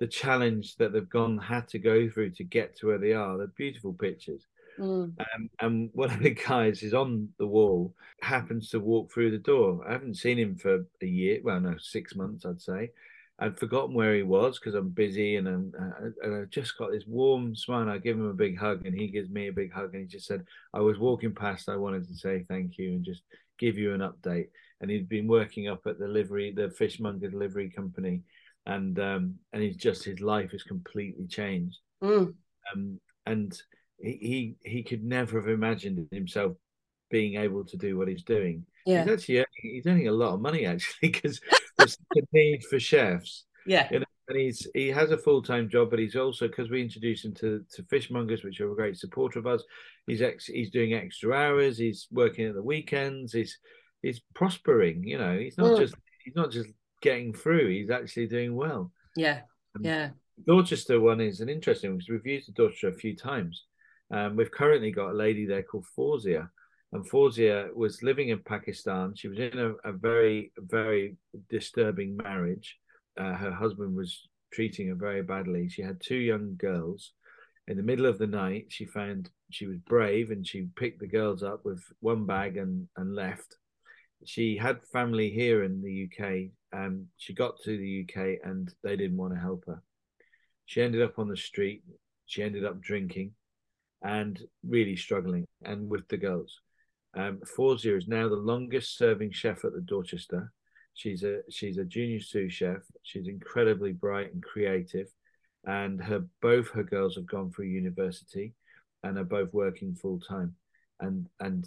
the 0.00 0.06
challenge 0.06 0.76
that 0.76 0.92
they've 0.92 1.08
gone 1.08 1.38
had 1.38 1.68
to 1.68 1.78
go 1.78 2.08
through 2.08 2.30
to 2.30 2.44
get 2.44 2.76
to 2.78 2.86
where 2.86 2.98
they 2.98 3.12
are. 3.12 3.36
They're 3.36 3.48
beautiful 3.48 3.92
pictures 3.92 4.46
mm. 4.78 5.04
um, 5.18 5.50
and 5.60 5.90
one 5.92 6.10
of 6.10 6.20
the 6.20 6.30
guys 6.30 6.82
is 6.82 6.94
on 6.94 7.28
the 7.38 7.46
wall 7.46 7.94
happens 8.20 8.70
to 8.70 8.80
walk 8.80 9.12
through 9.12 9.30
the 9.30 9.38
door 9.38 9.84
i 9.88 9.92
haven't 9.92 10.16
seen 10.16 10.38
him 10.38 10.56
for 10.56 10.84
a 11.02 11.06
year 11.06 11.40
well 11.42 11.60
no 11.60 11.76
six 11.78 12.14
months 12.14 12.44
i'd 12.46 12.60
say 12.60 12.90
I'd 13.38 13.58
forgotten 13.58 13.94
where 13.94 14.14
he 14.14 14.22
was 14.22 14.58
because 14.58 14.74
I'm 14.74 14.90
busy 14.90 15.36
and 15.36 15.48
I'm, 15.48 15.72
uh, 15.78 16.08
and 16.22 16.34
I 16.36 16.44
just 16.50 16.78
got 16.78 16.92
this 16.92 17.04
warm 17.06 17.56
smile. 17.56 17.88
I 17.88 17.98
give 17.98 18.16
him 18.16 18.28
a 18.28 18.34
big 18.34 18.56
hug 18.56 18.86
and 18.86 18.94
he 18.94 19.08
gives 19.08 19.28
me 19.28 19.48
a 19.48 19.52
big 19.52 19.72
hug 19.72 19.92
and 19.92 20.02
he 20.02 20.06
just 20.06 20.26
said, 20.26 20.44
I 20.72 20.80
was 20.80 20.98
walking 20.98 21.34
past. 21.34 21.68
I 21.68 21.76
wanted 21.76 22.06
to 22.06 22.14
say 22.14 22.44
thank 22.48 22.78
you 22.78 22.90
and 22.90 23.04
just 23.04 23.22
give 23.58 23.76
you 23.76 23.92
an 23.92 24.00
update. 24.00 24.48
And 24.80 24.90
he'd 24.90 25.08
been 25.08 25.26
working 25.26 25.68
up 25.68 25.84
at 25.86 25.98
the 25.98 26.06
livery, 26.06 26.52
the 26.52 26.70
fishmonger 26.70 27.28
delivery 27.28 27.70
company. 27.70 28.22
And, 28.66 28.98
um, 29.00 29.34
and 29.52 29.62
he's 29.62 29.76
just, 29.76 30.04
his 30.04 30.20
life 30.20 30.52
has 30.52 30.62
completely 30.62 31.26
changed. 31.26 31.78
Mm. 32.02 32.34
Um, 32.72 33.00
and 33.26 33.60
he, 33.98 34.56
he, 34.62 34.70
he 34.70 34.82
could 34.82 35.04
never 35.04 35.40
have 35.40 35.48
imagined 35.48 36.08
himself 36.10 36.56
being 37.10 37.36
able 37.36 37.64
to 37.64 37.76
do 37.76 37.96
what 37.96 38.08
he's 38.08 38.22
doing. 38.22 38.64
Yeah. 38.86 39.04
He's 39.04 39.12
actually 39.12 39.38
earning, 39.38 39.46
he's 39.62 39.86
earning 39.86 40.08
a 40.08 40.12
lot 40.12 40.34
of 40.34 40.40
money 40.40 40.66
actually 40.66 41.10
because 41.10 41.40
there's 41.78 41.96
a 42.16 42.20
need 42.32 42.64
for 42.64 42.78
chefs. 42.78 43.44
Yeah. 43.66 43.88
You 43.90 44.00
know, 44.00 44.06
and 44.28 44.38
he's 44.38 44.66
he 44.74 44.88
has 44.88 45.10
a 45.10 45.18
full 45.18 45.42
time 45.42 45.68
job, 45.68 45.90
but 45.90 45.98
he's 45.98 46.16
also 46.16 46.48
because 46.48 46.70
we 46.70 46.82
introduced 46.82 47.24
him 47.24 47.34
to 47.34 47.64
to 47.74 47.82
fishmongers, 47.84 48.42
which 48.42 48.60
are 48.60 48.72
a 48.72 48.74
great 48.74 48.96
supporter 48.96 49.38
of 49.38 49.46
us. 49.46 49.62
He's 50.06 50.22
ex, 50.22 50.46
he's 50.46 50.70
doing 50.70 50.94
extra 50.94 51.32
hours. 51.32 51.78
He's 51.78 52.08
working 52.10 52.46
at 52.46 52.54
the 52.54 52.62
weekends. 52.62 53.32
He's 53.32 53.58
he's 54.02 54.20
prospering. 54.34 55.04
You 55.04 55.18
know, 55.18 55.38
he's 55.38 55.58
not 55.58 55.72
mm. 55.72 55.78
just 55.78 55.94
he's 56.24 56.34
not 56.34 56.50
just 56.50 56.70
getting 57.02 57.34
through. 57.34 57.68
He's 57.68 57.90
actually 57.90 58.28
doing 58.28 58.54
well. 58.54 58.92
Yeah, 59.14 59.40
yeah. 59.80 60.10
Dorchester 60.46 61.00
one 61.00 61.20
is 61.20 61.40
an 61.40 61.48
interesting 61.48 61.90
one 61.90 61.98
because 61.98 62.10
we've 62.10 62.26
used 62.26 62.48
the 62.48 62.52
Dorchester 62.52 62.88
a 62.88 62.94
few 62.94 63.14
times. 63.14 63.64
Um, 64.14 64.36
we've 64.36 64.50
currently 64.50 64.92
got 64.92 65.10
a 65.10 65.16
lady 65.16 65.44
there 65.44 65.64
called 65.64 65.86
Fauzia, 65.98 66.48
and 66.92 67.04
Fauzia 67.10 67.74
was 67.74 68.04
living 68.04 68.28
in 68.28 68.38
Pakistan. 68.38 69.12
She 69.16 69.26
was 69.26 69.40
in 69.40 69.58
a, 69.58 69.72
a 69.88 69.92
very, 69.92 70.52
very 70.56 71.16
disturbing 71.50 72.16
marriage. 72.16 72.78
Uh, 73.18 73.34
her 73.34 73.50
husband 73.50 73.96
was 73.96 74.28
treating 74.52 74.86
her 74.86 74.94
very 74.94 75.24
badly. 75.24 75.68
She 75.68 75.82
had 75.82 76.00
two 76.00 76.14
young 76.14 76.54
girls. 76.56 77.10
In 77.66 77.76
the 77.76 77.82
middle 77.82 78.06
of 78.06 78.18
the 78.18 78.28
night, 78.28 78.66
she 78.68 78.84
found 78.84 79.30
she 79.50 79.66
was 79.66 79.78
brave 79.78 80.30
and 80.30 80.46
she 80.46 80.68
picked 80.76 81.00
the 81.00 81.08
girls 81.08 81.42
up 81.42 81.64
with 81.64 81.82
one 81.98 82.24
bag 82.24 82.56
and, 82.56 82.86
and 82.96 83.16
left. 83.16 83.56
She 84.24 84.56
had 84.56 84.86
family 84.92 85.30
here 85.30 85.64
in 85.64 85.82
the 85.82 86.08
UK. 86.08 86.50
and 86.72 87.06
she 87.16 87.34
got 87.34 87.60
to 87.64 87.76
the 87.76 88.06
UK 88.06 88.38
and 88.44 88.72
they 88.84 88.96
didn't 88.96 89.16
want 89.16 89.34
to 89.34 89.40
help 89.40 89.64
her. 89.66 89.82
She 90.66 90.82
ended 90.82 91.02
up 91.02 91.18
on 91.18 91.28
the 91.28 91.36
street. 91.36 91.82
She 92.26 92.44
ended 92.44 92.64
up 92.64 92.80
drinking 92.80 93.32
and 94.04 94.40
really 94.66 94.96
struggling 94.96 95.46
and 95.64 95.88
with 95.88 96.06
the 96.08 96.16
girls. 96.16 96.60
Um, 97.16 97.40
Fauzia 97.56 97.96
is 97.96 98.06
now 98.06 98.28
the 98.28 98.36
longest 98.36 98.98
serving 98.98 99.32
chef 99.32 99.64
at 99.64 99.72
the 99.72 99.80
Dorchester. 99.80 100.52
She's 100.94 101.24
a 101.24 101.40
she's 101.50 101.78
a 101.78 101.84
junior 101.84 102.20
sous 102.20 102.52
chef. 102.52 102.82
She's 103.02 103.26
incredibly 103.26 103.92
bright 103.92 104.32
and 104.32 104.42
creative, 104.42 105.08
and 105.64 106.02
her 106.02 106.24
both 106.40 106.70
her 106.70 106.84
girls 106.84 107.16
have 107.16 107.26
gone 107.26 107.50
through 107.50 107.66
university, 107.66 108.54
and 109.02 109.18
are 109.18 109.24
both 109.24 109.52
working 109.52 109.94
full 109.94 110.20
time. 110.20 110.54
And 111.00 111.26
and 111.40 111.66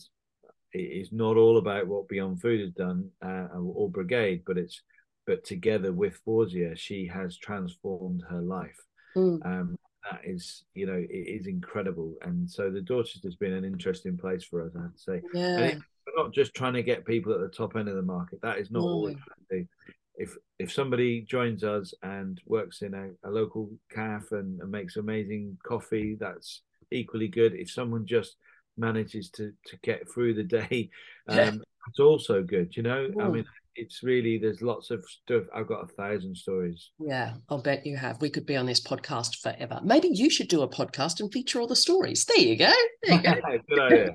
it 0.74 0.80
is 0.80 1.12
not 1.12 1.38
all 1.38 1.57
about 1.57 1.88
what 1.88 2.07
Beyond 2.07 2.41
Food 2.41 2.62
has 2.62 2.72
done 2.72 3.09
uh, 3.26 3.47
or 3.57 3.89
Brigade, 3.89 4.43
but 4.45 4.57
it's 4.57 4.82
but 5.26 5.43
together 5.43 5.91
with 5.91 6.20
Fauzia, 6.26 6.78
she 6.78 7.07
has 7.07 7.38
transformed 7.38 8.24
her 8.30 8.41
life. 8.41 8.80
Mm. 9.16 9.45
Um, 9.45 9.76
that 10.10 10.22
is, 10.24 10.64
you 10.74 10.86
know, 10.86 10.97
it 10.97 11.12
is 11.12 11.47
incredible. 11.47 12.16
And 12.22 12.49
so 12.49 12.70
the 12.70 12.82
Dorchester 12.82 13.28
has 13.28 13.36
been 13.36 13.53
an 13.53 13.66
interesting 13.66 14.18
place 14.18 14.43
for 14.43 14.66
us, 14.66 14.72
I 14.78 14.84
have 14.84 14.93
to 14.93 14.99
say. 14.99 15.22
Yeah. 15.34 15.60
It, 15.60 15.78
we're 16.05 16.24
not 16.24 16.34
just 16.34 16.53
trying 16.53 16.74
to 16.74 16.84
get 16.84 17.05
people 17.05 17.34
at 17.34 17.41
the 17.41 17.49
top 17.49 17.76
end 17.76 17.89
of 17.89 17.95
the 17.95 18.01
market. 18.01 18.41
That 18.41 18.58
is 18.58 18.72
not 18.72 18.82
no. 18.82 18.88
all 18.88 19.01
we're 19.03 19.12
trying 19.12 19.49
to 19.49 19.60
do. 19.60 19.68
If 20.16 20.36
if 20.58 20.72
somebody 20.72 21.22
joins 21.22 21.64
us 21.64 21.93
and 22.01 22.41
works 22.45 22.82
in 22.82 22.93
a, 22.93 23.10
a 23.28 23.30
local 23.30 23.70
caff 23.91 24.32
and, 24.32 24.60
and 24.62 24.72
makes 24.72 24.95
amazing 24.95 25.58
coffee, 25.64 26.16
that's 26.20 26.62
equally 26.91 27.28
good. 27.28 27.53
If 27.53 27.70
someone 27.70 28.05
just 28.05 28.38
manages 28.78 29.30
to 29.32 29.53
to 29.66 29.78
get 29.84 30.12
through 30.12 30.34
the 30.34 30.43
day, 30.43 30.89
um, 31.28 31.38
yeah. 31.38 31.51
it's 31.89 31.99
also 31.99 32.41
good. 32.41 32.76
You 32.76 32.84
know, 32.84 33.10
I 33.20 33.28
mean, 33.28 33.45
it's 33.78 34.03
really 34.03 34.38
there's 34.38 34.61
lots 34.61 34.91
of 34.91 35.05
stuff. 35.07 35.43
I've 35.55 35.67
got 35.67 35.84
a 35.84 35.88
thousand 35.88 36.36
stories. 36.36 36.91
Yeah, 36.99 37.36
I'll 37.49 37.61
bet 37.61 37.86
you 37.86 37.95
have. 37.95 38.21
We 38.21 38.30
could 38.30 38.45
be 38.45 38.55
on 38.55 38.65
this 38.65 38.82
podcast 38.82 39.41
forever. 39.41 39.80
Maybe 39.84 40.09
you 40.09 40.30
should 40.30 40.47
do 40.47 40.61
a 40.61 40.67
podcast 40.67 41.19
and 41.19 41.32
feature 41.32 41.61
all 41.61 41.67
the 41.67 41.75
stories. 41.75 42.25
There 42.25 42.39
you 42.39 42.57
go. 42.57 42.73
There 43.03 43.15
you 43.15 43.21
go. 43.21 43.59
Good 43.69 43.80
idea. 43.80 44.11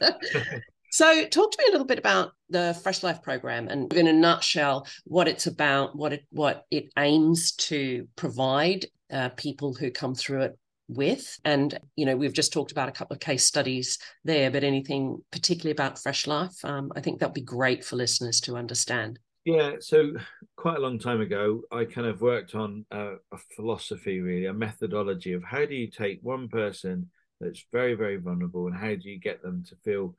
So, 0.92 1.24
talk 1.26 1.52
to 1.52 1.58
me 1.60 1.66
a 1.68 1.70
little 1.70 1.86
bit 1.86 2.00
about 2.00 2.32
the 2.48 2.76
Fresh 2.82 3.04
Life 3.04 3.22
program, 3.22 3.68
and 3.68 3.92
in 3.92 4.08
a 4.08 4.12
nutshell, 4.12 4.88
what 5.04 5.28
it's 5.28 5.46
about, 5.46 5.94
what 5.94 6.12
it 6.12 6.24
what 6.30 6.64
it 6.72 6.86
aims 6.98 7.52
to 7.52 8.08
provide 8.16 8.86
uh, 9.12 9.28
people 9.30 9.72
who 9.72 9.92
come 9.92 10.16
through 10.16 10.42
it 10.42 10.58
with. 10.94 11.38
And 11.44 11.78
you 11.96 12.06
know, 12.06 12.16
we've 12.16 12.32
just 12.32 12.52
talked 12.52 12.72
about 12.72 12.88
a 12.88 12.92
couple 12.92 13.14
of 13.14 13.20
case 13.20 13.44
studies 13.44 13.98
there, 14.24 14.50
but 14.50 14.64
anything 14.64 15.22
particularly 15.30 15.72
about 15.72 15.98
Fresh 15.98 16.26
Life, 16.26 16.64
um, 16.64 16.92
I 16.94 17.00
think 17.00 17.20
that'd 17.20 17.34
be 17.34 17.40
great 17.40 17.84
for 17.84 17.96
listeners 17.96 18.40
to 18.42 18.56
understand. 18.56 19.18
Yeah, 19.44 19.76
so 19.80 20.12
quite 20.56 20.76
a 20.76 20.80
long 20.80 20.98
time 20.98 21.22
ago, 21.22 21.62
I 21.72 21.86
kind 21.86 22.06
of 22.06 22.20
worked 22.20 22.54
on 22.54 22.84
a, 22.90 23.14
a 23.32 23.38
philosophy, 23.56 24.20
really, 24.20 24.46
a 24.46 24.52
methodology 24.52 25.32
of 25.32 25.42
how 25.42 25.64
do 25.64 25.74
you 25.74 25.90
take 25.90 26.20
one 26.22 26.48
person 26.48 27.08
that's 27.40 27.64
very, 27.72 27.94
very 27.94 28.16
vulnerable 28.16 28.66
and 28.66 28.76
how 28.76 28.94
do 28.94 29.08
you 29.08 29.18
get 29.18 29.42
them 29.42 29.64
to 29.68 29.76
feel 29.76 30.14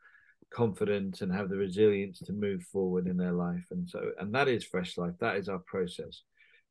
confident 0.52 1.22
and 1.22 1.32
have 1.32 1.50
the 1.50 1.56
resilience 1.56 2.20
to 2.20 2.34
move 2.34 2.64
forward 2.64 3.08
in 3.08 3.16
their 3.16 3.32
life. 3.32 3.66
And 3.72 3.88
so, 3.90 4.12
and 4.20 4.34
that 4.34 4.48
is 4.48 4.64
Fresh 4.64 4.98
Life. 4.98 5.14
That 5.20 5.38
is 5.38 5.50
our 5.50 5.60
process. 5.60 6.24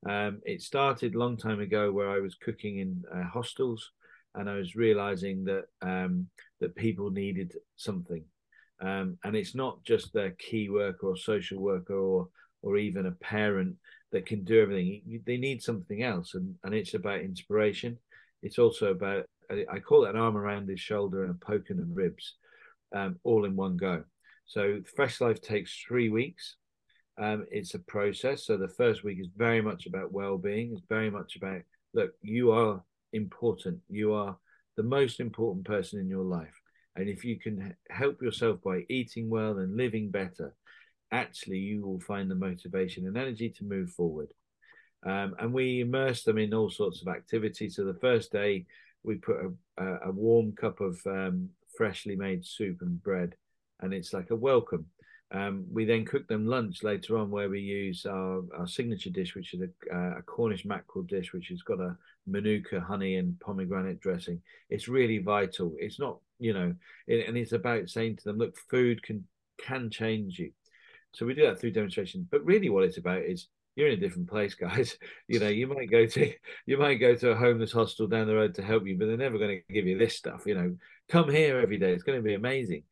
Um, 0.08 0.40
it 0.44 0.62
started 0.62 1.14
a 1.14 1.18
long 1.18 1.36
time 1.36 1.60
ago 1.60 1.92
where 1.92 2.10
I 2.10 2.20
was 2.20 2.34
cooking 2.34 2.78
in 2.78 3.04
uh, 3.14 3.24
hostels, 3.24 3.90
and 4.34 4.48
I 4.48 4.54
was 4.54 4.76
realizing 4.76 5.44
that 5.44 5.64
um, 5.82 6.28
that 6.60 6.74
people 6.74 7.10
needed 7.10 7.54
something, 7.76 8.24
um, 8.80 9.18
and 9.24 9.36
it's 9.36 9.54
not 9.54 9.82
just 9.84 10.12
their 10.12 10.30
key 10.32 10.70
worker 10.70 11.08
or 11.08 11.16
social 11.16 11.58
worker 11.58 11.98
or 11.98 12.28
or 12.62 12.76
even 12.76 13.06
a 13.06 13.12
parent 13.12 13.76
that 14.12 14.26
can 14.26 14.44
do 14.44 14.60
everything. 14.60 15.22
They 15.26 15.36
need 15.36 15.62
something 15.62 16.02
else, 16.02 16.34
and, 16.34 16.54
and 16.64 16.74
it's 16.74 16.94
about 16.94 17.20
inspiration. 17.20 17.98
It's 18.42 18.58
also 18.58 18.90
about 18.92 19.26
I 19.50 19.80
call 19.80 20.04
it 20.04 20.10
an 20.10 20.20
arm 20.20 20.36
around 20.36 20.68
his 20.68 20.80
shoulder 20.80 21.24
and 21.24 21.32
a 21.32 21.46
poke 21.46 21.70
in 21.70 21.76
the 21.76 21.84
ribs, 21.84 22.36
um, 22.94 23.18
all 23.24 23.44
in 23.44 23.56
one 23.56 23.76
go. 23.76 24.04
So 24.46 24.80
Fresh 24.96 25.20
Life 25.20 25.40
takes 25.40 25.76
three 25.86 26.08
weeks. 26.08 26.56
Um, 27.20 27.44
it's 27.50 27.74
a 27.74 27.78
process. 27.80 28.46
So 28.46 28.56
the 28.56 28.68
first 28.68 29.04
week 29.04 29.18
is 29.20 29.28
very 29.36 29.60
much 29.60 29.86
about 29.86 30.12
well-being. 30.12 30.72
It's 30.72 30.86
very 30.88 31.10
much 31.10 31.36
about 31.36 31.60
look, 31.92 32.12
you 32.22 32.50
are 32.52 32.82
important. 33.12 33.80
You 33.88 34.14
are 34.14 34.36
the 34.76 34.82
most 34.82 35.20
important 35.20 35.66
person 35.66 36.00
in 36.00 36.08
your 36.08 36.24
life. 36.24 36.54
And 36.96 37.08
if 37.08 37.24
you 37.24 37.38
can 37.38 37.74
help 37.90 38.22
yourself 38.22 38.62
by 38.62 38.84
eating 38.88 39.28
well 39.28 39.58
and 39.58 39.76
living 39.76 40.10
better, 40.10 40.54
actually 41.12 41.58
you 41.58 41.84
will 41.84 42.00
find 42.00 42.30
the 42.30 42.34
motivation 42.34 43.06
and 43.06 43.16
energy 43.16 43.50
to 43.50 43.64
move 43.64 43.90
forward. 43.90 44.32
Um, 45.04 45.34
and 45.38 45.52
we 45.52 45.80
immerse 45.80 46.24
them 46.24 46.38
in 46.38 46.54
all 46.54 46.70
sorts 46.70 47.02
of 47.02 47.08
activities. 47.08 47.76
So 47.76 47.84
the 47.84 47.94
first 48.00 48.32
day, 48.32 48.66
we 49.02 49.16
put 49.16 49.36
a, 49.78 49.84
a 50.08 50.12
warm 50.12 50.52
cup 50.52 50.80
of 50.80 51.00
um, 51.06 51.50
freshly 51.76 52.16
made 52.16 52.44
soup 52.44 52.78
and 52.82 53.02
bread, 53.02 53.34
and 53.80 53.94
it's 53.94 54.12
like 54.12 54.30
a 54.30 54.36
welcome. 54.36 54.86
Um, 55.32 55.64
we 55.70 55.84
then 55.84 56.04
cook 56.04 56.26
them 56.26 56.46
lunch 56.46 56.82
later 56.82 57.16
on, 57.16 57.30
where 57.30 57.48
we 57.48 57.60
use 57.60 58.04
our, 58.04 58.42
our 58.56 58.66
signature 58.66 59.10
dish, 59.10 59.36
which 59.36 59.54
is 59.54 59.60
a, 59.60 59.96
a, 59.96 60.22
Cornish 60.22 60.64
mackerel 60.64 61.04
dish, 61.04 61.32
which 61.32 61.48
has 61.48 61.62
got 61.62 61.78
a 61.78 61.96
manuka 62.26 62.80
honey 62.80 63.16
and 63.16 63.38
pomegranate 63.38 64.00
dressing. 64.00 64.42
It's 64.70 64.88
really 64.88 65.18
vital. 65.18 65.74
It's 65.78 66.00
not, 66.00 66.18
you 66.40 66.52
know, 66.52 66.74
it, 67.06 67.28
and 67.28 67.36
it's 67.36 67.52
about 67.52 67.88
saying 67.88 68.16
to 68.16 68.24
them, 68.24 68.38
look, 68.38 68.56
food 68.70 69.02
can 69.02 69.24
can 69.64 69.90
change 69.90 70.38
you. 70.38 70.50
So 71.12 71.26
we 71.26 71.34
do 71.34 71.46
that 71.46 71.60
through 71.60 71.72
demonstration. 71.72 72.26
But 72.30 72.44
really, 72.44 72.68
what 72.68 72.84
it's 72.84 72.98
about 72.98 73.22
is 73.22 73.46
you're 73.76 73.88
in 73.88 73.98
a 73.98 74.00
different 74.00 74.28
place, 74.28 74.54
guys. 74.60 74.96
You 75.28 75.38
know, 75.38 75.48
you 75.48 75.68
might 75.68 75.90
go 75.90 76.06
to 76.06 76.32
you 76.66 76.76
might 76.76 76.96
go 76.96 77.14
to 77.14 77.30
a 77.30 77.36
homeless 77.36 77.72
hostel 77.72 78.08
down 78.08 78.26
the 78.26 78.34
road 78.34 78.54
to 78.56 78.62
help 78.62 78.86
you, 78.86 78.98
but 78.98 79.06
they're 79.06 79.16
never 79.16 79.38
going 79.38 79.62
to 79.66 79.72
give 79.72 79.86
you 79.86 79.96
this 79.96 80.16
stuff. 80.16 80.42
You 80.44 80.54
know, 80.56 80.76
come 81.08 81.30
here 81.30 81.60
every 81.60 81.78
day. 81.78 81.92
It's 81.92 82.02
going 82.02 82.18
to 82.18 82.24
be 82.24 82.34
amazing. 82.34 82.82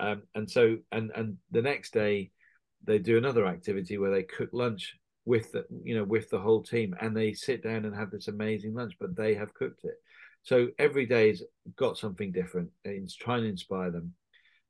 Um, 0.00 0.22
and 0.34 0.50
so, 0.50 0.78
and 0.92 1.10
and 1.14 1.36
the 1.50 1.62
next 1.62 1.92
day, 1.92 2.30
they 2.84 2.98
do 2.98 3.18
another 3.18 3.46
activity 3.46 3.98
where 3.98 4.10
they 4.10 4.22
cook 4.22 4.50
lunch 4.52 4.96
with 5.24 5.52
the 5.52 5.64
you 5.82 5.94
know 5.96 6.04
with 6.04 6.30
the 6.30 6.38
whole 6.38 6.62
team, 6.62 6.94
and 7.00 7.16
they 7.16 7.32
sit 7.32 7.62
down 7.62 7.84
and 7.84 7.94
have 7.94 8.10
this 8.10 8.28
amazing 8.28 8.74
lunch, 8.74 8.94
but 9.00 9.16
they 9.16 9.34
have 9.34 9.54
cooked 9.54 9.84
it. 9.84 9.96
So 10.42 10.68
every 10.78 11.06
day's 11.06 11.42
got 11.76 11.98
something 11.98 12.32
different. 12.32 12.70
It's 12.84 13.14
trying 13.14 13.42
to 13.42 13.48
inspire 13.48 13.90
them. 13.90 14.14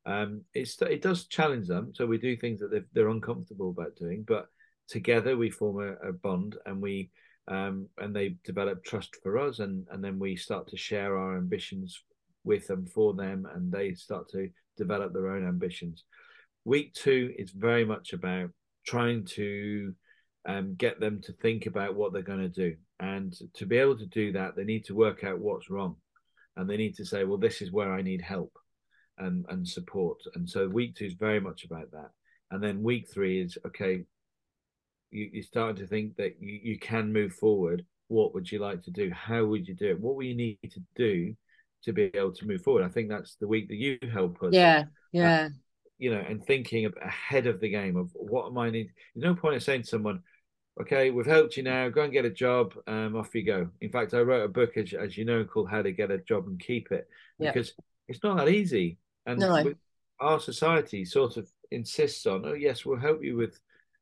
Um, 0.06 0.42
it's 0.54 0.80
it 0.82 1.02
does 1.02 1.26
challenge 1.26 1.68
them. 1.68 1.92
So 1.94 2.06
we 2.06 2.18
do 2.18 2.36
things 2.36 2.60
that 2.60 2.70
they're, 2.70 2.86
they're 2.92 3.08
uncomfortable 3.08 3.70
about 3.70 3.96
doing, 3.96 4.24
but 4.26 4.46
together 4.88 5.36
we 5.36 5.50
form 5.50 5.82
a, 5.82 6.08
a 6.08 6.12
bond, 6.12 6.56
and 6.66 6.80
we 6.80 7.10
um, 7.46 7.88
and 7.98 8.14
they 8.14 8.36
develop 8.44 8.82
trust 8.84 9.16
for 9.22 9.38
us, 9.38 9.58
and 9.58 9.86
and 9.90 10.02
then 10.02 10.18
we 10.18 10.36
start 10.36 10.68
to 10.68 10.76
share 10.76 11.16
our 11.16 11.36
ambitions 11.36 12.02
with 12.44 12.66
them 12.66 12.86
for 12.86 13.14
them, 13.14 13.46
and 13.54 13.70
they 13.70 13.94
start 13.94 14.30
to 14.30 14.48
develop 14.78 15.12
their 15.12 15.28
own 15.34 15.46
ambitions. 15.46 16.04
Week 16.64 16.94
two 16.94 17.32
is 17.36 17.50
very 17.50 17.84
much 17.84 18.12
about 18.12 18.50
trying 18.86 19.24
to 19.24 19.94
um, 20.46 20.74
get 20.76 20.98
them 21.00 21.20
to 21.22 21.32
think 21.32 21.66
about 21.66 21.94
what 21.94 22.12
they're 22.12 22.22
going 22.22 22.40
to 22.40 22.48
do. 22.48 22.76
And 23.00 23.34
to 23.54 23.66
be 23.66 23.76
able 23.78 23.98
to 23.98 24.06
do 24.06 24.32
that, 24.32 24.56
they 24.56 24.64
need 24.64 24.84
to 24.86 24.94
work 24.94 25.24
out 25.24 25.38
what's 25.38 25.70
wrong. 25.70 25.96
And 26.56 26.68
they 26.68 26.76
need 26.76 26.96
to 26.96 27.04
say, 27.04 27.24
well, 27.24 27.38
this 27.38 27.60
is 27.62 27.70
where 27.70 27.92
I 27.92 28.02
need 28.02 28.22
help 28.22 28.52
and, 29.18 29.44
and 29.48 29.66
support. 29.66 30.18
And 30.34 30.48
so 30.48 30.68
week 30.68 30.96
two 30.96 31.04
is 31.04 31.14
very 31.14 31.40
much 31.40 31.64
about 31.64 31.90
that. 31.92 32.10
And 32.50 32.62
then 32.62 32.82
week 32.82 33.08
three 33.12 33.42
is, 33.42 33.58
okay, 33.66 34.04
you, 35.10 35.30
you're 35.32 35.42
starting 35.42 35.76
to 35.76 35.86
think 35.86 36.16
that 36.16 36.36
you, 36.40 36.58
you 36.62 36.78
can 36.78 37.12
move 37.12 37.34
forward. 37.34 37.84
What 38.08 38.34
would 38.34 38.50
you 38.50 38.58
like 38.58 38.82
to 38.84 38.90
do? 38.90 39.10
How 39.12 39.44
would 39.44 39.68
you 39.68 39.74
do 39.74 39.90
it? 39.90 40.00
What 40.00 40.16
will 40.16 40.24
you 40.24 40.36
need 40.36 40.58
to 40.70 40.80
do 40.96 41.36
to 41.84 41.92
be 41.92 42.10
able 42.14 42.32
to 42.32 42.46
move 42.46 42.62
forward. 42.62 42.84
I 42.84 42.88
think 42.88 43.08
that's 43.08 43.36
the 43.36 43.48
week 43.48 43.68
that 43.68 43.76
you 43.76 43.98
help 44.12 44.42
us. 44.42 44.52
Yeah, 44.52 44.84
yeah. 45.12 45.46
Uh, 45.46 45.48
you 45.98 46.14
know, 46.14 46.20
and 46.20 46.44
thinking 46.44 46.90
ahead 47.02 47.46
of 47.46 47.60
the 47.60 47.68
game 47.68 47.96
of 47.96 48.10
what 48.14 48.46
am 48.46 48.58
I 48.58 48.70
need. 48.70 48.90
There's 49.14 49.24
no 49.24 49.34
point 49.34 49.54
in 49.54 49.60
saying 49.60 49.82
to 49.82 49.88
someone, 49.88 50.22
"Okay, 50.80 51.10
we've 51.10 51.26
helped 51.26 51.56
you 51.56 51.62
now. 51.62 51.88
Go 51.88 52.02
and 52.02 52.12
get 52.12 52.24
a 52.24 52.30
job. 52.30 52.74
Um, 52.86 53.16
off 53.16 53.34
you 53.34 53.42
go." 53.42 53.68
In 53.80 53.90
fact, 53.90 54.14
I 54.14 54.20
wrote 54.20 54.44
a 54.44 54.48
book, 54.48 54.76
as, 54.76 54.92
as 54.92 55.16
you 55.16 55.24
know, 55.24 55.44
called 55.44 55.70
"How 55.70 55.82
to 55.82 55.92
Get 55.92 56.10
a 56.10 56.18
Job 56.18 56.46
and 56.46 56.60
Keep 56.60 56.92
It," 56.92 57.08
because 57.38 57.74
yeah. 57.76 57.84
it's 58.08 58.22
not 58.22 58.36
that 58.38 58.48
easy. 58.48 58.98
And 59.26 59.40
no. 59.40 59.74
our 60.20 60.40
society 60.40 61.04
sort 61.04 61.36
of 61.36 61.50
insists 61.70 62.26
on, 62.26 62.44
"Oh, 62.46 62.54
yes, 62.54 62.84
we'll 62.84 62.98
help 62.98 63.22
you 63.22 63.36
with." 63.36 63.58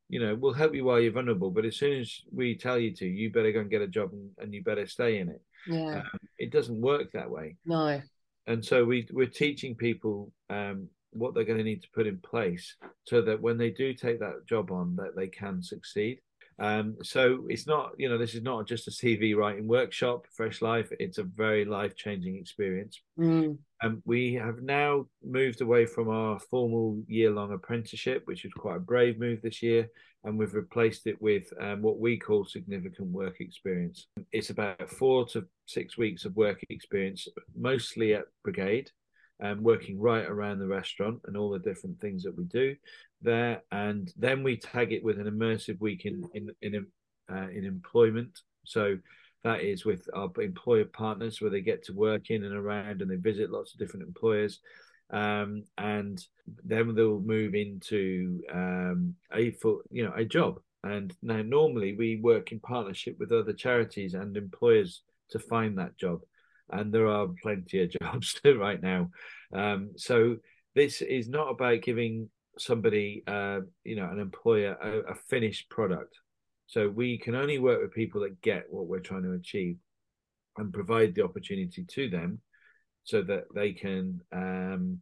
You 0.08 0.20
know, 0.20 0.36
we'll 0.36 0.52
help 0.52 0.72
you 0.72 0.84
while 0.84 1.00
you're 1.00 1.10
vulnerable, 1.10 1.50
but 1.50 1.64
as 1.64 1.74
soon 1.74 2.00
as 2.00 2.20
we 2.30 2.54
tell 2.54 2.78
you 2.78 2.92
to, 2.94 3.04
you 3.04 3.32
better 3.32 3.50
go 3.50 3.58
and 3.58 3.68
get 3.68 3.82
a 3.82 3.88
job 3.88 4.12
and, 4.12 4.30
and 4.38 4.54
you 4.54 4.62
better 4.62 4.86
stay 4.86 5.18
in 5.18 5.28
it. 5.28 5.42
Yeah. 5.66 5.98
Um, 5.98 6.18
it 6.38 6.52
doesn't 6.52 6.80
work 6.80 7.12
that 7.12 7.30
way. 7.30 7.56
No. 7.64 8.00
And 8.46 8.64
so 8.64 8.84
we 8.84 9.08
we're 9.12 9.26
teaching 9.26 9.74
people 9.74 10.32
um, 10.50 10.88
what 11.10 11.34
they're 11.34 11.44
going 11.44 11.58
to 11.58 11.64
need 11.64 11.82
to 11.82 11.90
put 11.94 12.06
in 12.06 12.18
place 12.18 12.76
so 13.04 13.22
that 13.22 13.40
when 13.40 13.58
they 13.58 13.70
do 13.70 13.92
take 13.92 14.20
that 14.20 14.46
job 14.46 14.70
on, 14.70 14.96
that 14.96 15.16
they 15.16 15.26
can 15.26 15.62
succeed. 15.62 16.20
Um, 16.58 16.96
so 17.02 17.44
it's 17.48 17.66
not, 17.66 17.92
you 17.98 18.08
know, 18.08 18.16
this 18.16 18.34
is 18.34 18.42
not 18.42 18.66
just 18.66 18.88
a 18.88 18.90
CV 18.90 19.36
writing 19.36 19.68
workshop, 19.68 20.26
Fresh 20.34 20.62
Life. 20.62 20.90
It's 20.98 21.18
a 21.18 21.24
very 21.24 21.64
life 21.64 21.96
changing 21.96 22.36
experience. 22.36 22.98
Mm. 23.18 23.58
Um, 23.82 24.02
we 24.06 24.34
have 24.34 24.62
now 24.62 25.06
moved 25.22 25.60
away 25.60 25.84
from 25.84 26.08
our 26.08 26.38
formal 26.38 27.02
year 27.08 27.30
long 27.30 27.52
apprenticeship, 27.52 28.22
which 28.24 28.44
was 28.44 28.54
quite 28.54 28.76
a 28.76 28.80
brave 28.80 29.18
move 29.18 29.42
this 29.42 29.62
year, 29.62 29.88
and 30.26 30.36
we've 30.36 30.54
replaced 30.54 31.06
it 31.06 31.22
with 31.22 31.44
um, 31.60 31.80
what 31.80 32.00
we 32.00 32.18
call 32.18 32.44
significant 32.44 33.08
work 33.08 33.40
experience. 33.40 34.08
It's 34.32 34.50
about 34.50 34.90
four 34.90 35.24
to 35.28 35.46
six 35.66 35.96
weeks 35.96 36.24
of 36.24 36.36
work 36.36 36.58
experience, 36.68 37.28
mostly 37.56 38.12
at 38.12 38.24
Brigade, 38.42 38.90
um, 39.40 39.62
working 39.62 40.00
right 40.00 40.26
around 40.26 40.58
the 40.58 40.66
restaurant 40.66 41.20
and 41.26 41.36
all 41.36 41.50
the 41.50 41.60
different 41.60 42.00
things 42.00 42.24
that 42.24 42.36
we 42.36 42.44
do 42.44 42.74
there, 43.22 43.62
and 43.70 44.12
then 44.16 44.42
we 44.42 44.56
tag 44.56 44.92
it 44.92 45.04
with 45.04 45.18
an 45.18 45.26
immersive 45.26 45.80
week 45.80 46.04
in 46.04 46.28
in 46.34 46.50
in, 46.60 46.86
uh, 47.32 47.48
in 47.48 47.64
employment. 47.64 48.40
So 48.64 48.98
that 49.44 49.60
is 49.60 49.84
with 49.84 50.08
our 50.12 50.30
employer 50.40 50.86
partners, 50.86 51.40
where 51.40 51.50
they 51.50 51.60
get 51.60 51.84
to 51.84 51.92
work 51.92 52.30
in 52.30 52.44
and 52.44 52.54
around, 52.54 53.00
and 53.00 53.10
they 53.10 53.16
visit 53.16 53.50
lots 53.50 53.72
of 53.72 53.78
different 53.78 54.06
employers. 54.06 54.58
Um, 55.10 55.64
and 55.78 56.24
then 56.64 56.94
they'll 56.94 57.20
move 57.20 57.54
into 57.54 58.42
um, 58.52 59.14
a 59.32 59.52
for 59.52 59.82
you 59.90 60.04
know 60.04 60.12
a 60.16 60.24
job. 60.24 60.60
And 60.82 61.12
now 61.22 61.42
normally 61.42 61.96
we 61.96 62.20
work 62.20 62.52
in 62.52 62.60
partnership 62.60 63.16
with 63.18 63.32
other 63.32 63.52
charities 63.52 64.14
and 64.14 64.36
employers 64.36 65.02
to 65.30 65.38
find 65.38 65.78
that 65.78 65.96
job, 65.96 66.20
and 66.70 66.92
there 66.92 67.08
are 67.08 67.28
plenty 67.42 67.82
of 67.82 67.90
jobs 68.00 68.40
right 68.44 68.82
now. 68.82 69.10
Um, 69.52 69.90
so 69.96 70.36
this 70.74 71.02
is 71.02 71.28
not 71.28 71.50
about 71.50 71.82
giving 71.82 72.28
somebody, 72.58 73.22
uh, 73.26 73.60
you 73.84 73.96
know, 73.96 74.08
an 74.10 74.18
employer 74.18 74.76
a, 74.82 75.12
a 75.12 75.14
finished 75.14 75.68
product. 75.70 76.14
So 76.66 76.88
we 76.88 77.18
can 77.18 77.34
only 77.34 77.58
work 77.58 77.80
with 77.80 77.92
people 77.92 78.22
that 78.22 78.40
get 78.42 78.64
what 78.68 78.86
we're 78.86 79.00
trying 79.00 79.22
to 79.22 79.32
achieve 79.32 79.76
and 80.58 80.72
provide 80.72 81.14
the 81.14 81.22
opportunity 81.22 81.84
to 81.84 82.08
them 82.08 82.40
so 83.06 83.22
that 83.22 83.44
they 83.54 83.72
can 83.72 84.20
um, 84.32 85.00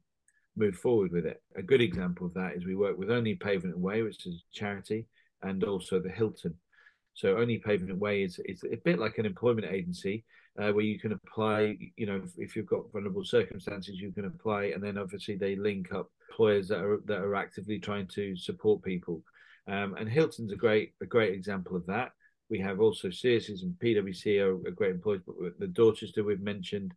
move 0.57 0.76
forward 0.76 1.11
with 1.11 1.24
it. 1.24 1.42
A 1.57 1.62
good 1.62 1.80
example 1.80 2.26
of 2.26 2.34
that 2.34 2.55
is 2.55 2.64
we 2.64 2.76
work 2.76 2.98
with 2.98 3.11
Only 3.11 3.32
A 3.32 3.36
Pavement 3.36 3.74
Away, 3.74 4.02
which 4.02 4.26
is 4.26 4.34
a 4.34 4.55
charity, 4.55 5.07
and 5.42 5.64
also 5.64 5.98
the 5.98 6.11
Hilton. 6.11 6.55
So 7.14 7.38
Only 7.38 7.57
A 7.57 7.61
Pavement 7.61 7.92
Away 7.92 8.22
is, 8.22 8.38
is 8.44 8.62
a 8.70 8.76
bit 8.76 8.98
like 8.98 9.16
an 9.16 9.24
employment 9.24 9.66
agency, 9.72 10.22
uh, 10.61 10.70
where 10.72 10.84
you 10.84 10.98
can 10.98 11.12
apply. 11.12 11.78
You 11.96 12.05
know, 12.05 12.22
if, 12.36 12.55
you've 12.55 12.66
got 12.66 12.92
vulnerable 12.92 13.24
circumstances, 13.24 13.98
you 13.98 14.12
can 14.12 14.26
apply, 14.26 14.64
and 14.66 14.82
then 14.82 14.98
obviously 14.98 15.36
they 15.36 15.57
link 15.57 15.94
up 15.94 16.11
employers 16.28 16.68
that 16.68 16.80
are 16.80 17.00
that 17.07 17.20
are 17.20 17.34
actively 17.34 17.78
trying 17.78 18.07
to 18.09 18.36
support 18.36 18.82
people. 18.82 19.22
Um, 19.66 19.94
and 19.98 20.11
Hilton's 20.11 20.52
a 20.52 20.57
great 20.57 20.92
a 21.00 21.07
great 21.07 21.32
example 21.32 21.74
of 21.74 21.86
that. 21.86 22.12
We 22.50 22.61
have 22.61 22.80
also 22.80 23.11
Sears 23.11 23.62
and 23.62 23.74
PwC 23.82 24.38
are 24.40 24.70
great 24.72 24.90
employers, 24.90 25.22
but 25.26 25.59
the 25.59 25.66
Dorchester 25.66 26.22
we've 26.22 26.40
mentioned. 26.40 26.92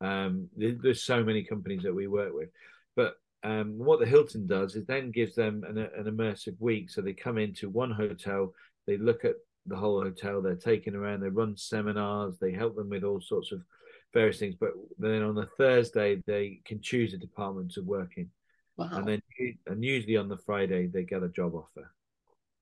Um, 0.00 0.48
there's 0.56 1.02
so 1.02 1.22
many 1.22 1.44
companies 1.44 1.82
that 1.82 1.94
we 1.94 2.06
work 2.06 2.32
with, 2.34 2.48
but 2.96 3.16
um, 3.44 3.78
what 3.78 3.98
the 4.00 4.06
Hilton 4.06 4.46
does 4.46 4.76
is 4.76 4.86
then 4.86 5.10
gives 5.10 5.34
them 5.34 5.64
an, 5.68 5.78
an, 5.78 6.04
immersive 6.04 6.54
week. 6.60 6.90
So 6.90 7.00
they 7.00 7.12
come 7.12 7.38
into 7.38 7.68
one 7.68 7.90
hotel, 7.90 8.52
they 8.86 8.96
look 8.96 9.24
at 9.24 9.34
the 9.66 9.76
whole 9.76 10.00
hotel, 10.02 10.40
they're 10.40 10.54
taken 10.54 10.94
around, 10.94 11.20
they 11.20 11.28
run 11.28 11.56
seminars, 11.56 12.38
they 12.38 12.52
help 12.52 12.76
them 12.76 12.90
with 12.90 13.04
all 13.04 13.20
sorts 13.20 13.50
of 13.52 13.62
various 14.14 14.38
things. 14.38 14.54
But 14.58 14.70
then 14.98 15.22
on 15.22 15.34
the 15.34 15.46
Thursday, 15.58 16.22
they 16.26 16.60
can 16.64 16.80
choose 16.80 17.14
a 17.14 17.18
department 17.18 17.72
to 17.72 17.82
work 17.82 18.12
in. 18.16 18.30
Wow. 18.76 18.90
And 18.92 19.08
then 19.08 19.22
and 19.66 19.84
usually 19.84 20.16
on 20.16 20.28
the 20.28 20.38
Friday, 20.38 20.86
they 20.86 21.02
get 21.02 21.22
a 21.22 21.28
job 21.28 21.54
offer. 21.54 21.92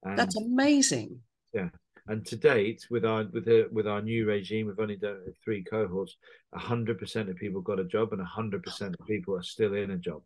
And, 0.02 0.18
That's 0.18 0.36
amazing. 0.36 1.20
Yeah. 1.52 1.68
And 2.06 2.24
to 2.26 2.36
date, 2.36 2.86
with 2.90 3.04
our 3.04 3.26
with 3.32 3.44
the, 3.44 3.68
with 3.70 3.86
our 3.86 4.02
new 4.02 4.26
regime, 4.26 4.66
we've 4.66 4.80
only 4.80 4.96
done 4.96 5.20
three 5.44 5.62
cohorts. 5.62 6.16
hundred 6.54 6.98
percent 6.98 7.28
of 7.28 7.36
people 7.36 7.60
got 7.60 7.80
a 7.80 7.84
job, 7.84 8.12
and 8.12 8.22
hundred 8.22 8.62
percent 8.62 8.96
of 8.98 9.06
people 9.06 9.36
are 9.36 9.42
still 9.42 9.74
in 9.74 9.90
a 9.90 9.96
job. 9.96 10.22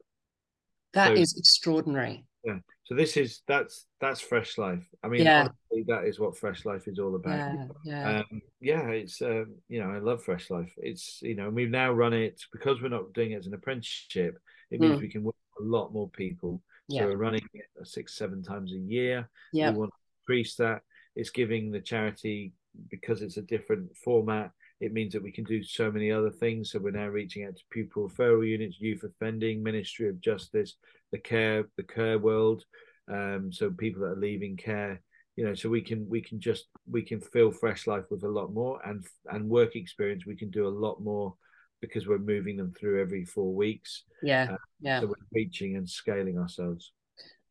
That 0.94 1.08
so, 1.08 1.14
is 1.14 1.36
extraordinary. 1.36 2.24
Yeah. 2.44 2.58
So 2.84 2.94
this 2.94 3.16
is 3.16 3.40
that's 3.48 3.86
that's 4.00 4.20
fresh 4.20 4.58
life. 4.58 4.86
I 5.02 5.08
mean, 5.08 5.24
yeah. 5.24 5.48
honestly, 5.72 5.84
that 5.88 6.04
is 6.04 6.20
what 6.20 6.36
fresh 6.36 6.64
life 6.64 6.86
is 6.86 6.98
all 6.98 7.14
about. 7.16 7.54
Yeah, 7.54 7.66
yeah. 7.84 8.18
Um, 8.18 8.42
yeah 8.60 8.88
it's 8.88 9.22
um, 9.22 9.56
you 9.68 9.82
know 9.82 9.90
I 9.90 9.98
love 9.98 10.22
fresh 10.22 10.50
life. 10.50 10.72
It's 10.76 11.20
you 11.22 11.34
know 11.34 11.48
we've 11.48 11.70
now 11.70 11.92
run 11.92 12.12
it 12.12 12.42
because 12.52 12.82
we're 12.82 12.88
not 12.88 13.12
doing 13.14 13.32
it 13.32 13.38
as 13.38 13.46
an 13.46 13.54
apprenticeship. 13.54 14.38
It 14.70 14.80
means 14.80 14.98
mm. 14.98 15.02
we 15.02 15.08
can 15.08 15.24
work 15.24 15.36
with 15.56 15.66
a 15.66 15.70
lot 15.70 15.92
more 15.92 16.10
people. 16.10 16.62
Yeah. 16.88 17.02
So 17.02 17.08
we're 17.08 17.16
running 17.16 17.46
it 17.54 17.64
six 17.84 18.16
seven 18.16 18.42
times 18.42 18.72
a 18.72 18.78
year. 18.78 19.30
Yeah. 19.52 19.70
We 19.70 19.78
want 19.78 19.92
to 19.92 20.22
increase 20.22 20.56
that. 20.56 20.82
It's 21.16 21.30
giving 21.30 21.70
the 21.70 21.80
charity 21.80 22.52
because 22.90 23.22
it's 23.22 23.36
a 23.36 23.42
different 23.42 23.96
format 23.96 24.50
it 24.80 24.92
means 24.92 25.12
that 25.12 25.22
we 25.22 25.32
can 25.32 25.44
do 25.44 25.62
so 25.62 25.90
many 25.90 26.10
other 26.10 26.30
things. 26.30 26.70
So 26.70 26.78
we're 26.78 26.90
now 26.90 27.06
reaching 27.06 27.44
out 27.44 27.56
to 27.56 27.62
pupil 27.70 28.08
referral 28.08 28.46
units, 28.46 28.80
youth 28.80 29.04
offending, 29.04 29.62
Ministry 29.62 30.08
of 30.08 30.20
Justice, 30.20 30.74
the 31.12 31.18
care, 31.18 31.64
the 31.76 31.82
care 31.82 32.18
world. 32.18 32.64
Um, 33.10 33.50
so 33.52 33.70
people 33.70 34.02
that 34.02 34.12
are 34.12 34.20
leaving 34.20 34.56
care, 34.56 35.00
you 35.36 35.44
know, 35.44 35.54
so 35.54 35.68
we 35.68 35.80
can 35.80 36.08
we 36.08 36.20
can 36.20 36.40
just 36.40 36.66
we 36.90 37.02
can 37.02 37.20
fill 37.20 37.50
fresh 37.50 37.86
life 37.86 38.04
with 38.10 38.24
a 38.24 38.28
lot 38.28 38.52
more 38.52 38.80
and 38.84 39.04
and 39.30 39.48
work 39.48 39.76
experience. 39.76 40.26
We 40.26 40.36
can 40.36 40.50
do 40.50 40.66
a 40.66 40.68
lot 40.68 41.02
more 41.02 41.34
because 41.80 42.06
we're 42.06 42.18
moving 42.18 42.56
them 42.56 42.72
through 42.78 43.00
every 43.00 43.24
four 43.24 43.54
weeks. 43.54 44.02
Yeah, 44.22 44.48
uh, 44.52 44.56
yeah. 44.80 45.00
So 45.00 45.06
we're 45.06 45.14
reaching 45.32 45.76
and 45.76 45.88
scaling 45.88 46.38
ourselves. 46.38 46.92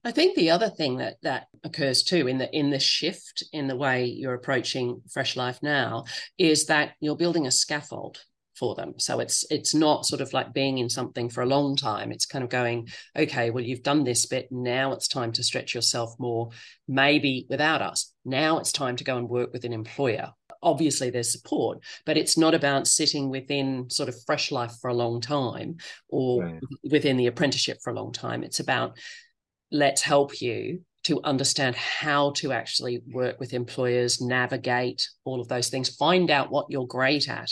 I 0.03 0.11
think 0.11 0.35
the 0.35 0.51
other 0.51 0.69
thing 0.69 0.97
that 0.97 1.15
that 1.23 1.47
occurs 1.63 2.03
too 2.03 2.27
in 2.27 2.37
the 2.37 2.53
in 2.55 2.69
the 2.69 2.79
shift 2.79 3.43
in 3.53 3.67
the 3.67 3.75
way 3.75 4.05
you're 4.05 4.33
approaching 4.33 5.01
Fresh 5.09 5.35
Life 5.35 5.59
now 5.63 6.05
is 6.37 6.65
that 6.65 6.93
you're 6.99 7.15
building 7.15 7.47
a 7.47 7.51
scaffold 7.51 8.19
for 8.55 8.75
them. 8.75 8.93
So 8.97 9.19
it's 9.19 9.45
it's 9.49 9.73
not 9.73 10.05
sort 10.05 10.21
of 10.21 10.33
like 10.33 10.53
being 10.53 10.77
in 10.77 10.89
something 10.89 11.29
for 11.29 11.41
a 11.41 11.47
long 11.47 11.75
time. 11.75 12.11
It's 12.11 12.25
kind 12.25 12.43
of 12.43 12.49
going, 12.49 12.89
okay, 13.15 13.49
well 13.49 13.63
you've 13.63 13.83
done 13.83 14.03
this 14.03 14.25
bit, 14.25 14.47
now 14.51 14.93
it's 14.93 15.07
time 15.07 15.31
to 15.33 15.43
stretch 15.43 15.73
yourself 15.73 16.13
more, 16.19 16.49
maybe 16.87 17.47
without 17.49 17.81
us. 17.81 18.13
Now 18.25 18.59
it's 18.59 18.71
time 18.71 18.95
to 18.97 19.03
go 19.03 19.17
and 19.17 19.29
work 19.29 19.53
with 19.53 19.65
an 19.65 19.73
employer. 19.73 20.31
Obviously 20.61 21.09
there's 21.09 21.31
support, 21.31 21.79
but 22.05 22.17
it's 22.17 22.37
not 22.37 22.53
about 22.53 22.87
sitting 22.87 23.29
within 23.29 23.89
sort 23.89 24.09
of 24.09 24.15
fresh 24.25 24.51
life 24.51 24.73
for 24.81 24.89
a 24.89 24.93
long 24.93 25.19
time 25.19 25.77
or 26.09 26.43
right. 26.43 26.61
within 26.89 27.17
the 27.17 27.27
apprenticeship 27.27 27.79
for 27.83 27.91
a 27.91 27.95
long 27.95 28.13
time. 28.13 28.43
It's 28.43 28.59
about 28.59 28.97
let's 29.73 30.01
help 30.01 30.39
you 30.39 30.81
to 31.03 31.19
understand 31.25 31.75
how 31.75 32.31
to 32.31 32.53
actually 32.53 33.01
work 33.11 33.37
with 33.39 33.53
employers, 33.53 34.21
navigate 34.21 35.05
all 35.25 35.41
of 35.41 35.49
those 35.49 35.67
things, 35.67 35.93
find 35.95 36.31
out 36.31 36.49
what 36.49 36.67
you're 36.69 36.87
great 36.87 37.27
at. 37.27 37.49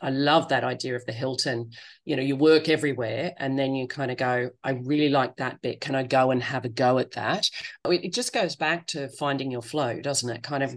I 0.00 0.10
love 0.10 0.48
that 0.48 0.62
idea 0.62 0.94
of 0.94 1.04
the 1.04 1.12
Hilton. 1.12 1.70
You 2.04 2.14
know, 2.14 2.22
you 2.22 2.36
work 2.36 2.68
everywhere 2.68 3.32
and 3.38 3.58
then 3.58 3.74
you 3.74 3.88
kind 3.88 4.12
of 4.12 4.18
go, 4.18 4.50
I 4.62 4.70
really 4.84 5.08
like 5.08 5.36
that 5.36 5.60
bit. 5.62 5.80
Can 5.80 5.96
I 5.96 6.04
go 6.04 6.30
and 6.30 6.40
have 6.42 6.64
a 6.64 6.68
go 6.68 6.98
at 6.98 7.12
that? 7.12 7.48
It 7.86 8.14
just 8.14 8.32
goes 8.32 8.54
back 8.54 8.86
to 8.88 9.08
finding 9.18 9.50
your 9.50 9.62
flow, 9.62 10.00
doesn't 10.00 10.30
it? 10.30 10.44
Kind 10.44 10.62
of 10.62 10.76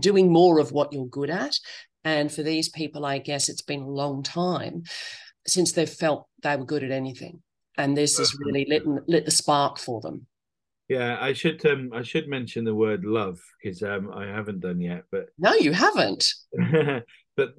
doing 0.00 0.32
more 0.32 0.58
of 0.58 0.72
what 0.72 0.92
you're 0.92 1.06
good 1.06 1.30
at. 1.30 1.56
And 2.02 2.32
for 2.32 2.42
these 2.42 2.68
people, 2.68 3.06
I 3.06 3.18
guess 3.18 3.48
it's 3.48 3.62
been 3.62 3.82
a 3.82 3.88
long 3.88 4.24
time 4.24 4.82
since 5.46 5.70
they've 5.70 5.88
felt 5.88 6.26
they 6.42 6.56
were 6.56 6.64
good 6.64 6.82
at 6.82 6.90
anything. 6.90 7.42
And 7.76 7.96
this 7.96 8.18
has 8.18 8.34
really 8.40 8.66
lit, 8.68 8.82
lit 9.06 9.24
the 9.24 9.30
spark 9.30 9.78
for 9.78 10.00
them. 10.00 10.26
Yeah, 10.90 11.18
I 11.20 11.34
should 11.34 11.64
um 11.66 11.92
I 11.94 12.02
should 12.02 12.26
mention 12.26 12.64
the 12.64 12.74
word 12.74 13.04
love 13.04 13.40
because 13.62 13.80
um 13.84 14.10
I 14.12 14.26
haven't 14.26 14.58
done 14.58 14.80
yet, 14.80 15.04
but 15.12 15.28
no, 15.38 15.54
you 15.54 15.72
haven't. 15.72 16.34
but 17.36 17.54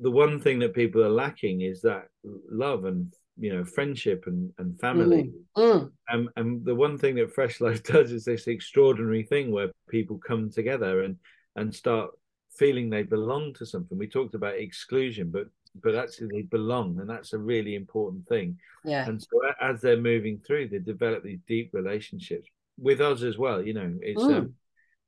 the 0.00 0.10
one 0.10 0.38
thing 0.38 0.60
that 0.60 0.74
people 0.74 1.02
are 1.02 1.10
lacking 1.10 1.62
is 1.62 1.82
that 1.82 2.06
love 2.22 2.84
and 2.84 3.12
you 3.36 3.52
know 3.52 3.64
friendship 3.64 4.28
and 4.28 4.52
and 4.58 4.78
family. 4.78 5.32
Mm, 5.56 5.72
mm. 5.72 5.90
Um, 6.08 6.30
and 6.36 6.64
the 6.64 6.74
one 6.74 6.96
thing 6.96 7.16
that 7.16 7.34
Fresh 7.34 7.60
Life 7.60 7.82
does 7.94 8.12
is 8.12 8.24
this 8.24 8.46
extraordinary 8.46 9.24
thing 9.24 9.50
where 9.50 9.72
people 9.90 10.20
come 10.24 10.48
together 10.48 11.02
and 11.02 11.16
and 11.56 11.74
start 11.74 12.10
feeling 12.56 12.88
they 12.88 13.02
belong 13.02 13.54
to 13.54 13.66
something. 13.66 13.98
We 13.98 14.06
talked 14.06 14.36
about 14.36 14.54
exclusion, 14.54 15.32
but 15.32 15.48
but 15.82 15.96
actually 15.96 16.28
they 16.28 16.42
belong, 16.42 17.00
and 17.00 17.10
that's 17.10 17.32
a 17.32 17.38
really 17.38 17.74
important 17.74 18.24
thing. 18.28 18.56
Yeah. 18.84 19.08
And 19.08 19.20
so 19.20 19.40
as 19.60 19.80
they're 19.80 20.00
moving 20.00 20.38
through, 20.38 20.68
they 20.68 20.78
develop 20.78 21.24
these 21.24 21.40
deep 21.48 21.70
relationships 21.72 22.48
with 22.78 23.00
us 23.00 23.22
as 23.22 23.36
well. 23.36 23.62
You 23.62 23.74
know, 23.74 23.94
it's 24.00 24.22
mm. 24.22 24.36
um, 24.36 24.54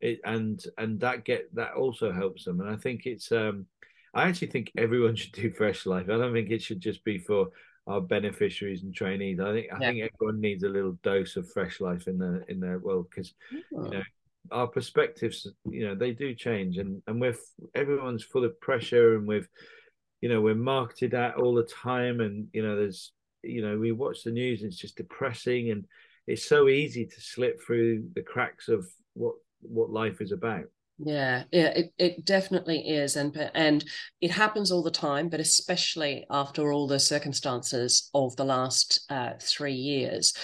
it 0.00 0.20
and 0.24 0.62
and 0.78 1.00
that 1.00 1.24
get 1.24 1.54
that 1.54 1.74
also 1.74 2.12
helps 2.12 2.44
them. 2.44 2.60
And 2.60 2.70
I 2.70 2.76
think 2.76 3.06
it's 3.06 3.30
um, 3.32 3.66
I 4.14 4.28
actually 4.28 4.48
think 4.48 4.72
everyone 4.76 5.14
should 5.16 5.32
do 5.32 5.50
Fresh 5.52 5.86
Life. 5.86 6.06
I 6.08 6.18
don't 6.18 6.32
think 6.32 6.50
it 6.50 6.62
should 6.62 6.80
just 6.80 7.04
be 7.04 7.18
for 7.18 7.48
our 7.86 8.00
beneficiaries 8.00 8.82
and 8.82 8.94
trainees. 8.94 9.40
I 9.40 9.52
think 9.52 9.66
I 9.72 9.78
yeah. 9.80 9.90
think 9.90 10.10
everyone 10.14 10.40
needs 10.40 10.64
a 10.64 10.68
little 10.68 10.98
dose 11.02 11.36
of 11.36 11.50
Fresh 11.50 11.80
Life 11.80 12.08
in 12.08 12.18
their 12.18 12.44
in 12.48 12.60
their 12.60 12.78
world 12.78 13.06
because 13.10 13.34
oh. 13.74 13.84
you 13.84 13.90
know 13.90 14.02
our 14.52 14.66
perspectives 14.66 15.46
you 15.68 15.86
know 15.86 15.94
they 15.94 16.12
do 16.12 16.34
change 16.34 16.78
and 16.78 17.02
and 17.06 17.20
we're 17.20 17.36
everyone's 17.74 18.24
full 18.24 18.44
of 18.44 18.58
pressure 18.60 19.16
and 19.16 19.26
with 19.26 19.46
you 20.20 20.28
know 20.28 20.40
we're 20.40 20.54
marketed 20.54 21.14
at 21.14 21.36
all 21.36 21.54
the 21.54 21.62
time 21.64 22.20
and 22.20 22.48
you 22.52 22.62
know 22.62 22.74
there's 22.74 23.12
you 23.42 23.62
know 23.62 23.78
we 23.78 23.92
watch 23.92 24.24
the 24.24 24.30
news 24.30 24.62
and 24.62 24.72
it's 24.72 24.80
just 24.80 24.96
depressing 24.96 25.70
and 25.70 25.86
it's 26.26 26.48
so 26.48 26.68
easy 26.68 27.06
to 27.06 27.20
slip 27.20 27.60
through 27.62 28.08
the 28.14 28.22
cracks 28.22 28.68
of 28.68 28.86
what 29.14 29.34
what 29.62 29.90
life 29.90 30.20
is 30.20 30.32
about. 30.32 30.64
Yeah 31.02 31.44
yeah 31.50 31.68
it, 31.68 31.92
it 31.96 32.24
definitely 32.26 32.86
is 32.86 33.16
and 33.16 33.34
and 33.54 33.84
it 34.20 34.30
happens 34.30 34.70
all 34.70 34.82
the 34.82 34.90
time 34.90 35.30
but 35.30 35.40
especially 35.40 36.26
after 36.30 36.72
all 36.72 36.86
the 36.86 37.00
circumstances 37.00 38.10
of 38.12 38.36
the 38.36 38.44
last 38.44 39.06
uh, 39.08 39.32
three 39.40 39.74
years 39.74 40.34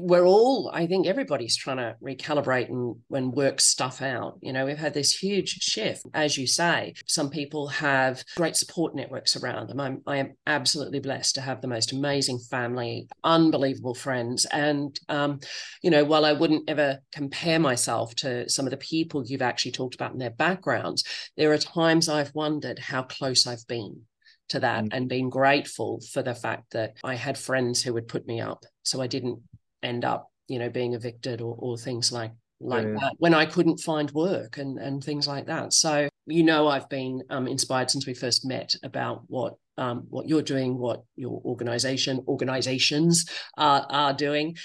we're 0.00 0.26
all 0.26 0.70
i 0.74 0.86
think 0.86 1.06
everybody's 1.06 1.56
trying 1.56 1.78
to 1.78 1.96
recalibrate 2.02 2.68
and 2.68 2.96
when 3.08 3.30
work 3.30 3.60
stuff 3.60 4.02
out 4.02 4.38
you 4.42 4.52
know 4.52 4.66
we've 4.66 4.76
had 4.78 4.94
this 4.94 5.14
huge 5.14 5.48
shift. 5.62 6.02
As 6.12 6.36
you 6.36 6.46
say 6.46 6.94
some 7.06 7.30
people 7.30 7.68
have 7.68 8.22
great 8.36 8.56
support 8.56 8.94
networks 8.94 9.36
around 9.36 9.68
them. 9.68 9.80
I'm 9.80 10.02
i 10.06 10.18
am 10.18 10.34
absolutely 10.46 11.00
blessed 11.00 11.34
to 11.36 11.40
have 11.40 11.60
the 11.60 11.68
most 11.68 11.92
amazing 11.92 12.38
family 12.38 13.08
unbelievable 13.24 13.94
friends 13.94 14.44
and 14.46 14.98
um, 15.08 15.40
you 15.82 15.90
know 15.90 16.04
while 16.04 16.24
i 16.24 16.32
wouldn't 16.32 16.68
ever 16.68 16.98
compare 17.12 17.58
myself 17.58 18.14
to 18.16 18.48
some 18.48 18.66
of 18.66 18.70
the 18.70 18.76
people 18.76 19.24
you've 19.26 19.42
actually 19.42 19.72
talked 19.72 19.94
about 19.94 20.12
in 20.12 20.18
their 20.18 20.30
backgrounds 20.30 21.04
there 21.36 21.52
are 21.52 21.58
times 21.58 22.08
i've 22.08 22.34
wondered 22.34 22.78
how 22.78 23.02
close 23.02 23.46
i've 23.46 23.66
been 23.66 24.02
to 24.48 24.60
that 24.60 24.84
mm. 24.84 24.88
and 24.92 25.08
being 25.08 25.30
grateful 25.30 26.00
for 26.12 26.22
the 26.22 26.34
fact 26.34 26.72
that 26.72 26.94
I 27.04 27.14
had 27.14 27.38
friends 27.38 27.82
who 27.82 27.92
would 27.94 28.08
put 28.08 28.26
me 28.26 28.40
up. 28.40 28.64
So 28.82 29.00
I 29.00 29.06
didn't 29.06 29.40
end 29.82 30.04
up, 30.04 30.30
you 30.48 30.58
know, 30.58 30.70
being 30.70 30.94
evicted 30.94 31.40
or, 31.40 31.56
or 31.58 31.76
things 31.76 32.12
like 32.12 32.32
like 32.58 32.86
yeah. 32.86 32.94
that 33.00 33.12
when 33.18 33.34
I 33.34 33.44
couldn't 33.44 33.80
find 33.80 34.10
work 34.12 34.56
and 34.56 34.78
and 34.78 35.04
things 35.04 35.28
like 35.28 35.46
that. 35.46 35.72
So 35.72 36.08
you 36.26 36.42
know, 36.42 36.66
I've 36.68 36.88
been 36.88 37.22
um, 37.30 37.46
inspired 37.46 37.90
since 37.90 38.06
we 38.06 38.14
first 38.14 38.44
met 38.44 38.74
about 38.82 39.22
what 39.28 39.54
um, 39.78 40.06
what 40.08 40.26
you're 40.26 40.42
doing, 40.42 40.78
what 40.78 41.02
your 41.16 41.40
organization, 41.44 42.24
organizations 42.26 43.28
are, 43.56 43.86
are 43.90 44.12
doing. 44.12 44.56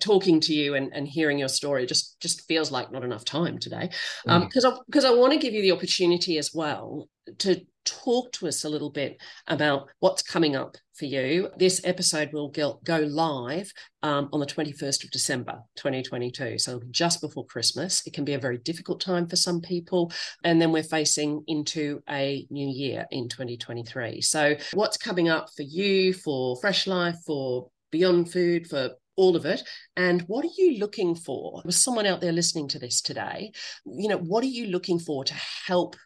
Talking 0.00 0.40
to 0.40 0.54
you 0.54 0.74
and, 0.74 0.92
and 0.92 1.08
hearing 1.08 1.38
your 1.38 1.48
story 1.48 1.86
just 1.86 2.20
just 2.20 2.46
feels 2.46 2.70
like 2.70 2.92
not 2.92 3.04
enough 3.04 3.24
time 3.24 3.58
today, 3.58 3.90
because 4.24 4.64
um, 4.64 4.80
because 4.86 5.04
I, 5.04 5.10
I 5.10 5.14
want 5.14 5.32
to 5.32 5.38
give 5.38 5.54
you 5.54 5.62
the 5.62 5.72
opportunity 5.72 6.38
as 6.38 6.52
well 6.54 7.08
to 7.38 7.60
talk 7.88 8.32
to 8.32 8.48
us 8.48 8.64
a 8.64 8.68
little 8.68 8.90
bit 8.90 9.20
about 9.46 9.88
what's 10.00 10.22
coming 10.22 10.56
up 10.56 10.76
for 10.94 11.06
you. 11.06 11.48
This 11.56 11.80
episode 11.84 12.32
will 12.32 12.48
go, 12.48 12.80
go 12.84 12.98
live 12.98 13.72
um, 14.02 14.28
on 14.32 14.40
the 14.40 14.46
21st 14.46 15.04
of 15.04 15.10
December, 15.10 15.60
2022. 15.76 16.58
So 16.58 16.80
just 16.90 17.20
before 17.20 17.46
Christmas. 17.46 18.06
It 18.06 18.12
can 18.12 18.24
be 18.24 18.34
a 18.34 18.38
very 18.38 18.58
difficult 18.58 19.00
time 19.00 19.26
for 19.26 19.36
some 19.36 19.60
people. 19.60 20.12
And 20.44 20.60
then 20.60 20.72
we're 20.72 20.82
facing 20.82 21.42
into 21.46 22.02
a 22.08 22.46
new 22.50 22.68
year 22.68 23.06
in 23.10 23.28
2023. 23.28 24.20
So, 24.20 24.56
what's 24.74 24.96
coming 24.96 25.28
up 25.28 25.48
for 25.56 25.62
you, 25.62 26.12
for 26.12 26.56
Fresh 26.60 26.86
Life, 26.86 27.16
for 27.26 27.70
Beyond 27.90 28.30
Food, 28.32 28.66
for 28.66 28.90
all 29.16 29.34
of 29.34 29.44
it. 29.44 29.62
And 29.96 30.22
what 30.22 30.44
are 30.44 30.50
you 30.56 30.78
looking 30.78 31.14
for? 31.16 31.60
Was 31.64 31.82
someone 31.82 32.06
out 32.06 32.20
there 32.20 32.32
listening 32.32 32.68
to 32.68 32.78
this 32.78 33.00
today? 33.02 33.50
You 33.84 34.08
know, 34.08 34.18
what 34.18 34.44
are 34.44 34.48
you 34.48 34.66
looking 34.68 35.00
for 35.00 35.24
to 35.24 35.34
help 35.66 35.96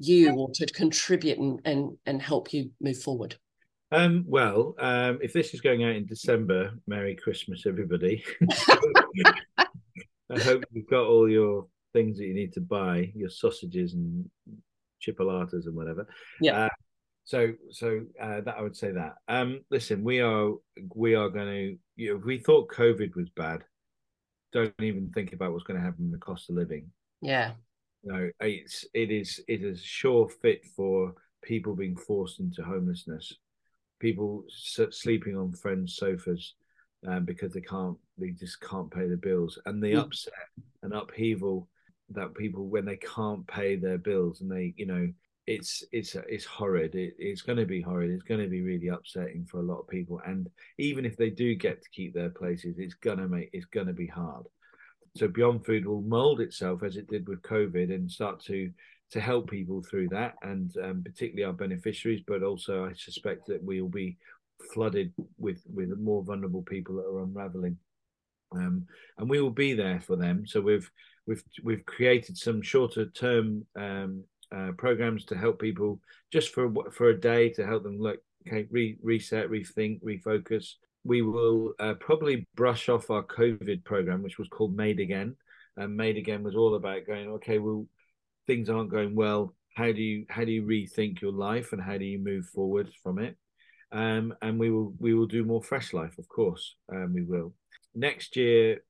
you 0.00 0.34
or 0.34 0.50
to 0.54 0.66
contribute 0.66 1.38
and 1.38 1.60
and, 1.64 1.96
and 2.06 2.20
help 2.20 2.52
you 2.52 2.70
move 2.80 3.00
forward? 3.00 3.36
Um, 3.92 4.24
well, 4.26 4.74
um, 4.78 5.18
if 5.20 5.32
this 5.32 5.52
is 5.52 5.60
going 5.60 5.84
out 5.84 5.96
in 5.96 6.06
December, 6.06 6.72
Merry 6.86 7.16
Christmas, 7.16 7.66
everybody. 7.66 8.24
I 9.58 10.38
hope 10.38 10.64
you've 10.72 10.88
got 10.88 11.06
all 11.06 11.28
your 11.28 11.66
things 11.92 12.18
that 12.18 12.26
you 12.26 12.34
need 12.34 12.52
to 12.52 12.60
buy, 12.60 13.10
your 13.16 13.30
sausages 13.30 13.94
and 13.94 14.30
chipolatas 15.04 15.66
and 15.66 15.74
whatever. 15.74 16.06
Yeah. 16.40 16.66
Uh, 16.66 16.68
so, 17.24 17.52
so 17.70 18.02
uh, 18.20 18.40
that 18.42 18.56
I 18.56 18.62
would 18.62 18.76
say 18.76 18.92
that. 18.92 19.16
Um, 19.26 19.60
listen, 19.70 20.04
we 20.04 20.20
are 20.20 20.52
we 20.94 21.14
are 21.16 21.28
going 21.28 21.46
to. 21.46 21.78
You 21.96 22.12
know, 22.12 22.18
if 22.18 22.24
we 22.24 22.38
thought 22.38 22.70
COVID 22.70 23.16
was 23.16 23.28
bad, 23.30 23.64
don't 24.52 24.72
even 24.80 25.10
think 25.10 25.32
about 25.32 25.52
what's 25.52 25.64
going 25.64 25.78
to 25.78 25.84
happen 25.84 26.10
with 26.10 26.12
the 26.12 26.24
cost 26.24 26.48
of 26.48 26.56
living. 26.56 26.90
Yeah. 27.20 27.52
No, 28.02 28.30
it's 28.40 28.86
it 28.94 29.10
is 29.10 29.40
it 29.46 29.62
is 29.62 29.82
sure 29.82 30.28
fit 30.28 30.64
for 30.64 31.14
people 31.42 31.74
being 31.74 31.96
forced 31.96 32.40
into 32.40 32.62
homelessness, 32.62 33.34
people 33.98 34.44
sleeping 34.48 35.36
on 35.36 35.52
friends' 35.52 35.96
sofas 35.96 36.54
um, 37.06 37.24
because 37.24 37.52
they 37.52 37.60
can't 37.60 37.96
they 38.18 38.30
just 38.30 38.60
can't 38.60 38.90
pay 38.90 39.06
the 39.06 39.16
bills, 39.16 39.58
and 39.66 39.82
the 39.82 39.92
mm. 39.92 40.00
upset 40.00 40.32
and 40.82 40.94
upheaval 40.94 41.68
that 42.10 42.34
people 42.34 42.68
when 42.68 42.84
they 42.84 42.96
can't 42.96 43.46
pay 43.46 43.76
their 43.76 43.98
bills 43.98 44.40
and 44.40 44.50
they 44.50 44.74
you 44.76 44.86
know 44.86 45.08
it's 45.46 45.82
it's 45.90 46.14
it's 46.28 46.44
horrid. 46.44 46.94
It, 46.94 47.14
it's 47.18 47.42
going 47.42 47.58
to 47.58 47.66
be 47.66 47.80
horrid. 47.80 48.10
It's 48.10 48.22
going 48.22 48.40
to 48.40 48.48
be 48.48 48.62
really 48.62 48.88
upsetting 48.88 49.46
for 49.50 49.58
a 49.58 49.64
lot 49.64 49.80
of 49.80 49.88
people. 49.88 50.20
And 50.24 50.48
even 50.78 51.04
if 51.04 51.16
they 51.16 51.30
do 51.30 51.54
get 51.54 51.82
to 51.82 51.90
keep 51.90 52.14
their 52.14 52.30
places, 52.30 52.76
it's 52.78 52.94
gonna 52.94 53.26
make 53.26 53.50
it's 53.52 53.66
going 53.66 53.88
to 53.88 53.92
be 53.92 54.06
hard. 54.06 54.46
So 55.16 55.28
Beyond 55.28 55.64
Food 55.64 55.86
will 55.86 56.02
mold 56.02 56.40
itself 56.40 56.82
as 56.82 56.96
it 56.96 57.08
did 57.08 57.28
with 57.28 57.42
COVID 57.42 57.92
and 57.92 58.10
start 58.10 58.40
to 58.44 58.70
to 59.10 59.20
help 59.20 59.50
people 59.50 59.82
through 59.82 60.08
that, 60.08 60.34
and 60.42 60.72
um, 60.84 61.02
particularly 61.02 61.44
our 61.44 61.52
beneficiaries. 61.52 62.22
But 62.24 62.44
also, 62.44 62.84
I 62.84 62.92
suspect 62.92 63.46
that 63.46 63.62
we 63.62 63.80
will 63.80 63.88
be 63.88 64.16
flooded 64.72 65.12
with 65.38 65.62
with 65.72 65.98
more 65.98 66.22
vulnerable 66.22 66.62
people 66.62 66.96
that 66.96 67.06
are 67.06 67.22
unraveling, 67.22 67.76
um, 68.52 68.86
and 69.18 69.28
we 69.28 69.40
will 69.40 69.50
be 69.50 69.74
there 69.74 70.00
for 70.00 70.16
them. 70.16 70.46
So 70.46 70.60
we've 70.60 70.88
we've 71.26 71.42
we've 71.62 71.84
created 71.86 72.36
some 72.36 72.62
shorter 72.62 73.06
term 73.06 73.66
um, 73.76 74.24
uh, 74.54 74.72
programs 74.78 75.24
to 75.26 75.36
help 75.36 75.60
people 75.60 76.00
just 76.32 76.50
for 76.50 76.72
for 76.92 77.08
a 77.08 77.20
day 77.20 77.48
to 77.50 77.66
help 77.66 77.82
them 77.82 77.98
look 77.98 78.20
okay 78.46 78.66
re- 78.70 78.98
reset 79.02 79.48
rethink 79.48 80.02
refocus 80.02 80.74
we 81.04 81.22
will 81.22 81.74
uh, 81.78 81.94
probably 81.94 82.46
brush 82.54 82.88
off 82.88 83.10
our 83.10 83.22
COVID 83.22 83.84
program, 83.84 84.22
which 84.22 84.38
was 84.38 84.48
called 84.48 84.76
Made 84.76 85.00
Again. 85.00 85.36
And 85.76 85.96
Made 85.96 86.16
Again 86.16 86.42
was 86.42 86.56
all 86.56 86.74
about 86.74 87.06
going, 87.06 87.28
okay, 87.28 87.58
well, 87.58 87.86
things 88.46 88.68
aren't 88.68 88.90
going 88.90 89.14
well. 89.14 89.54
How 89.74 89.92
do 89.92 90.02
you 90.02 90.26
how 90.28 90.44
do 90.44 90.50
you 90.50 90.64
rethink 90.64 91.20
your 91.20 91.32
life 91.32 91.72
and 91.72 91.80
how 91.80 91.96
do 91.96 92.04
you 92.04 92.18
move 92.18 92.46
forward 92.46 92.90
from 93.02 93.18
it? 93.18 93.36
Um, 93.92 94.34
and 94.42 94.58
we 94.58 94.70
will 94.70 94.92
we 94.98 95.14
will 95.14 95.26
do 95.26 95.44
more 95.44 95.62
fresh 95.62 95.92
life, 95.92 96.18
of 96.18 96.28
course. 96.28 96.74
Um, 96.92 97.14
we 97.14 97.22
will 97.22 97.54
next 97.94 98.36
year. 98.36 98.80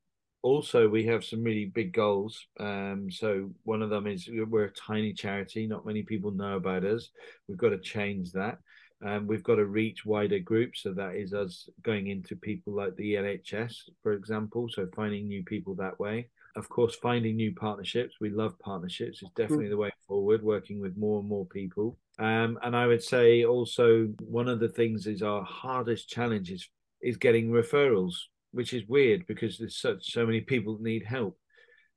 Also, 0.43 0.89
we 0.89 1.05
have 1.05 1.23
some 1.23 1.43
really 1.43 1.67
big 1.67 1.93
goals. 1.93 2.47
Um, 2.59 3.11
so 3.11 3.51
one 3.65 3.83
of 3.83 3.91
them 3.91 4.07
is 4.07 4.27
we're 4.27 4.65
a 4.65 4.73
tiny 4.73 5.13
charity. 5.13 5.67
Not 5.67 5.85
many 5.85 6.03
people 6.03 6.31
know 6.31 6.57
about 6.57 6.83
us. 6.83 7.11
We've 7.47 7.59
got 7.59 7.71
to 7.71 7.79
change 7.79 8.33
that. 8.33 8.57
Um, 9.05 9.27
we've 9.27 9.43
got 9.43 9.57
to 9.57 9.65
reach 9.65 10.05
wider 10.05 10.39
groups. 10.39 10.83
So 10.83 10.93
that 10.93 11.17
is 11.17 11.33
us 11.33 11.69
going 11.83 12.09
into 12.09 12.37
people 12.37 12.75
like 12.75 12.97
the 12.97 13.15
NHS, 13.15 13.75
for 14.03 14.13
example. 14.13 14.69
So 14.71 14.87
finding 14.95 15.27
new 15.27 15.43
people 15.45 15.75
that 15.77 15.99
way. 15.99 16.29
Of 16.57 16.69
course, 16.69 16.97
finding 16.97 17.37
new 17.37 17.55
partnerships. 17.55 18.17
We 18.21 18.31
love 18.31 18.59
partnerships. 18.59 19.23
It's 19.23 19.31
definitely 19.37 19.69
the 19.69 19.77
way 19.77 19.93
forward, 20.09 20.43
working 20.43 20.81
with 20.81 20.97
more 20.97 21.21
and 21.21 21.29
more 21.29 21.47
people. 21.47 21.97
Um, 22.19 22.59
and 22.63 22.77
I 22.77 22.87
would 22.87 23.03
say 23.03 23.45
also 23.45 24.09
one 24.21 24.49
of 24.49 24.59
the 24.59 24.69
things 24.69 25.07
is 25.07 25.23
our 25.23 25.45
hardest 25.45 26.09
challenge 26.09 26.51
is, 26.51 26.69
is 27.03 27.17
getting 27.17 27.51
referrals, 27.51 28.15
which 28.51 28.75
is 28.75 28.83
weird 28.89 29.27
because 29.27 29.59
there's 29.59 29.81
such 29.81 30.13
so 30.13 30.27
many 30.27 30.41
people 30.41 30.77
that 30.77 30.83
need 30.83 31.05
help. 31.05 31.39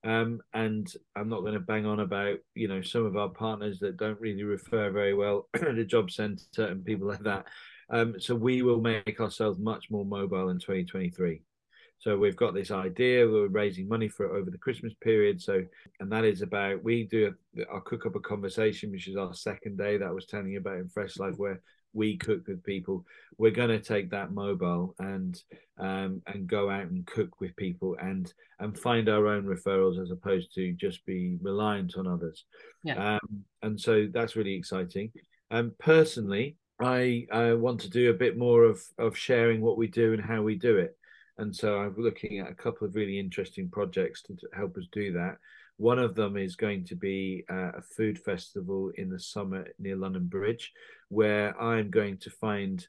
Um, 0.05 0.41
and 0.53 0.91
I'm 1.15 1.29
not 1.29 1.41
going 1.41 1.53
to 1.53 1.59
bang 1.59 1.85
on 1.85 2.01
about 2.01 2.39
you 2.55 2.67
know 2.67 2.81
some 2.81 3.05
of 3.05 3.15
our 3.15 3.29
partners 3.29 3.79
that 3.79 3.97
don't 3.97 4.19
really 4.19 4.43
refer 4.43 4.91
very 4.91 5.13
well 5.13 5.47
to 5.57 5.73
the 5.73 5.85
job 5.85 6.11
centre 6.11 6.67
and 6.67 6.83
people 6.83 7.07
like 7.07 7.23
that. 7.23 7.45
Um, 7.89 8.19
so 8.19 8.35
we 8.35 8.61
will 8.61 8.81
make 8.81 9.19
ourselves 9.19 9.59
much 9.59 9.89
more 9.91 10.05
mobile 10.05 10.49
in 10.49 10.59
2023. 10.59 11.41
So 11.99 12.17
we've 12.17 12.35
got 12.35 12.53
this 12.53 12.71
idea. 12.71 13.25
We're 13.25 13.47
raising 13.47 13.87
money 13.87 14.09
for 14.09 14.25
it 14.25 14.37
over 14.37 14.51
the 14.51 14.57
Christmas 14.57 14.93
period. 15.01 15.41
So, 15.41 15.63
and 16.01 16.11
that 16.11 16.25
is 16.25 16.41
about 16.41 16.83
we 16.83 17.05
do 17.05 17.33
a, 17.57 17.65
our 17.71 17.79
cook 17.79 18.05
up 18.05 18.15
a 18.15 18.19
conversation, 18.19 18.91
which 18.91 19.07
is 19.07 19.15
our 19.15 19.33
second 19.33 19.77
day 19.77 19.97
that 19.97 20.07
I 20.07 20.11
was 20.11 20.25
telling 20.25 20.51
you 20.51 20.59
about 20.59 20.79
in 20.79 20.89
Fresh 20.89 21.17
Life, 21.17 21.35
where 21.37 21.61
we 21.93 22.17
cook 22.17 22.47
with 22.47 22.63
people 22.63 23.05
we're 23.37 23.51
going 23.51 23.69
to 23.69 23.79
take 23.79 24.09
that 24.11 24.31
mobile 24.31 24.95
and 24.99 25.41
um, 25.79 26.21
and 26.27 26.47
go 26.47 26.69
out 26.69 26.85
and 26.85 27.05
cook 27.05 27.39
with 27.39 27.55
people 27.55 27.95
and 28.01 28.31
and 28.59 28.77
find 28.77 29.09
our 29.09 29.27
own 29.27 29.43
referrals 29.43 30.01
as 30.01 30.11
opposed 30.11 30.53
to 30.53 30.73
just 30.73 31.05
be 31.05 31.37
reliant 31.41 31.97
on 31.97 32.07
others. 32.07 32.45
Yeah. 32.83 33.15
Um, 33.15 33.43
and 33.61 33.79
so 33.79 34.07
that's 34.11 34.35
really 34.35 34.53
exciting. 34.53 35.11
Um, 35.51 35.71
personally 35.79 36.57
I, 36.79 37.27
I 37.31 37.53
want 37.53 37.81
to 37.81 37.89
do 37.89 38.09
a 38.09 38.15
bit 38.15 38.37
more 38.37 38.63
of 38.63 38.81
of 38.97 39.17
sharing 39.17 39.61
what 39.61 39.77
we 39.77 39.87
do 39.87 40.13
and 40.13 40.21
how 40.21 40.41
we 40.41 40.55
do 40.55 40.77
it. 40.77 40.97
And 41.37 41.55
so 41.55 41.79
i'm 41.79 41.95
looking 41.97 42.39
at 42.39 42.51
a 42.51 42.55
couple 42.55 42.85
of 42.85 42.95
really 42.95 43.17
interesting 43.19 43.67
projects 43.69 44.21
to, 44.23 44.35
to 44.35 44.47
help 44.53 44.77
us 44.77 44.85
do 44.91 45.13
that 45.13 45.37
one 45.83 45.99
of 45.99 46.15
them 46.15 46.37
is 46.37 46.55
going 46.55 46.85
to 46.85 46.95
be 46.95 47.43
uh, 47.51 47.73
a 47.75 47.81
food 47.81 48.17
festival 48.17 48.89
in 48.95 49.09
the 49.09 49.19
summer 49.19 49.67
near 49.77 49.97
London 49.97 50.27
Bridge, 50.27 50.71
where 51.09 51.61
I'm 51.61 51.91
going 51.91 52.19
to 52.19 52.29
find 52.29 52.87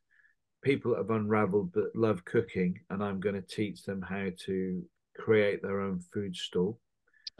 people 0.62 0.92
that 0.92 0.99
have 0.99 1.11
unraveled 1.11 1.72
but 1.72 1.97
love 1.97 2.24
cooking, 2.24 2.78
and 2.90 3.03
I'm 3.03 3.18
going 3.18 3.34
to 3.34 3.42
teach 3.42 3.82
them 3.82 4.01
how 4.01 4.28
to 4.47 4.84
create 5.18 5.61
their 5.61 5.80
own 5.80 5.99
food 6.12 6.36
stall. 6.36 6.78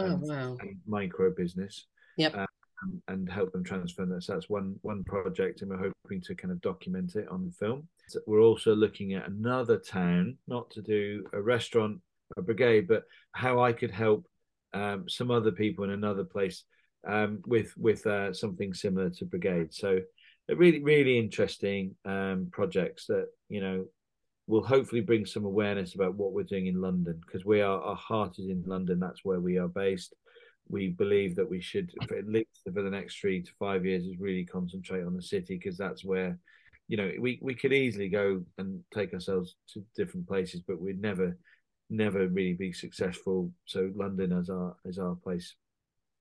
Oh 0.01 0.07
and, 0.07 0.23
wow! 0.23 0.57
And 0.59 0.77
micro 0.89 1.33
business. 1.33 1.87
Yep. 2.17 2.35
Uh, 2.37 2.47
and, 2.83 3.03
and 3.07 3.31
help 3.31 3.53
them 3.53 3.63
transfer 3.63 4.05
that. 4.07 4.25
So 4.25 4.33
that's 4.33 4.51
one 4.51 4.75
one 4.83 5.05
project, 5.05 5.63
and 5.63 5.71
we're 5.71 5.93
hoping 6.05 6.21
to 6.23 6.35
kind 6.35 6.51
of 6.51 6.61
document 6.63 7.15
it 7.15 7.29
on 7.29 7.53
film. 7.53 7.87
So 8.09 8.19
we're 8.27 8.41
also 8.41 8.75
looking 8.75 9.15
at 9.15 9.29
another 9.29 9.79
town, 9.79 10.37
not 10.49 10.69
to 10.73 10.83
do 10.83 11.25
a 11.33 11.41
restaurant, 11.41 12.01
a 12.37 12.43
brigade, 12.43 12.89
but 12.89 13.05
how 13.31 13.63
I 13.63 13.73
could 13.73 13.93
help 13.93 14.27
um, 14.75 15.09
some 15.09 15.31
other 15.31 15.53
people 15.53 15.85
in 15.85 15.91
another 15.91 16.25
place 16.25 16.64
um, 17.07 17.43
with 17.47 17.77
with 17.77 18.07
uh, 18.07 18.33
something 18.33 18.75
similar 18.75 19.11
to 19.11 19.25
Brigade. 19.25 19.72
So 19.72 20.01
really 20.49 20.83
really 20.83 21.18
interesting 21.18 21.95
um, 22.05 22.49
projects 22.53 23.07
that 23.07 23.29
you 23.49 23.61
know 23.61 23.87
will 24.47 24.62
hopefully 24.62 25.01
bring 25.01 25.25
some 25.25 25.45
awareness 25.45 25.95
about 25.95 26.14
what 26.14 26.33
we're 26.33 26.43
doing 26.43 26.66
in 26.66 26.81
London 26.81 27.18
because 27.25 27.45
we 27.45 27.62
are 27.62 27.81
our 27.81 27.97
heart 27.97 28.39
is 28.39 28.49
in 28.49 28.62
London. 28.66 29.01
That's 29.01 29.25
where 29.25 29.41
we 29.41 29.59
are 29.59 29.68
based. 29.68 30.14
We 30.68 30.89
believe 30.89 31.37
that 31.37 31.49
we 31.49 31.61
should, 31.61 31.93
for 32.09 32.16
at 32.16 32.27
least 32.27 32.61
for 32.64 32.83
the 32.83 32.91
next 32.91 33.18
three 33.20 33.43
to 33.43 33.51
five 33.59 33.85
years, 33.85 34.05
is 34.05 34.18
really 34.18 34.45
concentrate 34.45 35.05
on 35.05 35.14
the 35.14 35.22
city 35.22 35.59
because 35.59 35.77
that's 35.77 36.05
where, 36.05 36.39
you 36.89 36.97
know, 36.97 37.11
we 37.20 37.39
we 37.43 37.55
could 37.55 37.72
easily 37.72 38.09
go 38.09 38.43
and 38.59 38.83
take 38.93 39.12
ourselves 39.12 39.57
to 39.75 39.85
different 39.95 40.27
places, 40.27 40.62
but 40.66 40.81
we'd 40.81 41.01
never 41.01 41.37
never 41.91 42.28
really 42.28 42.55
be 42.55 42.72
successful. 42.72 43.51
So 43.64 43.91
London 43.95 44.32
as 44.32 44.51
our 44.51 44.76
as 44.87 44.99
our 44.99 45.14
place. 45.14 45.55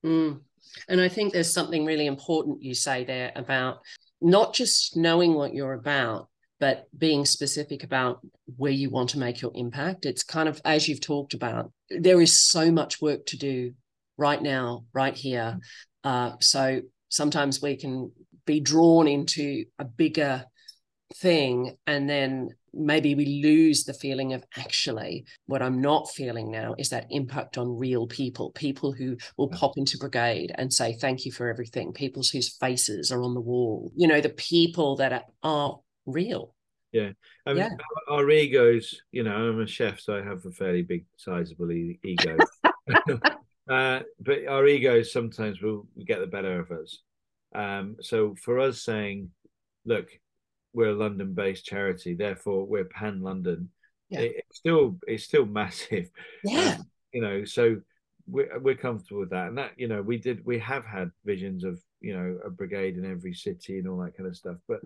Mm. 0.06 0.42
And 0.88 1.02
I 1.02 1.10
think 1.10 1.34
there's 1.34 1.54
something 1.54 1.86
really 1.86 2.08
important 2.08 2.62
you 2.62 2.74
say 2.74 3.04
there 3.04 3.32
about 3.36 3.80
not 4.22 4.54
just 4.54 4.96
knowing 4.96 5.34
what 5.34 5.54
you're 5.54 5.74
about, 5.74 6.30
but 6.60 6.88
being 6.98 7.26
specific 7.26 7.84
about 7.84 8.20
where 8.56 8.72
you 8.72 8.90
want 8.90 9.10
to 9.10 9.20
make 9.20 9.42
your 9.42 9.52
impact. 9.54 10.06
It's 10.06 10.24
kind 10.24 10.48
of 10.48 10.62
as 10.64 10.88
you've 10.88 11.02
talked 11.02 11.34
about, 11.34 11.72
there 11.90 12.22
is 12.22 12.40
so 12.40 12.72
much 12.72 13.02
work 13.02 13.26
to 13.28 13.38
do 13.38 13.74
right 14.18 14.42
now, 14.42 14.86
right 14.94 15.16
here. 15.16 15.60
Uh, 16.04 16.34
so 16.40 16.82
sometimes 17.10 17.62
we 17.62 17.76
can 17.76 18.12
be 18.46 18.60
drawn 18.60 19.08
into 19.08 19.66
a 19.80 19.86
bigger 19.86 20.46
thing 21.16 21.76
and 21.86 22.10
then 22.10 22.50
maybe 22.74 23.14
we 23.14 23.42
lose 23.44 23.84
the 23.84 23.94
feeling 23.94 24.34
of 24.34 24.44
actually 24.58 25.26
what 25.46 25.62
i'm 25.62 25.80
not 25.80 26.10
feeling 26.10 26.50
now 26.50 26.74
is 26.80 26.90
that 26.90 27.06
impact 27.12 27.58
on 27.60 27.78
real 27.78 28.08
people 28.08 28.50
people 28.52 28.92
who 28.92 29.16
will 29.38 29.50
pop 29.50 29.78
into 29.78 29.98
brigade 29.98 30.52
and 30.56 30.74
say 30.74 30.94
thank 30.94 31.24
you 31.24 31.32
for 31.32 31.50
everything 31.50 31.94
people 31.94 32.24
whose 32.32 32.58
faces 32.58 33.12
are 33.12 33.24
on 33.24 33.34
the 33.34 33.42
wall. 33.42 33.92
You 33.96 34.08
know 34.08 34.22
the 34.22 34.30
people 34.30 34.98
that 34.98 35.14
are, 35.14 35.24
are 35.44 35.80
real. 36.06 36.54
Yeah. 36.92 37.12
I 37.46 37.54
mean, 37.54 37.64
yeah. 37.64 37.70
Our, 38.10 38.20
our, 38.20 38.30
egos 38.30 39.02
you 39.12 39.24
know 39.24 39.36
i'm 39.36 39.62
a 39.62 39.68
chef 39.68 40.00
so 40.00 40.16
i 40.16 40.24
have 40.24 40.46
a 40.46 40.52
fairly 40.52 40.84
big 40.84 41.06
sizable 41.18 41.72
ego. 41.72 42.38
Uh, 43.70 44.02
but 44.20 44.46
our 44.46 44.68
egos 44.68 45.14
sometimes 45.14 45.62
will 45.62 45.88
get 46.06 46.20
the 46.20 46.28
better 46.28 46.60
of 46.60 46.70
us. 46.72 47.00
Um, 47.56 47.96
so 48.02 48.36
for 48.36 48.60
us 48.60 48.82
saying 48.82 49.30
look 49.86 50.10
we're 50.74 50.90
a 50.90 50.96
London 50.96 51.34
based 51.34 51.66
charity, 51.66 52.14
therefore 52.14 52.66
we're 52.66 52.86
pan 52.86 53.22
London. 53.22 53.70
Yeah. 54.10 54.22
It, 54.22 54.36
it's 54.38 54.58
still 54.58 54.98
it's 55.08 55.24
still 55.24 55.46
massive. 55.46 56.10
Yeah. 56.44 56.78
Um, 56.80 56.86
you 57.14 57.22
know, 57.22 57.46
so 57.46 57.78
we're 58.28 58.60
we're 58.60 58.76
comfortable 58.76 59.22
with 59.22 59.30
that. 59.32 59.48
And 59.48 59.58
that, 59.58 59.72
you 59.78 59.88
know, 59.88 60.02
we 60.02 60.18
did 60.18 60.46
we 60.46 60.60
have 60.60 60.86
had 60.86 61.12
visions 61.26 61.64
of, 61.64 61.80
you 62.02 62.14
know, 62.14 62.40
a 62.46 62.50
brigade 62.50 62.98
in 62.98 63.10
every 63.10 63.34
city 63.34 63.80
and 63.80 63.88
all 63.88 63.98
that 64.00 64.18
kind 64.18 64.28
of 64.28 64.36
stuff. 64.36 64.58
But 64.68 64.82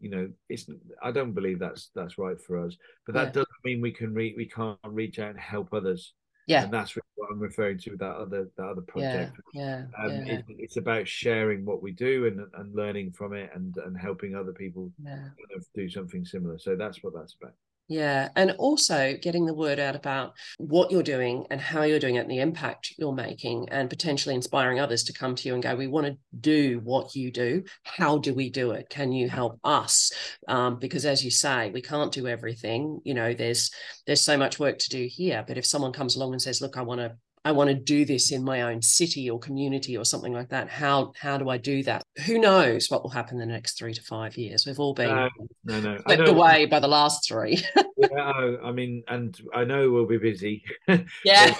you 0.00 0.10
know, 0.10 0.30
it's 0.48 0.66
I 1.02 1.12
don't 1.12 1.32
believe 1.32 1.58
that's 1.58 1.90
that's 1.94 2.18
right 2.18 2.40
for 2.40 2.64
us. 2.64 2.76
But 3.06 3.14
that 3.14 3.28
yeah. 3.28 3.32
doesn't 3.32 3.64
mean 3.64 3.80
we 3.80 3.92
can 3.92 4.14
re- 4.14 4.34
we 4.36 4.46
can't 4.46 4.78
reach 4.84 5.18
out 5.18 5.30
and 5.30 5.40
help 5.40 5.72
others. 5.72 6.14
Yeah. 6.50 6.64
And 6.64 6.72
that's 6.72 6.96
what 6.96 7.04
I'm 7.30 7.38
referring 7.38 7.78
to 7.78 7.90
with 7.90 8.00
that 8.00 8.16
other 8.16 8.48
that 8.56 8.66
other 8.66 8.80
project. 8.80 9.36
Yeah. 9.54 9.84
yeah, 9.92 10.04
um, 10.04 10.26
yeah. 10.26 10.32
It, 10.34 10.44
it's 10.48 10.76
about 10.76 11.06
sharing 11.06 11.64
what 11.64 11.80
we 11.80 11.92
do 11.92 12.26
and 12.26 12.40
and 12.54 12.74
learning 12.74 13.12
from 13.12 13.34
it 13.34 13.50
and 13.54 13.76
and 13.76 13.96
helping 13.96 14.34
other 14.34 14.52
people 14.52 14.90
yeah. 15.02 15.14
kind 15.14 15.52
of 15.56 15.64
do 15.74 15.88
something 15.88 16.24
similar. 16.24 16.58
So 16.58 16.74
that's 16.74 17.04
what 17.04 17.14
that's 17.14 17.36
about. 17.40 17.54
Yeah. 17.90 18.28
And 18.36 18.52
also 18.52 19.16
getting 19.20 19.46
the 19.46 19.52
word 19.52 19.80
out 19.80 19.96
about 19.96 20.34
what 20.58 20.92
you're 20.92 21.02
doing 21.02 21.44
and 21.50 21.60
how 21.60 21.82
you're 21.82 21.98
doing 21.98 22.14
it 22.14 22.20
and 22.20 22.30
the 22.30 22.38
impact 22.38 22.94
you're 22.98 23.12
making 23.12 23.68
and 23.70 23.90
potentially 23.90 24.36
inspiring 24.36 24.78
others 24.78 25.02
to 25.04 25.12
come 25.12 25.34
to 25.34 25.48
you 25.48 25.54
and 25.54 25.62
go, 25.62 25.74
we 25.74 25.88
want 25.88 26.06
to 26.06 26.16
do 26.38 26.80
what 26.84 27.16
you 27.16 27.32
do. 27.32 27.64
How 27.82 28.18
do 28.18 28.32
we 28.32 28.48
do 28.48 28.70
it? 28.70 28.88
Can 28.90 29.10
you 29.10 29.28
help 29.28 29.58
us? 29.64 30.12
Um, 30.46 30.78
because 30.78 31.04
as 31.04 31.24
you 31.24 31.32
say, 31.32 31.72
we 31.72 31.82
can't 31.82 32.12
do 32.12 32.28
everything. 32.28 33.00
You 33.02 33.14
know, 33.14 33.34
there's 33.34 33.72
there's 34.06 34.22
so 34.22 34.36
much 34.36 34.60
work 34.60 34.78
to 34.78 34.88
do 34.88 35.08
here. 35.10 35.44
But 35.44 35.58
if 35.58 35.66
someone 35.66 35.92
comes 35.92 36.14
along 36.14 36.30
and 36.30 36.40
says, 36.40 36.60
look, 36.60 36.76
I 36.76 36.82
want 36.82 37.00
to 37.00 37.16
I 37.44 37.52
want 37.52 37.70
to 37.70 37.74
do 37.74 38.04
this 38.04 38.32
in 38.32 38.44
my 38.44 38.62
own 38.62 38.82
city 38.82 39.30
or 39.30 39.38
community 39.38 39.96
or 39.96 40.04
something 40.04 40.32
like 40.32 40.50
that. 40.50 40.68
How 40.68 41.12
how 41.18 41.38
do 41.38 41.48
I 41.48 41.56
do 41.56 41.82
that? 41.84 42.02
Who 42.26 42.38
knows 42.38 42.88
what 42.90 43.02
will 43.02 43.10
happen 43.10 43.40
in 43.40 43.48
the 43.48 43.52
next 43.54 43.78
three 43.78 43.94
to 43.94 44.02
five 44.02 44.36
years? 44.36 44.66
We've 44.66 44.78
all 44.78 44.92
been 44.92 45.08
no, 45.08 45.28
no, 45.64 45.80
no. 45.80 45.98
swept 46.02 46.28
away 46.28 46.66
by 46.66 46.80
the 46.80 46.88
last 46.88 47.26
three. 47.26 47.64
yeah, 47.96 48.56
I 48.62 48.72
mean, 48.72 49.02
and 49.08 49.38
I 49.54 49.64
know 49.64 49.90
we'll 49.90 50.06
be 50.06 50.18
busy. 50.18 50.64
Yeah, 51.24 51.54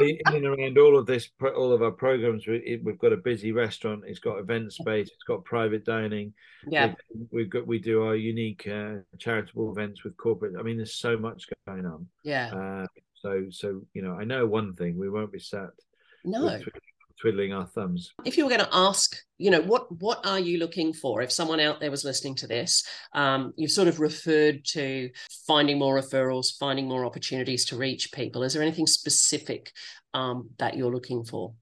in 0.00 0.18
and 0.26 0.44
around 0.44 0.78
all 0.78 0.98
of 0.98 1.06
this, 1.06 1.28
all 1.40 1.72
of 1.72 1.82
our 1.82 1.90
programs, 1.90 2.46
we've 2.46 2.98
got 2.98 3.12
a 3.12 3.16
busy 3.16 3.52
restaurant. 3.52 4.02
It's 4.06 4.18
got 4.18 4.38
event 4.38 4.72
space. 4.72 5.08
It's 5.08 5.24
got 5.26 5.44
private 5.44 5.84
dining. 5.84 6.34
Yeah, 6.66 6.94
we've, 7.14 7.28
we've 7.30 7.50
got 7.50 7.66
we 7.66 7.78
do 7.78 8.02
our 8.02 8.16
unique 8.16 8.66
uh, 8.66 8.96
charitable 9.18 9.70
events 9.70 10.04
with 10.04 10.16
corporate. 10.16 10.54
I 10.58 10.62
mean, 10.62 10.76
there's 10.76 10.94
so 10.94 11.16
much 11.16 11.46
going 11.66 11.86
on. 11.86 12.06
Yeah. 12.22 12.52
Uh, 12.54 12.86
so, 13.22 13.44
so 13.50 13.82
you 13.94 14.02
know, 14.02 14.16
I 14.18 14.24
know 14.24 14.46
one 14.46 14.74
thing: 14.74 14.98
we 14.98 15.08
won't 15.08 15.32
be 15.32 15.38
sat 15.38 15.70
no 16.24 16.58
twiddling 17.22 17.52
our 17.52 17.66
thumbs. 17.66 18.12
If 18.24 18.36
you 18.36 18.44
were 18.44 18.50
going 18.50 18.64
to 18.64 18.74
ask, 18.74 19.16
you 19.38 19.50
know, 19.50 19.62
what 19.62 19.90
what 20.00 20.26
are 20.26 20.40
you 20.40 20.58
looking 20.58 20.92
for? 20.92 21.22
If 21.22 21.30
someone 21.30 21.60
out 21.60 21.80
there 21.80 21.90
was 21.90 22.04
listening 22.04 22.34
to 22.36 22.46
this, 22.48 22.84
um, 23.14 23.52
you've 23.56 23.70
sort 23.70 23.88
of 23.88 24.00
referred 24.00 24.64
to 24.72 25.08
finding 25.46 25.78
more 25.78 25.96
referrals, 25.96 26.58
finding 26.58 26.88
more 26.88 27.04
opportunities 27.04 27.64
to 27.66 27.76
reach 27.76 28.12
people. 28.12 28.42
Is 28.42 28.52
there 28.52 28.62
anything 28.62 28.88
specific 28.88 29.72
um, 30.12 30.50
that 30.58 30.76
you're 30.76 30.92
looking 30.92 31.24
for? 31.24 31.54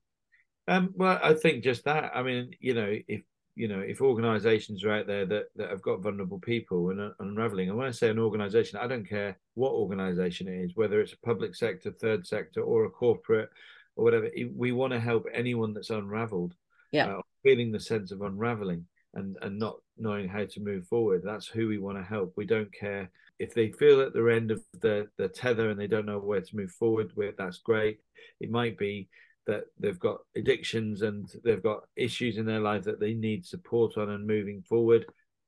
Um, 0.67 0.91
well, 0.95 1.21
I 1.23 1.35
think 1.35 1.63
just 1.63 1.85
that. 1.85 2.13
I 2.15 2.23
mean, 2.23 2.53
you 2.59 2.75
know, 2.75 2.97
if 3.07 3.23
you 3.61 3.69
know 3.69 3.81
if 3.81 4.01
organizations 4.01 4.85
are 4.85 4.93
out 4.93 5.07
there 5.07 5.27
that, 5.27 5.47
that 5.57 5.71
have 5.71 5.83
got 5.83 6.03
vulnerable 6.03 6.39
people 6.39 6.91
and 6.91 7.13
unraveling. 7.21 7.69
And 7.69 7.79
when 7.79 7.87
i 7.87 7.91
say 7.91 8.09
an 8.09 8.19
organization 8.19 8.79
i 8.79 8.87
don't 8.87 9.09
care 9.09 9.39
what 9.55 9.73
organization 9.73 10.49
it 10.49 10.65
is 10.65 10.73
whether 10.75 11.01
it's 11.01 11.13
a 11.13 11.27
public 11.27 11.55
sector 11.55 11.91
third 11.91 12.27
sector 12.27 12.63
or 12.63 12.85
a 12.85 12.91
corporate 12.91 13.51
or 13.97 14.05
whatever 14.05 14.31
we 14.57 14.73
want 14.73 14.93
to 14.93 15.01
help 15.01 15.27
anyone 15.33 15.75
that's 15.75 15.91
unraveled 15.91 16.55
yeah. 16.93 17.07
uh, 17.07 17.21
feeling 17.43 17.71
the 17.71 17.81
sense 17.81 18.13
of 18.13 18.23
unraveling 18.23 18.87
and 19.15 19.37
and 19.43 19.59
not 19.59 19.77
knowing 19.97 20.29
how 20.29 20.45
to 20.45 20.61
move 20.61 20.87
forward. 20.87 21.23
That's 21.25 21.47
who 21.47 21.69
we 21.69 21.79
want 21.79 21.99
to 21.99 22.05
help. 22.05 22.33
We 22.37 22.47
don't 22.47 22.73
care 22.73 23.11
if 23.39 23.55
they 23.55 23.71
feel 23.73 24.01
at 24.01 24.13
the 24.13 24.27
end 24.27 24.51
of 24.51 24.63
the 24.81 25.09
the 25.17 25.29
tether 25.29 25.71
and 25.71 25.79
they 25.79 25.87
don't 25.87 26.07
know 26.07 26.19
where 26.19 26.41
to 26.41 26.57
move 26.57 26.73
forward 26.73 27.13
with 27.17 27.37
that's 27.37 27.59
great. 27.59 27.99
It 28.41 28.51
might 28.51 28.79
be 28.79 29.09
that 29.51 29.65
they've 29.79 29.99
got 29.99 30.19
addictions 30.37 31.03
and 31.03 31.31
they've 31.45 31.63
got 31.63 31.85
issues 31.97 32.37
in 32.39 32.47
their 32.47 32.61
life 32.61 32.85
that 32.85 33.01
they 33.01 33.15
need 33.15 33.45
support 33.45 33.97
on 33.97 34.11
and 34.11 34.27
moving 34.27 34.63
forward 34.63 35.05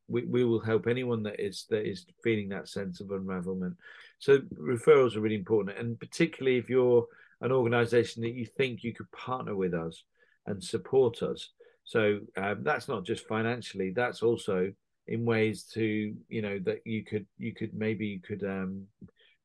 we, 0.08 0.24
we 0.24 0.44
will 0.44 0.60
help 0.60 0.86
anyone 0.86 1.22
that 1.22 1.40
is 1.40 1.66
that 1.70 1.88
is 1.88 2.04
feeling 2.22 2.48
that 2.50 2.68
sense 2.68 3.00
of 3.00 3.08
unravelment. 3.08 3.76
So 4.18 4.38
referrals 4.60 5.16
are 5.16 5.20
really 5.20 5.36
important. 5.36 5.78
And 5.78 5.98
particularly 5.98 6.58
if 6.58 6.68
you're 6.68 7.06
an 7.40 7.50
organization 7.50 8.22
that 8.22 8.34
you 8.34 8.46
think 8.46 8.84
you 8.84 8.94
could 8.94 9.10
partner 9.10 9.56
with 9.56 9.74
us 9.74 10.04
and 10.46 10.62
support 10.62 11.22
us. 11.22 11.50
So 11.84 12.20
um, 12.36 12.62
that's 12.62 12.88
not 12.88 13.04
just 13.04 13.26
financially 13.26 13.92
that's 13.94 14.22
also 14.22 14.72
in 15.08 15.24
ways 15.24 15.64
to 15.64 16.14
you 16.28 16.42
know 16.42 16.60
that 16.60 16.78
you 16.84 17.04
could 17.04 17.26
you 17.38 17.52
could 17.52 17.74
maybe 17.74 18.06
you 18.06 18.20
could 18.20 18.44
um, 18.44 18.86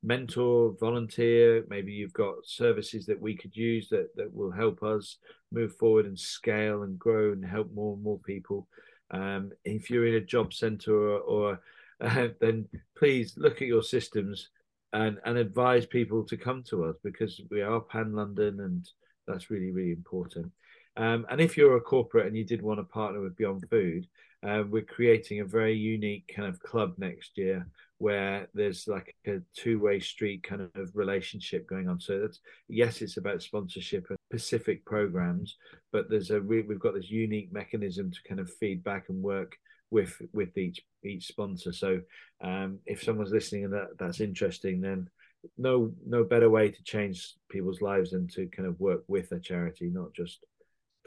mentor, 0.07 0.73
volunteer. 0.79 1.65
Maybe 1.69 1.91
you've 1.91 2.13
got 2.13 2.45
services 2.45 3.05
that 3.07 3.19
we 3.19 3.35
could 3.35 3.55
use 3.55 3.89
that 3.89 4.15
that 4.15 4.33
will 4.33 4.51
help 4.51 4.81
us 4.81 5.17
move 5.51 5.75
forward 5.75 6.05
and 6.05 6.17
scale 6.17 6.83
and 6.83 6.97
grow 6.97 7.33
and 7.33 7.45
help 7.45 7.73
more 7.73 7.93
and 7.93 8.03
more 8.03 8.19
people. 8.19 8.67
Um, 9.11 9.51
if 9.65 9.89
you're 9.89 10.07
in 10.07 10.15
a 10.15 10.21
job 10.21 10.53
centre 10.53 10.95
or, 10.95 11.19
or 11.19 11.59
uh, 12.01 12.29
then 12.39 12.67
please 12.97 13.33
look 13.37 13.61
at 13.61 13.67
your 13.67 13.83
systems 13.83 14.49
and 14.93 15.19
and 15.25 15.37
advise 15.37 15.85
people 15.85 16.23
to 16.23 16.37
come 16.37 16.63
to 16.63 16.85
us 16.85 16.95
because 17.03 17.41
we 17.51 17.61
are 17.61 17.81
pan 17.81 18.13
London 18.13 18.61
and 18.61 18.89
that's 19.27 19.49
really 19.49 19.71
really 19.71 19.91
important. 19.91 20.51
Um, 20.95 21.27
and 21.29 21.39
if 21.41 21.57
you're 21.57 21.77
a 21.77 21.81
corporate 21.81 22.25
and 22.25 22.35
you 22.35 22.45
did 22.45 22.61
want 22.61 22.79
to 22.79 22.83
partner 22.83 23.21
with 23.21 23.35
Beyond 23.35 23.65
Food, 23.69 24.07
uh, 24.41 24.63
we're 24.67 24.81
creating 24.81 25.41
a 25.41 25.45
very 25.45 25.75
unique 25.75 26.31
kind 26.33 26.47
of 26.47 26.59
club 26.61 26.95
next 26.97 27.37
year 27.37 27.67
where 27.99 28.47
there's 28.53 28.87
like 28.87 29.15
a 29.25 29.39
two-way 29.55 29.99
street 29.99 30.43
kind 30.43 30.61
of 30.61 30.91
relationship 30.93 31.67
going 31.67 31.89
on. 31.89 31.99
So 31.99 32.19
that's 32.19 32.39
yes, 32.67 33.01
it's 33.01 33.17
about 33.17 33.41
sponsorship 33.41 34.05
and 34.09 34.17
specific 34.31 34.85
programs, 34.85 35.57
but 35.91 36.09
there's 36.09 36.31
a 36.31 36.39
we've 36.39 36.79
got 36.79 36.93
this 36.93 37.09
unique 37.09 37.51
mechanism 37.51 38.11
to 38.11 38.19
kind 38.27 38.39
of 38.39 38.53
feedback 38.59 39.09
and 39.09 39.21
work 39.21 39.57
with 39.89 40.21
with 40.33 40.57
each 40.57 40.81
each 41.03 41.27
sponsor. 41.27 41.73
So 41.73 42.01
um, 42.43 42.79
if 42.85 43.03
someone's 43.03 43.31
listening 43.31 43.65
and 43.65 43.73
that 43.73 43.97
that's 43.97 44.19
interesting, 44.19 44.81
then 44.81 45.09
no 45.57 45.93
no 46.05 46.23
better 46.23 46.49
way 46.49 46.69
to 46.69 46.83
change 46.83 47.33
people's 47.49 47.81
lives 47.81 48.11
than 48.11 48.27
to 48.29 48.47
kind 48.47 48.67
of 48.67 48.79
work 48.79 49.03
with 49.07 49.31
a 49.31 49.39
charity, 49.39 49.89
not 49.91 50.13
just 50.13 50.45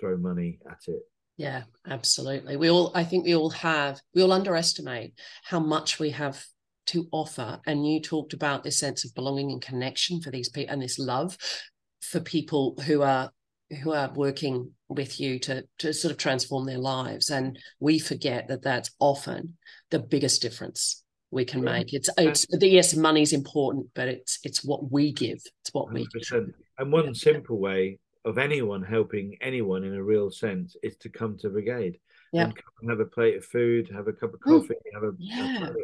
throw 0.00 0.16
money 0.16 0.58
at 0.68 0.80
it. 0.88 1.02
Yeah, 1.36 1.62
absolutely. 1.86 2.56
We 2.56 2.68
all, 2.68 2.92
I 2.94 3.04
think 3.04 3.24
we 3.24 3.34
all 3.34 3.48
have, 3.48 3.98
we 4.14 4.20
all 4.20 4.32
underestimate 4.32 5.14
how 5.42 5.58
much 5.58 5.98
we 5.98 6.10
have 6.10 6.44
to 6.86 7.08
offer. 7.12 7.60
And 7.66 7.86
you 7.86 8.00
talked 8.00 8.32
about 8.32 8.64
this 8.64 8.78
sense 8.78 9.04
of 9.04 9.14
belonging 9.14 9.50
and 9.50 9.62
connection 9.62 10.20
for 10.20 10.30
these 10.30 10.48
people 10.48 10.72
and 10.72 10.82
this 10.82 10.98
love 10.98 11.36
for 12.02 12.20
people 12.20 12.76
who 12.86 13.02
are 13.02 13.30
who 13.82 13.92
are 13.92 14.12
working 14.14 14.72
with 14.88 15.20
you 15.20 15.38
to 15.38 15.64
to 15.78 15.92
sort 15.92 16.10
of 16.10 16.18
transform 16.18 16.66
their 16.66 16.78
lives 16.78 17.30
and 17.30 17.56
we 17.78 18.00
forget 18.00 18.48
that 18.48 18.62
that's 18.62 18.90
often 18.98 19.56
the 19.90 19.98
biggest 20.00 20.42
difference 20.42 21.04
we 21.30 21.44
can 21.44 21.62
make 21.62 21.92
it's 21.92 22.10
it's 22.18 22.46
yes 22.60 22.96
money's 22.96 23.32
important 23.32 23.86
but 23.94 24.08
it's 24.08 24.40
it's 24.42 24.64
what 24.64 24.90
we 24.90 25.12
give 25.12 25.38
it's 25.60 25.72
what 25.72 25.88
100%. 25.88 25.92
we 25.92 26.06
give. 26.12 26.54
and 26.78 26.92
one 26.92 27.14
simple 27.14 27.60
way 27.60 27.96
of 28.24 28.38
anyone 28.38 28.82
helping 28.82 29.36
anyone 29.40 29.84
in 29.84 29.94
a 29.94 30.02
real 30.02 30.32
sense 30.32 30.74
is 30.82 30.96
to 30.96 31.08
come 31.08 31.38
to 31.38 31.48
brigade 31.48 32.00
yeah. 32.32 32.44
and 32.80 32.90
have 32.90 33.00
a 33.00 33.04
plate 33.04 33.36
of 33.36 33.44
food, 33.44 33.90
have 33.92 34.08
a 34.08 34.12
cup 34.12 34.34
of 34.34 34.40
coffee, 34.40 34.74
mm. 34.74 34.94
have 34.94 35.02
a, 35.02 35.12
yeah. 35.18 35.58
have 35.58 35.70
a 35.70 35.74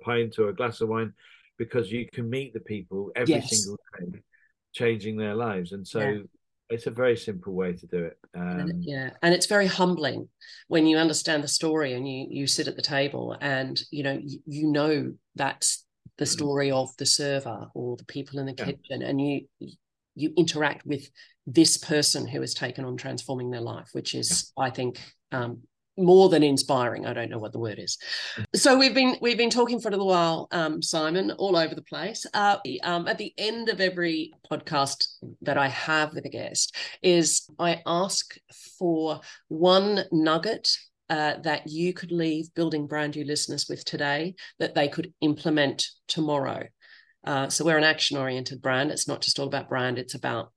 pint 0.00 0.38
or 0.38 0.48
a 0.48 0.54
glass 0.54 0.80
of 0.80 0.88
wine, 0.88 1.12
because 1.58 1.90
you 1.90 2.06
can 2.12 2.28
meet 2.28 2.52
the 2.52 2.60
people 2.60 3.10
every 3.16 3.34
yes. 3.34 3.50
single 3.50 3.78
day, 3.98 4.20
changing 4.72 5.16
their 5.16 5.34
lives. 5.34 5.72
And 5.72 5.86
so 5.86 6.00
yeah. 6.00 6.18
it's 6.70 6.86
a 6.86 6.90
very 6.90 7.16
simple 7.16 7.52
way 7.52 7.72
to 7.74 7.86
do 7.86 8.04
it. 8.04 8.18
Um, 8.34 8.60
and, 8.60 8.84
yeah, 8.84 9.10
and 9.22 9.34
it's 9.34 9.46
very 9.46 9.66
humbling 9.66 10.28
when 10.68 10.86
you 10.86 10.96
understand 10.96 11.44
the 11.44 11.48
story 11.48 11.94
and 11.94 12.08
you 12.08 12.26
you 12.30 12.46
sit 12.46 12.68
at 12.68 12.76
the 12.76 12.82
table 12.82 13.36
and 13.40 13.80
you 13.90 14.02
know 14.02 14.18
you, 14.22 14.38
you 14.46 14.66
know 14.66 15.12
that's 15.34 15.84
the 16.18 16.24
mm. 16.24 16.28
story 16.28 16.70
of 16.70 16.88
the 16.98 17.06
server 17.06 17.68
or 17.74 17.96
the 17.96 18.04
people 18.04 18.38
in 18.38 18.46
the 18.46 18.54
yeah. 18.56 18.64
kitchen, 18.64 19.02
and 19.02 19.20
you 19.20 19.46
you 20.14 20.32
interact 20.36 20.86
with 20.86 21.08
this 21.46 21.76
person 21.76 22.26
who 22.26 22.40
has 22.40 22.54
taken 22.54 22.84
on 22.84 22.96
transforming 22.96 23.50
their 23.50 23.60
life, 23.60 23.88
which 23.92 24.14
is, 24.14 24.52
I 24.56 24.70
think, 24.70 25.00
um, 25.32 25.62
more 25.96 26.28
than 26.28 26.42
inspiring. 26.42 27.06
I 27.06 27.12
don't 27.12 27.30
know 27.30 27.38
what 27.38 27.52
the 27.52 27.58
word 27.58 27.78
is. 27.78 27.98
So 28.54 28.76
we've 28.78 28.94
been 28.94 29.16
we've 29.20 29.38
been 29.38 29.50
talking 29.50 29.80
for 29.80 29.88
a 29.88 29.90
little 29.90 30.06
while, 30.06 30.48
um, 30.52 30.82
Simon, 30.82 31.30
all 31.32 31.56
over 31.56 31.74
the 31.74 31.82
place. 31.82 32.26
Uh, 32.32 32.58
um, 32.82 33.08
at 33.08 33.18
the 33.18 33.32
end 33.36 33.68
of 33.68 33.80
every 33.80 34.32
podcast 34.50 35.06
that 35.42 35.58
I 35.58 35.68
have 35.68 36.14
with 36.14 36.24
a 36.24 36.30
guest, 36.30 36.74
is 37.02 37.48
I 37.58 37.82
ask 37.86 38.34
for 38.78 39.20
one 39.48 40.04
nugget 40.10 40.68
uh, 41.10 41.34
that 41.42 41.68
you 41.68 41.92
could 41.92 42.12
leave 42.12 42.54
Building 42.54 42.86
Brand 42.86 43.16
You 43.16 43.24
listeners 43.24 43.66
with 43.68 43.84
today 43.84 44.34
that 44.58 44.74
they 44.74 44.88
could 44.88 45.12
implement 45.20 45.86
tomorrow. 46.08 46.64
Uh, 47.24 47.48
so 47.48 47.64
we're 47.64 47.78
an 47.78 47.84
action 47.84 48.16
oriented 48.16 48.62
brand. 48.62 48.90
It's 48.90 49.06
not 49.06 49.20
just 49.20 49.38
all 49.38 49.46
about 49.46 49.68
brand; 49.68 49.98
it's 49.98 50.14
about 50.14 50.52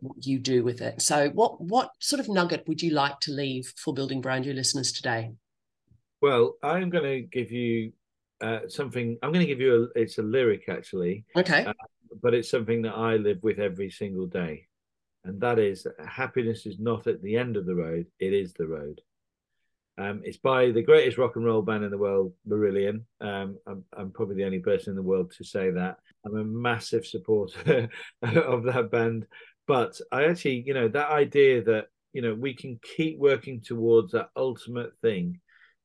what 0.00 0.26
you 0.26 0.38
do 0.38 0.62
with 0.62 0.80
it. 0.80 1.02
So, 1.02 1.30
what 1.30 1.60
what 1.60 1.90
sort 1.98 2.20
of 2.20 2.28
nugget 2.28 2.64
would 2.66 2.82
you 2.82 2.90
like 2.90 3.20
to 3.20 3.32
leave 3.32 3.72
for 3.76 3.94
Building 3.94 4.20
Brand 4.20 4.46
You 4.46 4.52
listeners 4.52 4.92
today? 4.92 5.32
Well, 6.20 6.56
I'm 6.62 6.90
going 6.90 7.04
to 7.04 7.20
give 7.22 7.50
you 7.50 7.92
uh, 8.40 8.60
something. 8.68 9.18
I'm 9.22 9.32
going 9.32 9.46
to 9.46 9.52
give 9.52 9.60
you 9.60 9.90
a. 9.94 10.00
It's 10.00 10.18
a 10.18 10.22
lyric 10.22 10.68
actually. 10.68 11.24
Okay. 11.36 11.64
Uh, 11.64 11.72
but 12.22 12.34
it's 12.34 12.50
something 12.50 12.82
that 12.82 12.94
I 12.94 13.16
live 13.16 13.38
with 13.42 13.58
every 13.58 13.90
single 13.90 14.26
day, 14.26 14.66
and 15.24 15.40
that 15.40 15.58
is 15.58 15.86
happiness 16.06 16.66
is 16.66 16.78
not 16.78 17.06
at 17.06 17.22
the 17.22 17.36
end 17.36 17.56
of 17.56 17.66
the 17.66 17.74
road; 17.74 18.06
it 18.18 18.32
is 18.32 18.52
the 18.52 18.66
road. 18.66 19.00
Um, 20.00 20.22
it's 20.24 20.38
by 20.38 20.70
the 20.70 20.82
greatest 20.82 21.18
rock 21.18 21.36
and 21.36 21.44
roll 21.44 21.60
band 21.60 21.84
in 21.84 21.90
the 21.90 21.98
world, 21.98 22.32
Marillion. 22.48 23.02
Um, 23.20 23.58
I'm, 23.66 23.84
I'm, 23.94 24.10
probably 24.12 24.36
the 24.36 24.44
only 24.44 24.60
person 24.60 24.92
in 24.92 24.96
the 24.96 25.02
world 25.02 25.32
to 25.36 25.44
say 25.44 25.70
that. 25.72 25.98
I'm 26.24 26.36
a 26.36 26.44
massive 26.44 27.04
supporter 27.06 27.90
of 28.22 28.62
that 28.62 28.90
band. 28.90 29.26
But 29.66 30.00
I 30.10 30.24
actually, 30.24 30.64
you 30.66 30.74
know, 30.74 30.88
that 30.88 31.10
idea 31.10 31.62
that, 31.64 31.88
you 32.12 32.22
know, 32.22 32.34
we 32.34 32.54
can 32.54 32.80
keep 32.96 33.18
working 33.18 33.60
towards 33.60 34.12
that 34.12 34.30
ultimate 34.36 34.92
thing, 35.00 35.40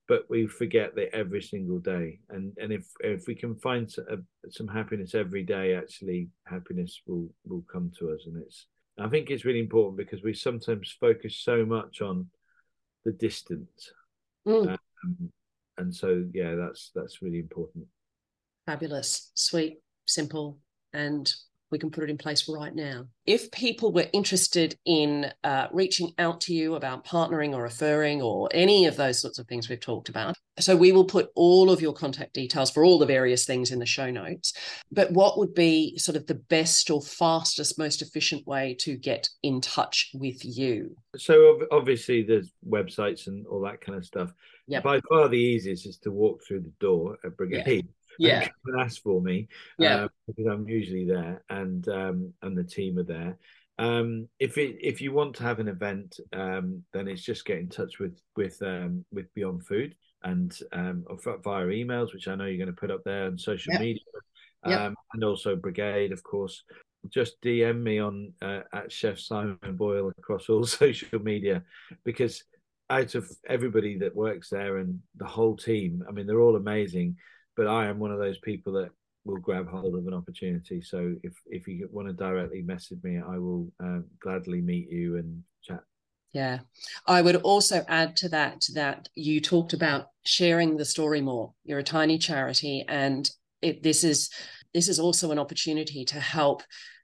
but 0.07 0.29
we 0.29 0.47
forget 0.47 0.95
that 0.95 1.13
every 1.15 1.41
single 1.41 1.79
day. 1.79 2.19
And 2.29 2.53
and 2.59 2.71
if 2.71 2.87
if 2.99 3.27
we 3.27 3.35
can 3.35 3.55
find 3.55 3.93
a, 4.09 4.17
some 4.49 4.67
happiness 4.67 5.13
every 5.13 5.43
day, 5.43 5.75
actually, 5.75 6.29
happiness 6.45 7.01
will 7.05 7.29
will 7.45 7.63
come 7.71 7.91
to 7.99 8.11
us. 8.11 8.21
And 8.25 8.41
it's 8.41 8.67
I 8.97 9.07
think 9.09 9.29
it's 9.29 9.45
really 9.45 9.59
important 9.59 9.97
because 9.97 10.23
we 10.23 10.33
sometimes 10.33 10.95
focus 10.99 11.37
so 11.37 11.65
much 11.65 12.01
on 12.01 12.27
the 13.03 13.11
distance. 13.11 13.91
Mm. 14.47 14.77
Um, 15.03 15.31
and 15.77 15.93
so 15.93 16.25
yeah, 16.33 16.55
that's 16.55 16.91
that's 16.95 17.21
really 17.21 17.39
important. 17.39 17.85
Fabulous, 18.65 19.31
sweet, 19.35 19.79
simple, 20.07 20.57
and 20.93 21.31
we 21.75 21.79
can 21.79 21.91
put 21.91 22.05
it 22.05 22.09
in 22.09 22.17
place 22.17 22.47
right 22.47 22.73
now. 22.73 23.05
If 23.25 23.51
people 23.51 23.91
were 23.91 24.07
interested 24.13 24.77
in 24.85 25.29
uh, 25.43 25.67
reaching 25.73 26.13
out 26.17 26.39
to 26.41 26.53
you 26.53 26.75
about 26.75 27.03
partnering 27.03 27.53
or 27.53 27.63
referring 27.63 28.21
or 28.21 28.47
any 28.53 28.85
of 28.85 28.95
those 28.95 29.19
sorts 29.19 29.39
of 29.39 29.47
things 29.47 29.67
we've 29.67 29.81
talked 29.81 30.07
about, 30.07 30.37
so 30.57 30.73
we 30.73 30.93
will 30.93 31.03
put 31.03 31.31
all 31.35 31.69
of 31.69 31.81
your 31.81 31.91
contact 31.91 32.33
details 32.33 32.71
for 32.71 32.85
all 32.85 32.97
the 32.97 33.05
various 33.05 33.43
things 33.43 33.71
in 33.71 33.79
the 33.79 33.85
show 33.85 34.09
notes. 34.09 34.53
But 34.89 35.11
what 35.11 35.37
would 35.37 35.53
be 35.53 35.97
sort 35.97 36.15
of 36.15 36.27
the 36.27 36.35
best 36.35 36.89
or 36.89 37.01
fastest, 37.01 37.77
most 37.77 38.01
efficient 38.01 38.47
way 38.47 38.73
to 38.79 38.95
get 38.95 39.27
in 39.43 39.59
touch 39.59 40.11
with 40.13 40.45
you? 40.45 40.95
So 41.17 41.59
obviously 41.71 42.23
there's 42.23 42.53
websites 42.65 43.27
and 43.27 43.45
all 43.47 43.59
that 43.63 43.81
kind 43.81 43.97
of 43.97 44.05
stuff. 44.05 44.31
Yeah. 44.65 44.79
By 44.79 45.01
far 45.09 45.27
the 45.27 45.35
easiest 45.35 45.85
is 45.85 45.97
to 45.99 46.11
walk 46.11 46.41
through 46.47 46.61
the 46.61 46.73
door 46.79 47.17
at 47.25 47.35
Brigade. 47.35 47.85
Yeah 47.85 47.91
yeah. 48.19 48.47
ask 48.79 49.01
for 49.01 49.21
me 49.21 49.47
yeah. 49.77 49.95
uh, 49.95 50.07
because 50.27 50.51
i'm 50.51 50.67
usually 50.67 51.05
there 51.05 51.43
and 51.49 51.87
um 51.89 52.33
and 52.41 52.57
the 52.57 52.63
team 52.63 52.97
are 52.97 53.03
there. 53.03 53.37
Um 53.77 54.29
if 54.39 54.57
it 54.57 54.77
if 54.79 55.01
you 55.01 55.11
want 55.11 55.35
to 55.35 55.43
have 55.43 55.59
an 55.59 55.67
event 55.67 56.19
um 56.31 56.83
then 56.93 57.07
it's 57.09 57.21
just 57.21 57.45
get 57.45 57.59
in 57.59 57.67
touch 57.67 57.99
with 57.99 58.17
with 58.35 58.61
um 58.61 59.03
with 59.11 59.33
beyond 59.33 59.65
food 59.65 59.95
and 60.23 60.57
um 60.71 61.03
via 61.43 61.65
emails 61.65 62.13
which 62.13 62.27
i 62.27 62.35
know 62.35 62.45
you're 62.45 62.57
going 62.57 62.73
to 62.73 62.81
put 62.81 62.91
up 62.91 63.03
there 63.03 63.25
on 63.25 63.37
social 63.37 63.73
yep. 63.73 63.81
media 63.81 64.01
um 64.63 64.71
yep. 64.71 64.93
and 65.13 65.23
also 65.23 65.55
brigade 65.55 66.11
of 66.11 66.23
course. 66.23 66.63
Just 67.09 67.39
dm 67.41 67.83
me 67.83 67.99
on 67.99 68.33
uh, 68.41 68.61
at 68.73 68.91
chef 68.91 69.19
simon 69.19 69.57
boyle 69.73 70.11
across 70.17 70.49
all 70.49 70.65
social 70.65 71.19
media 71.19 71.63
because 72.03 72.43
out 72.89 73.15
of 73.15 73.29
everybody 73.47 73.97
that 73.97 74.15
works 74.15 74.49
there 74.49 74.77
and 74.77 74.99
the 75.15 75.25
whole 75.25 75.55
team 75.55 76.03
i 76.07 76.11
mean 76.11 76.27
they're 76.27 76.41
all 76.41 76.55
amazing 76.55 77.17
but 77.55 77.67
I 77.67 77.87
am 77.87 77.99
one 77.99 78.11
of 78.11 78.19
those 78.19 78.39
people 78.39 78.73
that 78.73 78.89
will 79.25 79.37
grab 79.37 79.67
hold 79.67 79.95
of 79.95 80.07
an 80.07 80.13
opportunity. 80.13 80.81
So 80.81 81.15
if 81.23 81.33
if 81.47 81.67
you 81.67 81.89
want 81.91 82.07
to 82.07 82.13
directly 82.13 82.61
message 82.61 82.99
me, 83.03 83.17
I 83.17 83.37
will 83.37 83.71
uh, 83.83 83.99
gladly 84.21 84.61
meet 84.61 84.89
you 84.89 85.17
and 85.17 85.43
chat. 85.63 85.81
Yeah, 86.31 86.59
I 87.07 87.21
would 87.21 87.37
also 87.37 87.83
add 87.87 88.15
to 88.17 88.29
that 88.29 88.65
that 88.73 89.09
you 89.15 89.41
talked 89.41 89.73
about 89.73 90.07
sharing 90.25 90.77
the 90.77 90.85
story 90.85 91.21
more. 91.21 91.53
You're 91.63 91.79
a 91.79 91.83
tiny 91.83 92.17
charity, 92.17 92.85
and 92.87 93.29
it, 93.61 93.83
this 93.83 94.03
is 94.03 94.29
this 94.73 94.89
is 94.89 94.99
also 94.99 95.31
an 95.31 95.39
opportunity 95.39 96.05
to 96.05 96.19
help 96.19 96.61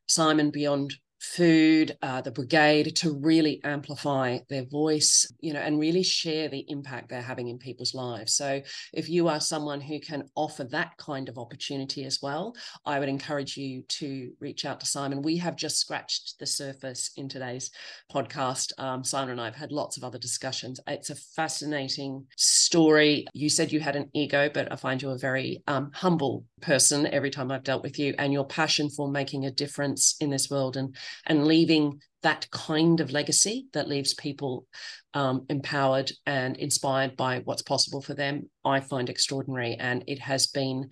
Simon 0.07 0.51
Beyond 0.51 0.93
food, 1.21 1.95
uh, 2.01 2.19
the 2.19 2.31
brigade 2.31 2.95
to 2.95 3.13
really 3.13 3.61
amplify 3.63 4.39
their 4.49 4.65
voice, 4.65 5.31
you 5.39 5.53
know, 5.53 5.59
and 5.59 5.79
really 5.79 6.01
share 6.01 6.49
the 6.49 6.65
impact 6.67 7.09
they're 7.09 7.21
having 7.21 7.47
in 7.47 7.59
people's 7.59 7.93
lives. 7.93 8.33
So 8.33 8.61
if 8.91 9.07
you 9.07 9.27
are 9.27 9.39
someone 9.39 9.81
who 9.81 9.99
can 9.99 10.23
offer 10.35 10.63
that 10.65 10.97
kind 10.97 11.29
of 11.29 11.37
opportunity 11.37 12.05
as 12.05 12.19
well, 12.23 12.55
I 12.85 12.97
would 12.99 13.07
encourage 13.07 13.55
you 13.55 13.83
to 13.83 14.31
reach 14.39 14.65
out 14.65 14.79
to 14.79 14.87
Simon. 14.87 15.21
We 15.21 15.37
have 15.37 15.55
just 15.55 15.77
scratched 15.77 16.39
the 16.39 16.47
surface 16.47 17.11
in 17.15 17.29
today's 17.29 17.69
podcast. 18.11 18.71
Um, 18.79 19.03
Simon 19.03 19.33
and 19.33 19.41
I 19.41 19.45
have 19.45 19.55
had 19.55 19.71
lots 19.71 19.97
of 19.97 20.03
other 20.03 20.17
discussions. 20.17 20.79
It's 20.87 21.11
a 21.11 21.15
fascinating 21.15 22.25
story. 22.35 23.27
You 23.33 23.49
said 23.49 23.71
you 23.71 23.79
had 23.79 23.95
an 23.95 24.09
ego, 24.15 24.49
but 24.51 24.71
I 24.71 24.75
find 24.75 24.99
you 24.99 25.11
a 25.11 25.17
very 25.19 25.61
um, 25.67 25.91
humble 25.93 26.45
person 26.61 27.05
every 27.07 27.29
time 27.29 27.51
I've 27.51 27.63
dealt 27.63 27.83
with 27.83 27.99
you, 27.99 28.15
and 28.17 28.33
your 28.33 28.45
passion 28.45 28.89
for 28.89 29.07
making 29.07 29.45
a 29.45 29.51
difference 29.51 30.15
in 30.19 30.31
this 30.31 30.49
world 30.49 30.77
and 30.77 30.95
and 31.25 31.45
leaving 31.45 32.01
that 32.23 32.49
kind 32.51 32.99
of 32.99 33.11
legacy 33.11 33.67
that 33.73 33.87
leaves 33.87 34.13
people 34.13 34.65
um, 35.13 35.45
empowered 35.49 36.11
and 36.25 36.55
inspired 36.57 37.17
by 37.17 37.39
what's 37.39 37.63
possible 37.63 38.01
for 38.01 38.13
them, 38.13 38.49
I 38.63 38.79
find 38.79 39.09
extraordinary. 39.09 39.75
And 39.75 40.03
it 40.07 40.19
has 40.19 40.47
been 40.47 40.89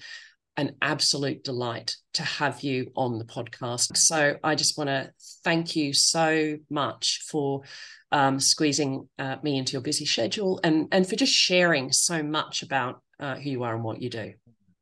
an 0.58 0.76
absolute 0.82 1.44
delight 1.44 1.96
to 2.14 2.24
have 2.24 2.64
you 2.64 2.92
on 2.96 3.18
the 3.18 3.26
podcast. 3.26 3.96
So 3.96 4.36
I 4.44 4.56
just 4.56 4.78
want 4.78 4.90
to 4.90 5.12
thank 5.44 5.76
you 5.76 5.94
so 5.94 6.58
much 6.70 7.22
for 7.30 7.62
um, 8.12 8.40
squeezing 8.40 9.08
uh, 9.18 9.38
me 9.42 9.58
into 9.58 9.74
your 9.74 9.82
busy 9.82 10.06
schedule 10.06 10.60
and, 10.64 10.88
and 10.92 11.08
for 11.08 11.16
just 11.16 11.32
sharing 11.32 11.92
so 11.92 12.24
much 12.24 12.64
about 12.64 13.02
uh, 13.20 13.36
who 13.36 13.50
you 13.52 13.64
are 13.64 13.76
and 13.76 13.84
what 13.84 14.02
you 14.02 14.10
do. 14.10 14.34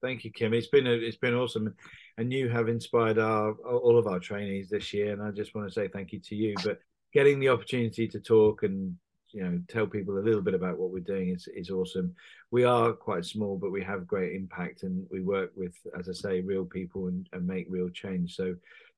Thank 0.02 0.24
you, 0.24 0.32
Kim. 0.32 0.54
It's 0.54 0.68
been 0.68 0.88
a, 0.88 0.94
it's 0.94 1.18
been 1.18 1.36
awesome 1.36 1.76
and 2.18 2.34
you 2.34 2.50
have 2.50 2.68
inspired 2.68 3.20
our 3.20 3.52
all 3.54 3.98
of 3.98 4.08
our 4.08 4.20
trainees 4.20 4.70
this 4.70 4.94
year. 4.94 5.14
And 5.14 5.22
I 5.22 5.32
just 5.32 5.54
want 5.54 5.68
to 5.68 5.74
say 5.74 5.88
thank 5.88 6.12
you 6.12 6.20
to 6.20 6.36
you. 6.36 6.56
But 6.64 6.80
getting 7.14 7.40
the 7.40 7.50
opportunity 7.50 8.08
to 8.08 8.20
talk 8.20 8.64
and 8.64 8.96
you 9.34 9.44
know 9.44 9.60
tell 9.68 9.88
people 9.88 10.18
a 10.18 10.22
little 10.22 10.42
bit 10.42 10.54
about 10.54 10.78
what 10.78 10.92
we're 10.92 11.00
doing 11.00 11.30
is 11.30 11.48
is 11.56 11.70
awesome. 11.70 12.16
We 12.52 12.64
are 12.64 12.94
quite 12.94 13.26
small, 13.26 13.58
but 13.58 13.72
we 13.72 13.84
have 13.84 14.08
great 14.08 14.34
impact, 14.36 14.84
and 14.84 15.06
we 15.12 15.22
work 15.22 15.52
with, 15.56 15.76
as 15.98 16.10
I 16.10 16.14
say, 16.14 16.42
real 16.42 16.66
people 16.66 17.08
and, 17.08 17.28
and 17.34 17.46
make 17.46 17.68
real 17.70 17.90
change. 17.90 18.36
So, 18.36 18.56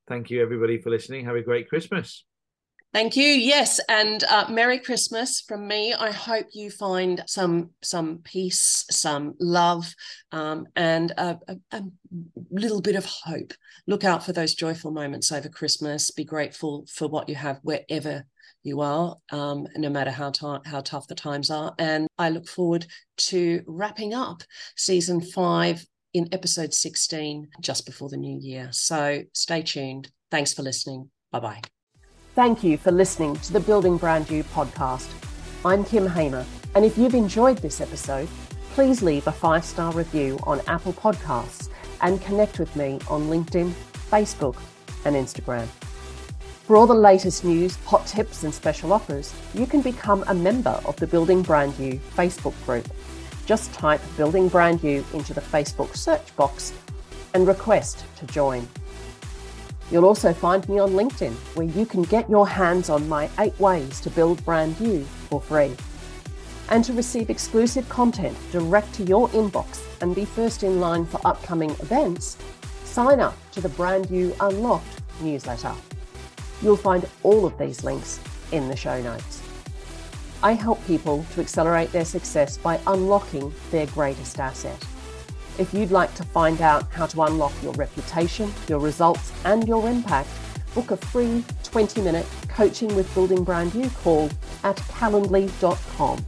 thank 0.08 0.30
you 0.30 0.40
everybody 0.42 0.80
for 0.80 0.90
listening. 0.90 1.24
Have 1.24 1.36
a 1.36 1.42
great 1.42 1.68
Christmas. 1.68 2.24
Thank 2.92 3.16
you. 3.16 3.24
Yes, 3.24 3.78
and 3.88 4.24
uh, 4.24 4.46
Merry 4.50 4.80
Christmas 4.80 5.40
from 5.40 5.68
me. 5.68 5.94
I 5.94 6.10
hope 6.10 6.46
you 6.52 6.70
find 6.70 7.22
some 7.28 7.70
some 7.82 8.18
peace, 8.24 8.84
some 8.90 9.34
love, 9.38 9.94
um, 10.32 10.66
and 10.74 11.12
a, 11.12 11.38
a, 11.46 11.56
a, 11.70 11.82
little 12.50 12.80
bit 12.80 12.96
of 12.96 13.04
hope. 13.04 13.52
Look 13.86 14.02
out 14.02 14.26
for 14.26 14.32
those 14.32 14.54
joyful 14.54 14.90
moments 14.90 15.30
over 15.30 15.48
Christmas. 15.48 16.10
Be 16.10 16.24
grateful 16.24 16.84
for 16.92 17.06
what 17.06 17.28
you 17.28 17.36
have 17.36 17.60
wherever 17.62 18.24
you 18.64 18.80
are, 18.80 19.16
um, 19.30 19.68
no 19.76 19.88
matter 19.88 20.10
how 20.10 20.30
t- 20.32 20.68
how 20.68 20.80
tough 20.80 21.06
the 21.06 21.14
times 21.14 21.48
are. 21.48 21.72
And 21.78 22.08
I 22.18 22.30
look 22.30 22.48
forward 22.48 22.86
to 23.18 23.62
wrapping 23.68 24.14
up 24.14 24.42
season 24.76 25.20
five 25.20 25.86
in 26.12 26.28
episode 26.32 26.74
sixteen 26.74 27.50
just 27.60 27.86
before 27.86 28.08
the 28.08 28.16
new 28.16 28.36
year. 28.40 28.70
So 28.72 29.22
stay 29.32 29.62
tuned. 29.62 30.10
Thanks 30.32 30.52
for 30.52 30.62
listening. 30.62 31.08
Bye 31.30 31.38
bye. 31.38 31.60
Thank 32.40 32.64
you 32.64 32.78
for 32.78 32.90
listening 32.90 33.36
to 33.36 33.52
the 33.52 33.60
Building 33.60 33.98
Brand 33.98 34.30
You 34.30 34.44
podcast. 34.44 35.12
I'm 35.62 35.84
Kim 35.84 36.06
Hamer, 36.06 36.46
and 36.74 36.86
if 36.86 36.96
you've 36.96 37.14
enjoyed 37.14 37.58
this 37.58 37.82
episode, 37.82 38.30
please 38.72 39.02
leave 39.02 39.26
a 39.26 39.30
five 39.30 39.62
star 39.62 39.92
review 39.92 40.38
on 40.44 40.62
Apple 40.66 40.94
Podcasts 40.94 41.68
and 42.00 42.18
connect 42.22 42.58
with 42.58 42.74
me 42.76 42.98
on 43.10 43.24
LinkedIn, 43.24 43.70
Facebook, 44.10 44.56
and 45.04 45.16
Instagram. 45.16 45.66
For 46.64 46.78
all 46.78 46.86
the 46.86 46.94
latest 46.94 47.44
news, 47.44 47.76
hot 47.84 48.06
tips, 48.06 48.42
and 48.42 48.54
special 48.54 48.94
offers, 48.94 49.34
you 49.52 49.66
can 49.66 49.82
become 49.82 50.24
a 50.26 50.32
member 50.32 50.80
of 50.86 50.96
the 50.96 51.06
Building 51.06 51.42
Brand 51.42 51.78
You 51.78 52.00
Facebook 52.16 52.54
group. 52.64 52.88
Just 53.44 53.70
type 53.74 54.00
Building 54.16 54.48
Brand 54.48 54.82
You 54.82 55.04
into 55.12 55.34
the 55.34 55.42
Facebook 55.42 55.94
search 55.94 56.34
box 56.36 56.72
and 57.34 57.46
request 57.46 58.02
to 58.16 58.24
join. 58.28 58.66
You'll 59.90 60.04
also 60.04 60.32
find 60.32 60.68
me 60.68 60.78
on 60.78 60.90
LinkedIn, 60.90 61.32
where 61.56 61.66
you 61.66 61.84
can 61.84 62.02
get 62.02 62.30
your 62.30 62.46
hands 62.46 62.88
on 62.88 63.08
my 63.08 63.28
eight 63.40 63.58
ways 63.58 64.00
to 64.00 64.10
build 64.10 64.44
Brand 64.44 64.78
You 64.80 65.04
for 65.28 65.40
free. 65.40 65.74
and 66.70 66.84
to 66.84 66.92
receive 66.92 67.30
exclusive 67.30 67.88
content 67.88 68.36
direct 68.52 68.94
to 68.94 69.04
your 69.04 69.28
inbox 69.30 69.82
and 70.00 70.14
be 70.14 70.24
first 70.24 70.62
in 70.62 70.80
line 70.80 71.04
for 71.04 71.20
upcoming 71.24 71.70
events, 71.70 72.36
sign 72.84 73.20
up 73.20 73.36
to 73.52 73.60
the 73.60 73.68
Brand 73.70 74.08
You 74.10 74.34
Unlocked 74.40 75.02
newsletter. 75.20 75.74
You'll 76.62 76.76
find 76.76 77.06
all 77.22 77.44
of 77.44 77.58
these 77.58 77.84
links 77.84 78.20
in 78.52 78.68
the 78.68 78.76
show 78.76 79.02
notes. 79.02 79.42
I 80.42 80.52
help 80.52 80.84
people 80.86 81.26
to 81.34 81.40
accelerate 81.40 81.92
their 81.92 82.04
success 82.04 82.56
by 82.56 82.80
unlocking 82.86 83.52
their 83.70 83.86
greatest 83.86 84.38
asset. 84.38 84.82
If 85.60 85.74
you'd 85.74 85.90
like 85.90 86.14
to 86.14 86.22
find 86.22 86.62
out 86.62 86.90
how 86.90 87.04
to 87.04 87.20
unlock 87.20 87.52
your 87.62 87.74
reputation, 87.74 88.50
your 88.66 88.78
results, 88.78 89.30
and 89.44 89.68
your 89.68 89.90
impact, 89.90 90.30
book 90.74 90.90
a 90.90 90.96
free 90.96 91.44
20 91.64 92.00
minute 92.00 92.26
coaching 92.48 92.94
with 92.96 93.12
building 93.14 93.44
brand 93.44 93.74
you 93.74 93.90
call 93.90 94.30
at 94.64 94.76
calendly.com 94.76 96.18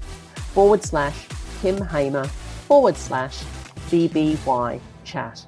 forward 0.52 0.84
slash 0.84 1.16
Kim 1.62 1.80
Hamer 1.80 2.24
forward 2.68 2.94
slash 2.94 3.42
BBY 3.88 4.78
chat. 5.04 5.46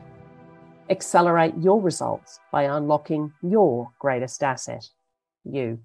Accelerate 0.88 1.52
your 1.60 1.82
results 1.82 2.40
by 2.50 2.62
unlocking 2.62 3.34
your 3.42 3.90
greatest 3.98 4.42
asset, 4.42 4.88
you. 5.44 5.78